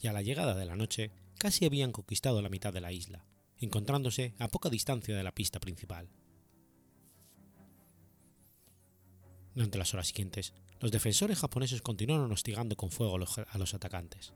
y 0.00 0.06
a 0.06 0.14
la 0.14 0.22
llegada 0.22 0.54
de 0.54 0.64
la 0.64 0.76
noche 0.76 1.10
casi 1.36 1.66
habían 1.66 1.92
conquistado 1.92 2.40
la 2.40 2.48
mitad 2.48 2.72
de 2.72 2.80
la 2.80 2.90
isla, 2.90 3.26
encontrándose 3.58 4.32
a 4.38 4.48
poca 4.48 4.70
distancia 4.70 5.14
de 5.14 5.22
la 5.22 5.34
pista 5.34 5.60
principal. 5.60 6.08
Durante 9.54 9.76
las 9.76 9.92
horas 9.92 10.06
siguientes, 10.06 10.54
los 10.80 10.90
defensores 10.90 11.38
japoneses 11.38 11.82
continuaron 11.82 12.32
hostigando 12.32 12.74
con 12.74 12.90
fuego 12.90 13.16
a 13.16 13.58
los 13.58 13.74
atacantes. 13.74 14.32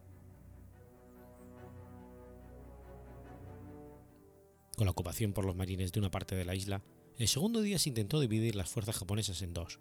Con 4.76 4.84
la 4.84 4.90
ocupación 4.90 5.32
por 5.32 5.46
los 5.46 5.56
marines 5.56 5.92
de 5.92 6.00
una 6.00 6.10
parte 6.10 6.34
de 6.34 6.44
la 6.44 6.54
isla, 6.54 6.82
el 7.16 7.28
segundo 7.28 7.62
día 7.62 7.78
se 7.78 7.88
intentó 7.88 8.20
dividir 8.20 8.54
las 8.54 8.68
fuerzas 8.68 8.98
japonesas 8.98 9.40
en 9.40 9.54
dos, 9.54 9.80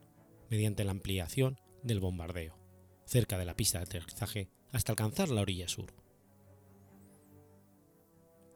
mediante 0.49 0.83
la 0.83 0.91
ampliación 0.91 1.59
del 1.83 1.99
bombardeo, 1.99 2.57
cerca 3.05 3.37
de 3.37 3.45
la 3.45 3.55
pista 3.55 3.79
de 3.79 3.85
aterrizaje 3.85 4.49
hasta 4.71 4.91
alcanzar 4.91 5.29
la 5.29 5.41
orilla 5.41 5.67
sur. 5.67 5.93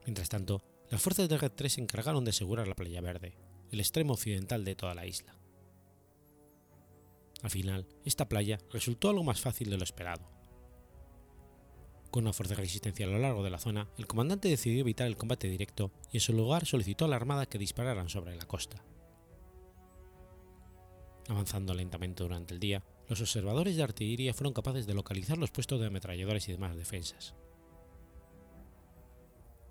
Mientras 0.06 0.30
tanto, 0.30 0.64
las 0.90 1.02
fuerzas 1.02 1.30
de 1.30 1.38
Red 1.38 1.52
3 1.54 1.74
se 1.74 1.82
encargaron 1.82 2.26
de 2.26 2.32
asegurar 2.32 2.68
la 2.68 2.76
Playa 2.76 3.02
Verde, 3.02 3.38
el 3.72 3.80
extremo 3.80 4.14
occidental 4.14 4.66
de 4.66 4.76
toda 4.76 4.94
la 4.94 5.06
isla. 5.06 5.36
Al 7.42 7.50
final, 7.50 7.88
esta 8.06 8.30
playa 8.30 8.60
resultó 8.72 9.10
algo 9.10 9.24
más 9.24 9.42
fácil 9.42 9.70
de 9.70 9.78
lo 9.78 9.84
esperado. 9.84 10.30
Con 12.10 12.24
una 12.24 12.34
fuerte 12.34 12.56
resistencia 12.56 13.06
a 13.06 13.10
lo 13.10 13.18
largo 13.18 13.44
de 13.44 13.50
la 13.50 13.58
zona, 13.58 13.90
el 13.98 14.08
comandante 14.08 14.48
decidió 14.48 14.82
evitar 14.82 15.08
el 15.08 15.18
combate 15.18 15.50
directo 15.50 15.92
y 16.12 16.18
en 16.18 16.22
su 16.22 16.32
lugar 16.32 16.66
solicitó 16.66 17.06
a 17.06 17.08
la 17.08 17.16
Armada 17.16 17.48
que 17.48 17.58
dispararan 17.58 18.08
sobre 18.08 18.36
la 18.36 18.46
costa. 18.46 18.84
Avanzando 21.30 21.74
lentamente 21.74 22.24
durante 22.24 22.54
el 22.54 22.60
día, 22.60 22.84
los 23.08 23.22
observadores 23.22 23.76
de 23.76 23.84
artillería 23.84 24.34
fueron 24.34 24.54
capaces 24.54 24.86
de 24.86 24.94
localizar 24.94 25.38
los 25.38 25.52
puestos 25.52 25.80
de 25.80 25.88
ametralladores 25.88 26.48
y 26.50 26.52
demás 26.52 26.76
defensas. 26.76 27.34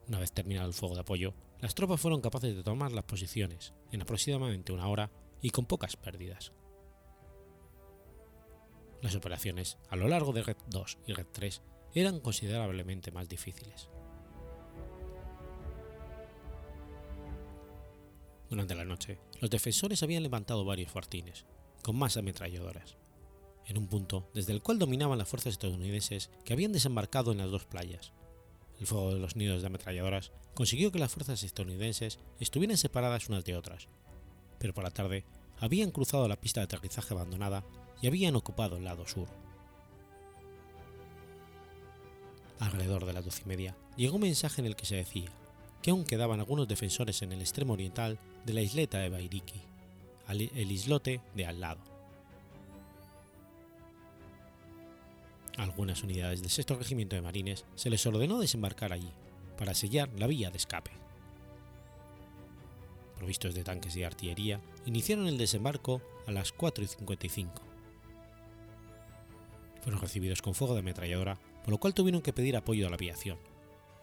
Una 0.09 0.19
vez 0.19 0.33
terminado 0.33 0.67
el 0.67 0.75
fuego 0.75 0.95
de 0.95 1.03
apoyo, 1.03 1.35
las 1.61 1.75
tropas 1.75 2.01
fueron 2.01 2.21
capaces 2.21 2.57
de 2.57 2.63
tomar 2.63 2.91
las 2.93 3.05
posiciones 3.05 3.73
en 3.93 4.03
aproximadamente 4.03 4.73
una 4.73 4.89
hora 4.89 5.11
y 5.41 5.51
con 5.51 5.67
pocas 5.67 5.97
pérdidas. 5.97 6.53
Las 9.01 9.15
operaciones 9.15 9.79
a 9.91 9.97
lo 9.97 10.09
largo 10.09 10.33
de 10.33 10.43
Red 10.43 10.57
2 10.69 10.99
y 11.07 11.13
Red 11.13 11.27
3 11.33 11.63
eran 11.95 12.21
considerablemente 12.21 13.11
más 13.11 13.29
difíciles. 13.29 13.91
Durante 18.49 18.75
la 18.75 18.85
noche, 18.85 19.19
los 19.43 19.51
defensores 19.51 20.05
habían 20.05 20.23
levantado 20.23 20.65
varios 20.65 20.93
fortines, 20.93 21.47
con 21.83 21.97
más 21.97 22.17
ametralladoras, 22.17 22.97
en 23.67 23.77
un 23.77 23.89
punto 23.89 24.31
desde 24.35 24.53
el 24.53 24.63
cual 24.63 24.79
dominaban 24.79 25.19
las 25.19 25.29
fuerzas 25.29 25.55
estadounidenses 25.55 26.31
que 26.45 26.53
habían 26.53 26.71
desembarcado 26.71 27.33
en 27.33 27.39
las 27.39 27.51
dos 27.51 27.65
playas. 27.65 28.13
El 28.79 28.87
fuego 28.87 29.13
de 29.13 29.19
los 29.19 29.35
nidos 29.35 29.61
de 29.61 29.67
ametralladoras 29.67 30.31
consiguió 30.55 30.93
que 30.93 31.01
las 31.01 31.11
fuerzas 31.11 31.43
estadounidenses 31.43 32.21
estuvieran 32.39 32.77
separadas 32.77 33.29
unas 33.29 33.45
de 33.45 33.57
otras, 33.57 33.89
pero 34.61 34.75
por 34.75 34.85
la 34.85 34.93
tarde 34.93 35.25
habían 35.59 35.91
cruzado 35.91 36.29
la 36.29 36.41
pista 36.41 36.61
de 36.61 36.67
aterrizaje 36.67 37.13
abandonada 37.13 37.65
y 38.01 38.07
habían 38.07 38.37
ocupado 38.37 38.77
el 38.77 38.85
lado 38.85 39.09
sur. 39.09 39.27
Alrededor 42.61 43.07
de 43.07 43.13
las 43.13 43.25
doce 43.25 43.43
y 43.45 43.49
media 43.49 43.77
llegó 43.97 44.15
un 44.15 44.23
mensaje 44.23 44.61
en 44.61 44.69
el 44.69 44.77
que 44.77 44.87
se 44.87 44.95
decía 44.95 45.33
que 45.83 45.91
aún 45.91 46.05
quedaban 46.05 46.41
algunos 46.41 46.69
defensores 46.69 47.23
en 47.23 47.33
el 47.33 47.41
extremo 47.41 47.73
oriental 47.73 48.19
de 48.45 48.53
la 48.55 48.63
isleta 48.63 48.99
de 48.99 49.11
Bairiki, 49.11 49.61
el 50.29 50.73
islote 50.73 51.21
de 51.35 51.47
al 51.47 51.61
lado. 51.61 51.93
algunas 55.59 56.03
unidades 56.03 56.41
del 56.41 56.51
sexto 56.51 56.77
regimiento 56.77 57.17
de 57.17 57.23
marines 57.23 57.65
se 57.75 57.91
les 57.91 58.05
ordenó 58.07 58.41
desembarcar 58.41 58.93
allí, 58.93 59.11
para 59.59 59.75
sellar 59.75 60.09
la 60.17 60.27
vía 60.27 60.51
de 60.51 60.57
escape. 60.57 60.91
Provistos 63.19 63.55
de 63.55 63.63
tanques 63.63 63.95
y 63.97 64.03
artillería, 64.03 64.61
iniciaron 64.87 65.29
el 65.29 65.39
desembarco 65.39 66.01
a 66.27 66.33
las 66.33 66.53
4 66.53 66.85
y 66.85 66.87
55 66.87 67.73
fueron 69.83 70.01
recibidos 70.01 70.43
con 70.43 70.55
fuego 70.55 70.75
de 70.75 70.81
ametralladora, 70.81 71.41
por 71.65 71.71
lo 71.71 71.79
cual 71.79 71.93
tuvieron 71.93 72.23
que 72.23 72.33
pedir 72.33 72.57
apoyo 72.57 72.87
a 72.87 72.91
la 72.91 72.95
aviación, 72.95 73.37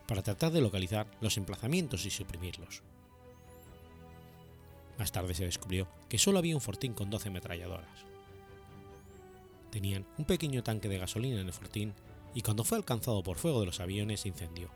para 0.10 0.24
tratar 0.24 0.52
de 0.52 0.60
localizar 0.60 1.06
los 1.22 1.38
emplazamientos 1.38 2.04
y 2.04 2.10
suprimirlos. 2.10 2.82
Más 4.98 5.12
tarde 5.12 5.36
se 5.36 5.46
descubrió 5.46 5.88
que 6.10 6.18
solo 6.18 6.40
había 6.40 6.56
un 6.56 6.62
fortín 6.62 6.96
con 6.96 7.12
12 7.12 7.30
ametralladoras. 7.30 8.06
Tenían 9.70 10.08
un 10.18 10.26
pequeño 10.26 10.64
tanque 10.64 10.90
de 10.90 10.98
gasolina 10.98 11.40
en 11.40 11.46
el 11.46 11.54
fortín 11.54 11.94
y 12.34 12.42
cuando 12.42 12.64
fue 12.64 12.80
alcanzado 12.80 13.22
por 13.22 13.38
fuego 13.38 13.60
de 13.60 13.68
los 13.68 13.80
aviones 13.82 14.22
se 14.22 14.30
incendió. 14.30 14.72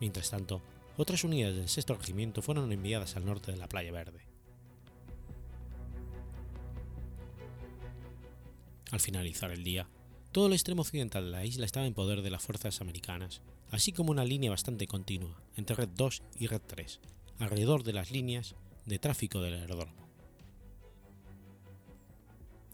Mientras 0.00 0.28
tanto, 0.28 0.60
otras 0.96 1.22
unidades 1.22 1.54
del 1.54 1.68
sexto 1.68 1.94
regimiento 1.94 2.42
fueron 2.42 2.72
enviadas 2.72 3.14
al 3.14 3.24
norte 3.24 3.52
de 3.52 3.58
la 3.58 3.68
Playa 3.68 3.92
Verde. 3.92 4.22
Al 8.90 8.98
finalizar 8.98 9.52
el 9.52 9.62
día, 9.62 9.88
todo 10.32 10.46
el 10.46 10.52
extremo 10.52 10.82
occidental 10.82 11.24
de 11.24 11.30
la 11.30 11.44
isla 11.44 11.66
estaba 11.66 11.86
en 11.86 11.94
poder 11.94 12.22
de 12.22 12.30
las 12.30 12.42
fuerzas 12.42 12.80
americanas, 12.80 13.40
así 13.70 13.92
como 13.92 14.12
una 14.12 14.24
línea 14.24 14.50
bastante 14.50 14.86
continua 14.86 15.40
entre 15.56 15.76
Red 15.76 15.90
2 15.96 16.22
y 16.38 16.46
Red 16.46 16.62
3, 16.66 17.00
alrededor 17.40 17.82
de 17.82 17.92
las 17.92 18.10
líneas 18.10 18.54
de 18.86 18.98
tráfico 18.98 19.40
del 19.40 19.54
aeródromo. 19.54 20.08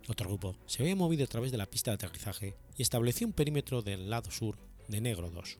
Otro 0.08 0.28
grupo 0.28 0.54
se 0.66 0.82
había 0.82 0.94
movido 0.94 1.24
a 1.24 1.28
través 1.28 1.50
de 1.50 1.58
la 1.58 1.66
pista 1.66 1.90
de 1.90 1.96
aterrizaje 1.96 2.54
y 2.76 2.82
estableció 2.82 3.26
un 3.26 3.32
perímetro 3.32 3.82
del 3.82 4.08
lado 4.08 4.30
sur 4.30 4.56
de 4.88 5.00
Negro 5.00 5.30
2. 5.30 5.58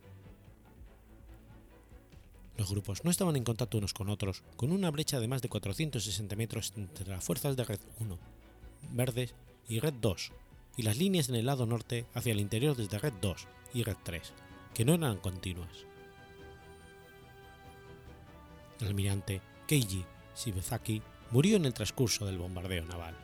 Los 2.59 2.71
grupos 2.71 3.05
no 3.05 3.11
estaban 3.11 3.37
en 3.37 3.45
contacto 3.45 3.79
unos 3.79 3.93
con 3.93 4.09
otros, 4.09 4.43
con 4.57 4.71
una 4.71 4.91
brecha 4.91 5.19
de 5.19 5.29
más 5.29 5.43
de 5.43 5.49
460 5.49 6.37
metros 6.37 6.73
entre 6.77 7.09
las 7.09 7.25
fuerzas 7.25 7.57
de 7.57 7.65
Red 7.65 7.81
1, 8.01 8.19
verdes, 8.93 9.35
y 9.69 9.81
Red 9.81 9.95
2, 9.95 10.33
y 10.77 10.83
las 10.83 10.99
líneas 10.99 11.29
en 11.29 11.37
el 11.37 11.47
lado 11.47 11.67
norte 11.67 12.07
hacia 12.15 12.33
el 12.33 12.41
interior 12.41 12.77
desde 12.77 12.99
Red 12.99 13.15
2 13.21 13.49
y 13.75 13.83
Red 13.83 13.97
3, 14.03 14.33
que 14.75 14.85
no 14.85 14.95
eran 14.95 15.19
continuas. 15.19 15.87
El 18.81 18.89
almirante 18.89 19.41
Keiji 19.67 20.05
Shibazaki 20.37 21.03
murió 21.31 21.57
en 21.57 21.65
el 21.65 21.75
transcurso 21.75 22.27
del 22.27 22.39
bombardeo 22.39 22.85
naval. 22.85 23.17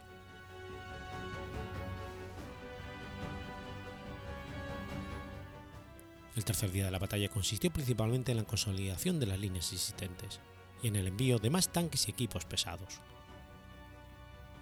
El 6.34 6.44
tercer 6.46 6.72
día 6.72 6.86
de 6.86 6.90
la 6.90 6.98
batalla 6.98 7.28
consistió 7.28 7.70
principalmente 7.70 8.32
en 8.32 8.38
la 8.38 8.44
consolidación 8.44 9.20
de 9.20 9.26
las 9.26 9.38
líneas 9.38 9.70
existentes 9.70 10.40
y 10.82 10.88
en 10.88 10.96
el 10.96 11.06
envío 11.06 11.38
de 11.38 11.50
más 11.50 11.68
tanques 11.68 12.08
y 12.08 12.10
equipos 12.10 12.46
pesados. 12.46 13.00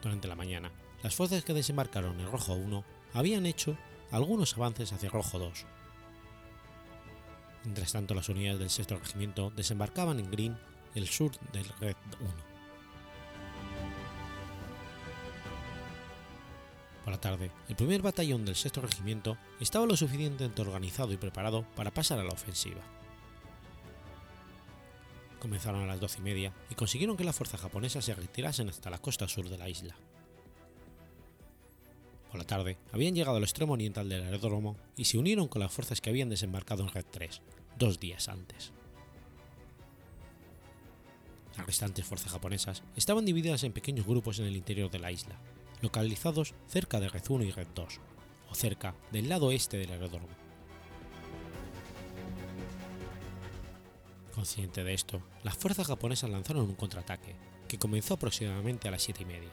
Durante 0.02 0.26
la 0.26 0.34
mañana, 0.34 0.72
las 1.02 1.14
fuerzas 1.14 1.44
que 1.44 1.54
desembarcaron 1.54 2.20
en 2.20 2.30
Rojo 2.30 2.54
1 2.54 2.84
habían 3.14 3.46
hecho 3.46 3.76
algunos 4.10 4.56
avances 4.56 4.92
hacia 4.92 5.08
Rojo 5.08 5.38
2. 5.38 5.66
Mientras 7.64 7.92
tanto, 7.92 8.14
las 8.14 8.28
unidades 8.28 8.58
del 8.58 8.70
sexto 8.70 8.98
regimiento 8.98 9.50
desembarcaban 9.54 10.18
en 10.18 10.30
Green, 10.30 10.58
el 10.94 11.08
sur 11.08 11.32
del 11.52 11.66
Red 11.80 11.96
1. 12.20 12.30
Por 17.04 17.12
la 17.12 17.20
tarde, 17.20 17.50
el 17.68 17.76
primer 17.76 18.02
batallón 18.02 18.44
del 18.44 18.56
sexto 18.56 18.80
regimiento 18.80 19.36
estaba 19.58 19.86
lo 19.86 19.96
suficientemente 19.96 20.62
organizado 20.62 21.12
y 21.12 21.16
preparado 21.16 21.64
para 21.74 21.90
pasar 21.90 22.18
a 22.18 22.24
la 22.24 22.32
ofensiva. 22.32 22.82
Comenzaron 25.38 25.82
a 25.82 25.86
las 25.86 26.00
doce 26.00 26.18
y 26.18 26.22
media 26.22 26.52
y 26.68 26.74
consiguieron 26.74 27.16
que 27.16 27.24
las 27.24 27.36
fuerzas 27.36 27.60
japonesas 27.60 28.04
se 28.04 28.14
retirasen 28.14 28.68
hasta 28.68 28.90
la 28.90 28.98
costa 28.98 29.26
sur 29.28 29.48
de 29.48 29.56
la 29.56 29.70
isla. 29.70 29.96
Por 32.30 32.38
la 32.38 32.46
tarde, 32.46 32.78
habían 32.92 33.14
llegado 33.14 33.36
al 33.36 33.42
extremo 33.42 33.72
oriental 33.72 34.08
del 34.08 34.22
aeródromo 34.22 34.76
y 34.96 35.06
se 35.06 35.18
unieron 35.18 35.48
con 35.48 35.60
las 35.60 35.72
fuerzas 35.72 36.00
que 36.00 36.10
habían 36.10 36.28
desembarcado 36.28 36.84
en 36.84 36.90
Red 36.90 37.06
3, 37.10 37.42
dos 37.76 37.98
días 37.98 38.28
antes. 38.28 38.72
Las 41.56 41.66
restantes 41.66 42.06
fuerzas 42.06 42.30
japonesas 42.30 42.84
estaban 42.94 43.24
divididas 43.24 43.64
en 43.64 43.72
pequeños 43.72 44.06
grupos 44.06 44.38
en 44.38 44.46
el 44.46 44.56
interior 44.56 44.90
de 44.90 45.00
la 45.00 45.10
isla, 45.10 45.40
localizados 45.82 46.54
cerca 46.68 47.00
de 47.00 47.08
Red 47.08 47.24
1 47.28 47.44
y 47.44 47.50
Red 47.50 47.68
2, 47.74 48.00
o 48.48 48.54
cerca 48.54 48.94
del 49.10 49.28
lado 49.28 49.50
este 49.50 49.76
del 49.76 49.90
aeródromo. 49.90 50.28
Consciente 54.32 54.84
de 54.84 54.94
esto, 54.94 55.20
las 55.42 55.56
fuerzas 55.56 55.88
japonesas 55.88 56.30
lanzaron 56.30 56.62
un 56.62 56.76
contraataque, 56.76 57.34
que 57.66 57.78
comenzó 57.78 58.14
aproximadamente 58.14 58.86
a 58.86 58.92
las 58.92 59.02
7 59.02 59.24
y 59.24 59.26
media. 59.26 59.50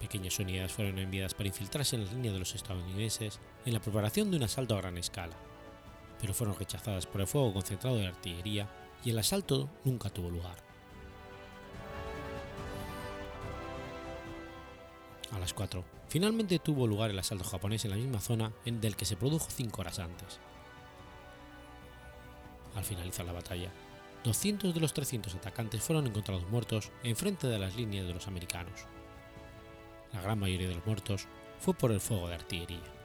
Pequeñas 0.00 0.38
unidades 0.38 0.72
fueron 0.72 0.98
enviadas 0.98 1.34
para 1.34 1.48
infiltrarse 1.48 1.96
en 1.96 2.06
la 2.06 2.12
línea 2.12 2.32
de 2.32 2.38
los 2.38 2.54
estadounidenses 2.54 3.40
en 3.66 3.72
la 3.72 3.80
preparación 3.80 4.30
de 4.30 4.36
un 4.36 4.44
asalto 4.44 4.74
a 4.74 4.80
gran 4.80 4.96
escala, 4.96 5.36
pero 6.20 6.34
fueron 6.34 6.56
rechazadas 6.56 7.06
por 7.06 7.20
el 7.20 7.26
fuego 7.26 7.52
concentrado 7.52 7.96
de 7.96 8.06
artillería 8.06 8.68
y 9.04 9.10
el 9.10 9.18
asalto 9.18 9.68
nunca 9.84 10.10
tuvo 10.10 10.30
lugar. 10.30 10.56
A 15.32 15.38
las 15.38 15.52
4, 15.52 15.84
finalmente 16.08 16.58
tuvo 16.58 16.86
lugar 16.86 17.10
el 17.10 17.18
asalto 17.18 17.44
japonés 17.44 17.84
en 17.84 17.90
la 17.90 17.96
misma 17.96 18.20
zona 18.20 18.52
en 18.64 18.80
del 18.80 18.96
que 18.96 19.04
se 19.04 19.16
produjo 19.16 19.50
cinco 19.50 19.82
horas 19.82 19.98
antes, 19.98 20.40
Al 22.74 22.84
finalizar 22.84 23.26
la 23.26 23.32
batalla, 23.32 23.72
200 24.24 24.72
de 24.72 24.80
los 24.80 24.94
300 24.94 25.34
atacantes 25.34 25.82
fueron 25.82 26.06
encontrados 26.06 26.48
muertos 26.48 26.90
enfrente 27.02 27.46
de 27.46 27.58
las 27.58 27.76
líneas 27.76 28.06
de 28.06 28.14
los 28.14 28.28
americanos. 28.28 28.86
La 30.12 30.22
gran 30.22 30.38
mayoría 30.38 30.68
de 30.68 30.74
los 30.74 30.86
muertos 30.86 31.26
fue 31.60 31.74
por 31.74 31.92
el 31.92 32.00
fuego 32.00 32.28
de 32.28 32.34
artillería. 32.34 32.97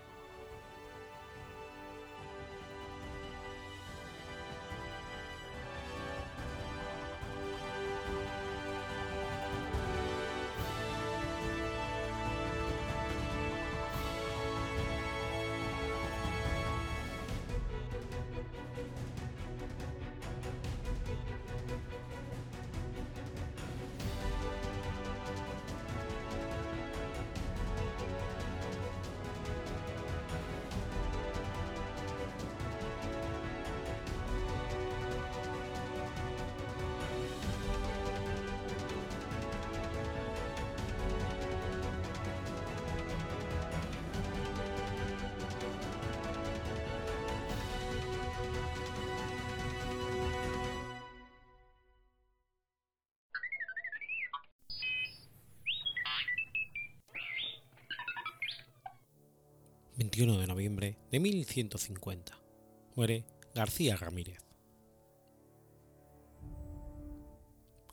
21 60.04 60.38
de 60.38 60.47
noviembre 60.47 60.97
de 61.12 61.20
1150. 61.22 62.38
Muere 62.95 63.26
García 63.56 63.95
Ramírez. 63.95 64.38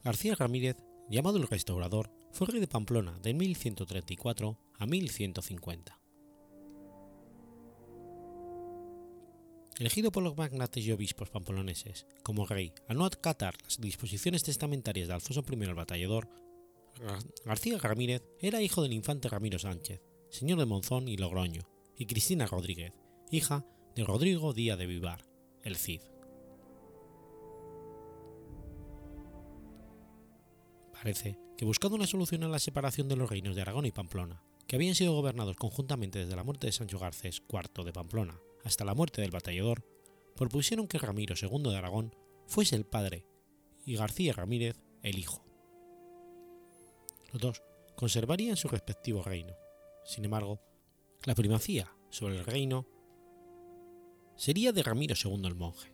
García 0.02 0.34
Ramírez, 0.34 0.76
llamado 1.08 1.36
el 1.36 1.46
Restaurador, 1.46 2.10
fue 2.32 2.48
rey 2.48 2.58
de 2.58 2.66
Pamplona 2.66 3.16
de 3.20 3.32
1134 3.32 4.58
a 4.76 4.86
1150. 4.86 6.00
Elegido 9.78 10.10
por 10.10 10.24
los 10.24 10.36
magnates 10.36 10.84
y 10.84 10.90
obispos 10.90 11.30
pamploneses 11.30 12.06
como 12.24 12.44
rey 12.44 12.72
al 12.88 12.96
no 12.96 13.04
acatar 13.04 13.54
las 13.62 13.80
disposiciones 13.80 14.42
testamentarias 14.42 15.06
de 15.06 15.14
Alfonso 15.14 15.44
I 15.48 15.62
el 15.62 15.74
Batallador, 15.74 16.28
García 17.44 17.78
Ramírez 17.78 18.24
era 18.40 18.60
hijo 18.60 18.82
del 18.82 18.94
infante 18.94 19.28
Ramiro 19.28 19.60
Sánchez, 19.60 20.02
señor 20.28 20.58
de 20.58 20.66
Monzón 20.66 21.06
y 21.06 21.16
Logroño, 21.16 21.70
y 22.00 22.06
Cristina 22.06 22.46
Rodríguez, 22.46 22.94
hija 23.30 23.66
de 23.94 24.04
Rodrigo 24.04 24.54
Díaz 24.54 24.78
de 24.78 24.86
Vivar, 24.86 25.26
el 25.62 25.76
Cid. 25.76 26.00
Parece 30.94 31.38
que 31.58 31.66
buscando 31.66 31.96
una 31.96 32.06
solución 32.06 32.42
a 32.44 32.48
la 32.48 32.58
separación 32.58 33.06
de 33.06 33.16
los 33.16 33.28
reinos 33.28 33.54
de 33.54 33.60
Aragón 33.60 33.84
y 33.84 33.92
Pamplona, 33.92 34.42
que 34.66 34.76
habían 34.76 34.94
sido 34.94 35.12
gobernados 35.12 35.56
conjuntamente 35.56 36.20
desde 36.20 36.36
la 36.36 36.42
muerte 36.42 36.68
de 36.68 36.72
Sancho 36.72 36.98
Garcés 36.98 37.42
IV 37.46 37.84
de 37.84 37.92
Pamplona 37.92 38.40
hasta 38.64 38.86
la 38.86 38.94
muerte 38.94 39.20
del 39.20 39.30
batallador, 39.30 39.84
propusieron 40.36 40.88
que 40.88 40.96
Ramiro 40.96 41.34
II 41.38 41.70
de 41.70 41.76
Aragón 41.76 42.16
fuese 42.46 42.76
el 42.76 42.86
padre 42.86 43.26
y 43.84 43.96
García 43.96 44.32
Ramírez 44.32 44.80
el 45.02 45.18
hijo. 45.18 45.44
Los 47.30 47.42
dos 47.42 47.62
conservarían 47.94 48.56
su 48.56 48.68
respectivo 48.68 49.22
reino. 49.22 49.52
Sin 50.06 50.24
embargo, 50.24 50.62
la 51.24 51.34
primacía 51.34 51.94
sobre 52.08 52.38
el 52.38 52.44
reino 52.44 52.86
sería 54.36 54.72
de 54.72 54.82
Ramiro 54.82 55.14
II 55.22 55.42
el 55.44 55.54
monje. 55.54 55.92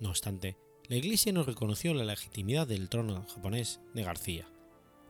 No 0.00 0.10
obstante, 0.10 0.56
la 0.88 0.96
Iglesia 0.96 1.32
no 1.32 1.42
reconoció 1.42 1.92
la 1.94 2.04
legitimidad 2.04 2.66
del 2.66 2.88
trono 2.88 3.26
japonés 3.28 3.80
de 3.92 4.02
García, 4.02 4.48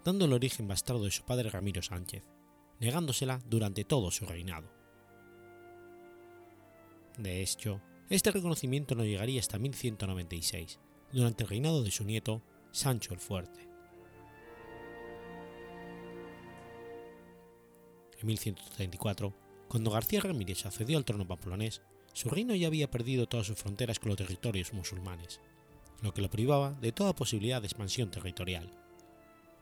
dando 0.05 0.25
el 0.25 0.33
origen 0.33 0.67
bastardo 0.69 1.05
de 1.05 1.11
su 1.11 1.25
padre 1.25 1.51
Ramiro 1.51 1.83
Sánchez, 1.83 2.25
negándosela 2.81 3.41
durante 3.47 3.85
todo 3.85 4.11
su 4.11 4.25
reinado. 4.25 4.71
De 7.19 7.43
hecho, 7.43 7.83
este 8.09 8.31
reconocimiento 8.31 8.95
no 8.95 9.05
llegaría 9.05 9.41
hasta 9.41 9.59
1196, 9.59 10.81
durante 11.13 11.45
el 11.45 11.51
reinado 11.51 11.83
de 11.83 11.91
su 11.91 12.05
nieto 12.05 12.43
Sancho 12.73 13.13
el 13.13 13.21
Fuerte. 13.21 13.70
En 18.21 18.27
1134, 18.27 19.35
cuando 19.69 19.91
García 19.91 20.21
Ramírez 20.21 20.67
accedió 20.67 20.99
al 20.99 21.05
trono 21.05 21.27
pamplonés, 21.27 21.81
su 22.13 22.29
reino 22.29 22.55
ya 22.55 22.67
había 22.67 22.91
perdido 22.91 23.27
todas 23.27 23.47
sus 23.47 23.59
fronteras 23.59 23.99
con 23.99 24.11
los 24.11 24.19
territorios 24.19 24.73
musulmanes, 24.73 25.41
lo 26.03 26.13
que 26.13 26.23
lo 26.23 26.29
privaba 26.29 26.73
de 26.73 26.93
toda 26.93 27.15
posibilidad 27.15 27.61
de 27.61 27.69
expansión 27.69 28.11
territorial, 28.11 28.71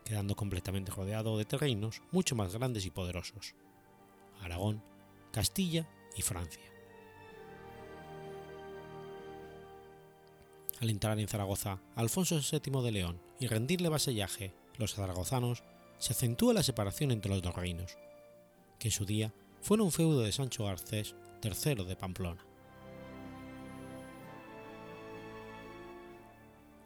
quedando 0.03 0.35
completamente 0.35 0.91
rodeado 0.91 1.37
de 1.37 1.45
terrenos 1.45 2.01
mucho 2.11 2.35
más 2.35 2.53
grandes 2.53 2.85
y 2.85 2.89
poderosos, 2.89 3.55
Aragón, 4.41 4.83
Castilla 5.31 5.87
y 6.17 6.21
Francia. 6.21 6.63
Al 10.81 10.89
entrar 10.89 11.19
en 11.19 11.27
Zaragoza, 11.27 11.81
Alfonso 11.95 12.39
VII 12.39 12.81
de 12.81 12.91
León 12.91 13.21
y 13.39 13.47
rendirle 13.47 13.89
vasallaje, 13.89 14.53
los 14.77 14.95
zaragozanos, 14.95 15.63
se 15.97 16.13
acentúa 16.13 16.53
la 16.53 16.63
separación 16.63 17.11
entre 17.11 17.29
los 17.29 17.41
dos 17.41 17.53
reinos, 17.53 17.97
que 18.79 18.87
en 18.87 18.91
su 18.93 19.05
día 19.05 19.33
fueron 19.61 19.87
un 19.87 19.91
feudo 19.91 20.21
de 20.21 20.31
Sancho 20.31 20.65
Garcés 20.65 21.15
III 21.43 21.85
de 21.85 21.95
Pamplona. 21.95 22.43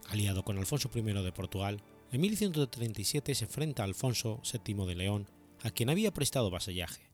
Aliado 0.10 0.44
con 0.44 0.58
Alfonso 0.58 0.90
I 0.94 1.02
de 1.02 1.32
Portugal, 1.32 1.82
en 2.12 2.22
1137 2.22 3.34
se 3.34 3.46
enfrenta 3.46 3.84
a 3.84 3.86
Alfonso 3.86 4.42
VII 4.52 4.86
de 4.86 4.96
León, 4.96 5.28
a 5.62 5.72
quien 5.72 5.90
había 5.90 6.14
prestado 6.14 6.52
vasallaje. 6.52 7.10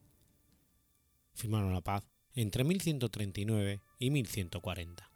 Firmaron 1.34 1.74
la 1.74 1.82
paz 1.82 2.10
entre 2.34 2.64
1139 2.64 3.82
y 4.00 4.10
1140. 4.10 5.10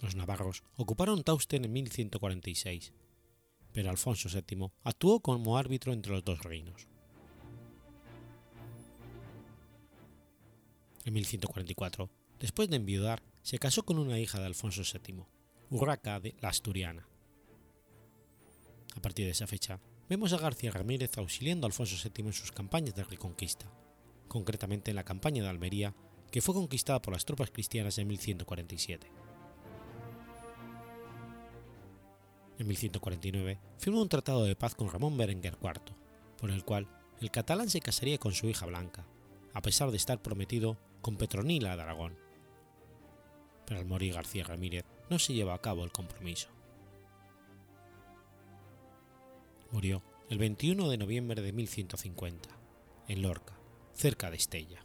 Los 0.00 0.16
navarros 0.16 0.64
ocuparon 0.76 1.22
Tausten 1.22 1.64
en 1.64 1.72
1146 1.72 2.92
pero 3.72 3.90
Alfonso 3.90 4.28
VII 4.28 4.70
actuó 4.84 5.20
como 5.20 5.56
árbitro 5.56 5.92
entre 5.92 6.12
los 6.12 6.24
dos 6.24 6.42
reinos. 6.42 6.86
En 11.04 11.14
1144, 11.14 12.10
después 12.38 12.68
de 12.68 12.76
enviudar, 12.76 13.22
se 13.42 13.58
casó 13.58 13.82
con 13.84 13.98
una 13.98 14.20
hija 14.20 14.38
de 14.38 14.46
Alfonso 14.46 14.82
VII, 14.82 15.24
Urraca 15.70 16.20
de 16.20 16.36
la 16.40 16.48
Asturiana. 16.48 17.08
A 18.94 19.00
partir 19.00 19.24
de 19.24 19.32
esa 19.32 19.46
fecha, 19.46 19.80
vemos 20.08 20.32
a 20.32 20.38
García 20.38 20.70
Ramírez 20.70 21.16
auxiliando 21.18 21.66
a 21.66 21.68
Alfonso 21.68 21.96
VII 21.96 22.26
en 22.26 22.32
sus 22.32 22.52
campañas 22.52 22.94
de 22.94 23.04
reconquista, 23.04 23.66
concretamente 24.28 24.90
en 24.90 24.96
la 24.96 25.04
campaña 25.04 25.42
de 25.42 25.48
Almería, 25.48 25.94
que 26.30 26.40
fue 26.40 26.54
conquistada 26.54 27.02
por 27.02 27.14
las 27.14 27.24
tropas 27.24 27.50
cristianas 27.50 27.98
en 27.98 28.06
1147. 28.06 29.21
En 32.62 32.68
1149, 32.68 33.58
firmó 33.78 34.00
un 34.00 34.08
tratado 34.08 34.44
de 34.44 34.56
paz 34.56 34.74
con 34.74 34.88
Ramón 34.88 35.16
Berenguer 35.16 35.58
IV, 35.60 35.94
por 36.38 36.50
el 36.50 36.64
cual 36.64 36.88
el 37.20 37.30
catalán 37.30 37.68
se 37.68 37.80
casaría 37.80 38.18
con 38.18 38.32
su 38.32 38.48
hija 38.48 38.66
Blanca, 38.66 39.04
a 39.52 39.60
pesar 39.62 39.90
de 39.90 39.96
estar 39.96 40.22
prometido 40.22 40.78
con 41.00 41.16
Petronila 41.16 41.76
de 41.76 41.82
Aragón. 41.82 42.16
Pero 43.66 43.80
al 43.80 43.86
morir 43.86 44.14
García 44.14 44.44
Ramírez 44.44 44.84
no 45.10 45.18
se 45.18 45.34
llevó 45.34 45.52
a 45.52 45.60
cabo 45.60 45.84
el 45.84 45.92
compromiso. 45.92 46.48
Murió 49.70 50.02
el 50.28 50.38
21 50.38 50.88
de 50.88 50.98
noviembre 50.98 51.42
de 51.42 51.52
1150, 51.52 52.48
en 53.08 53.22
Lorca, 53.22 53.54
cerca 53.92 54.30
de 54.30 54.36
Estella. 54.36 54.84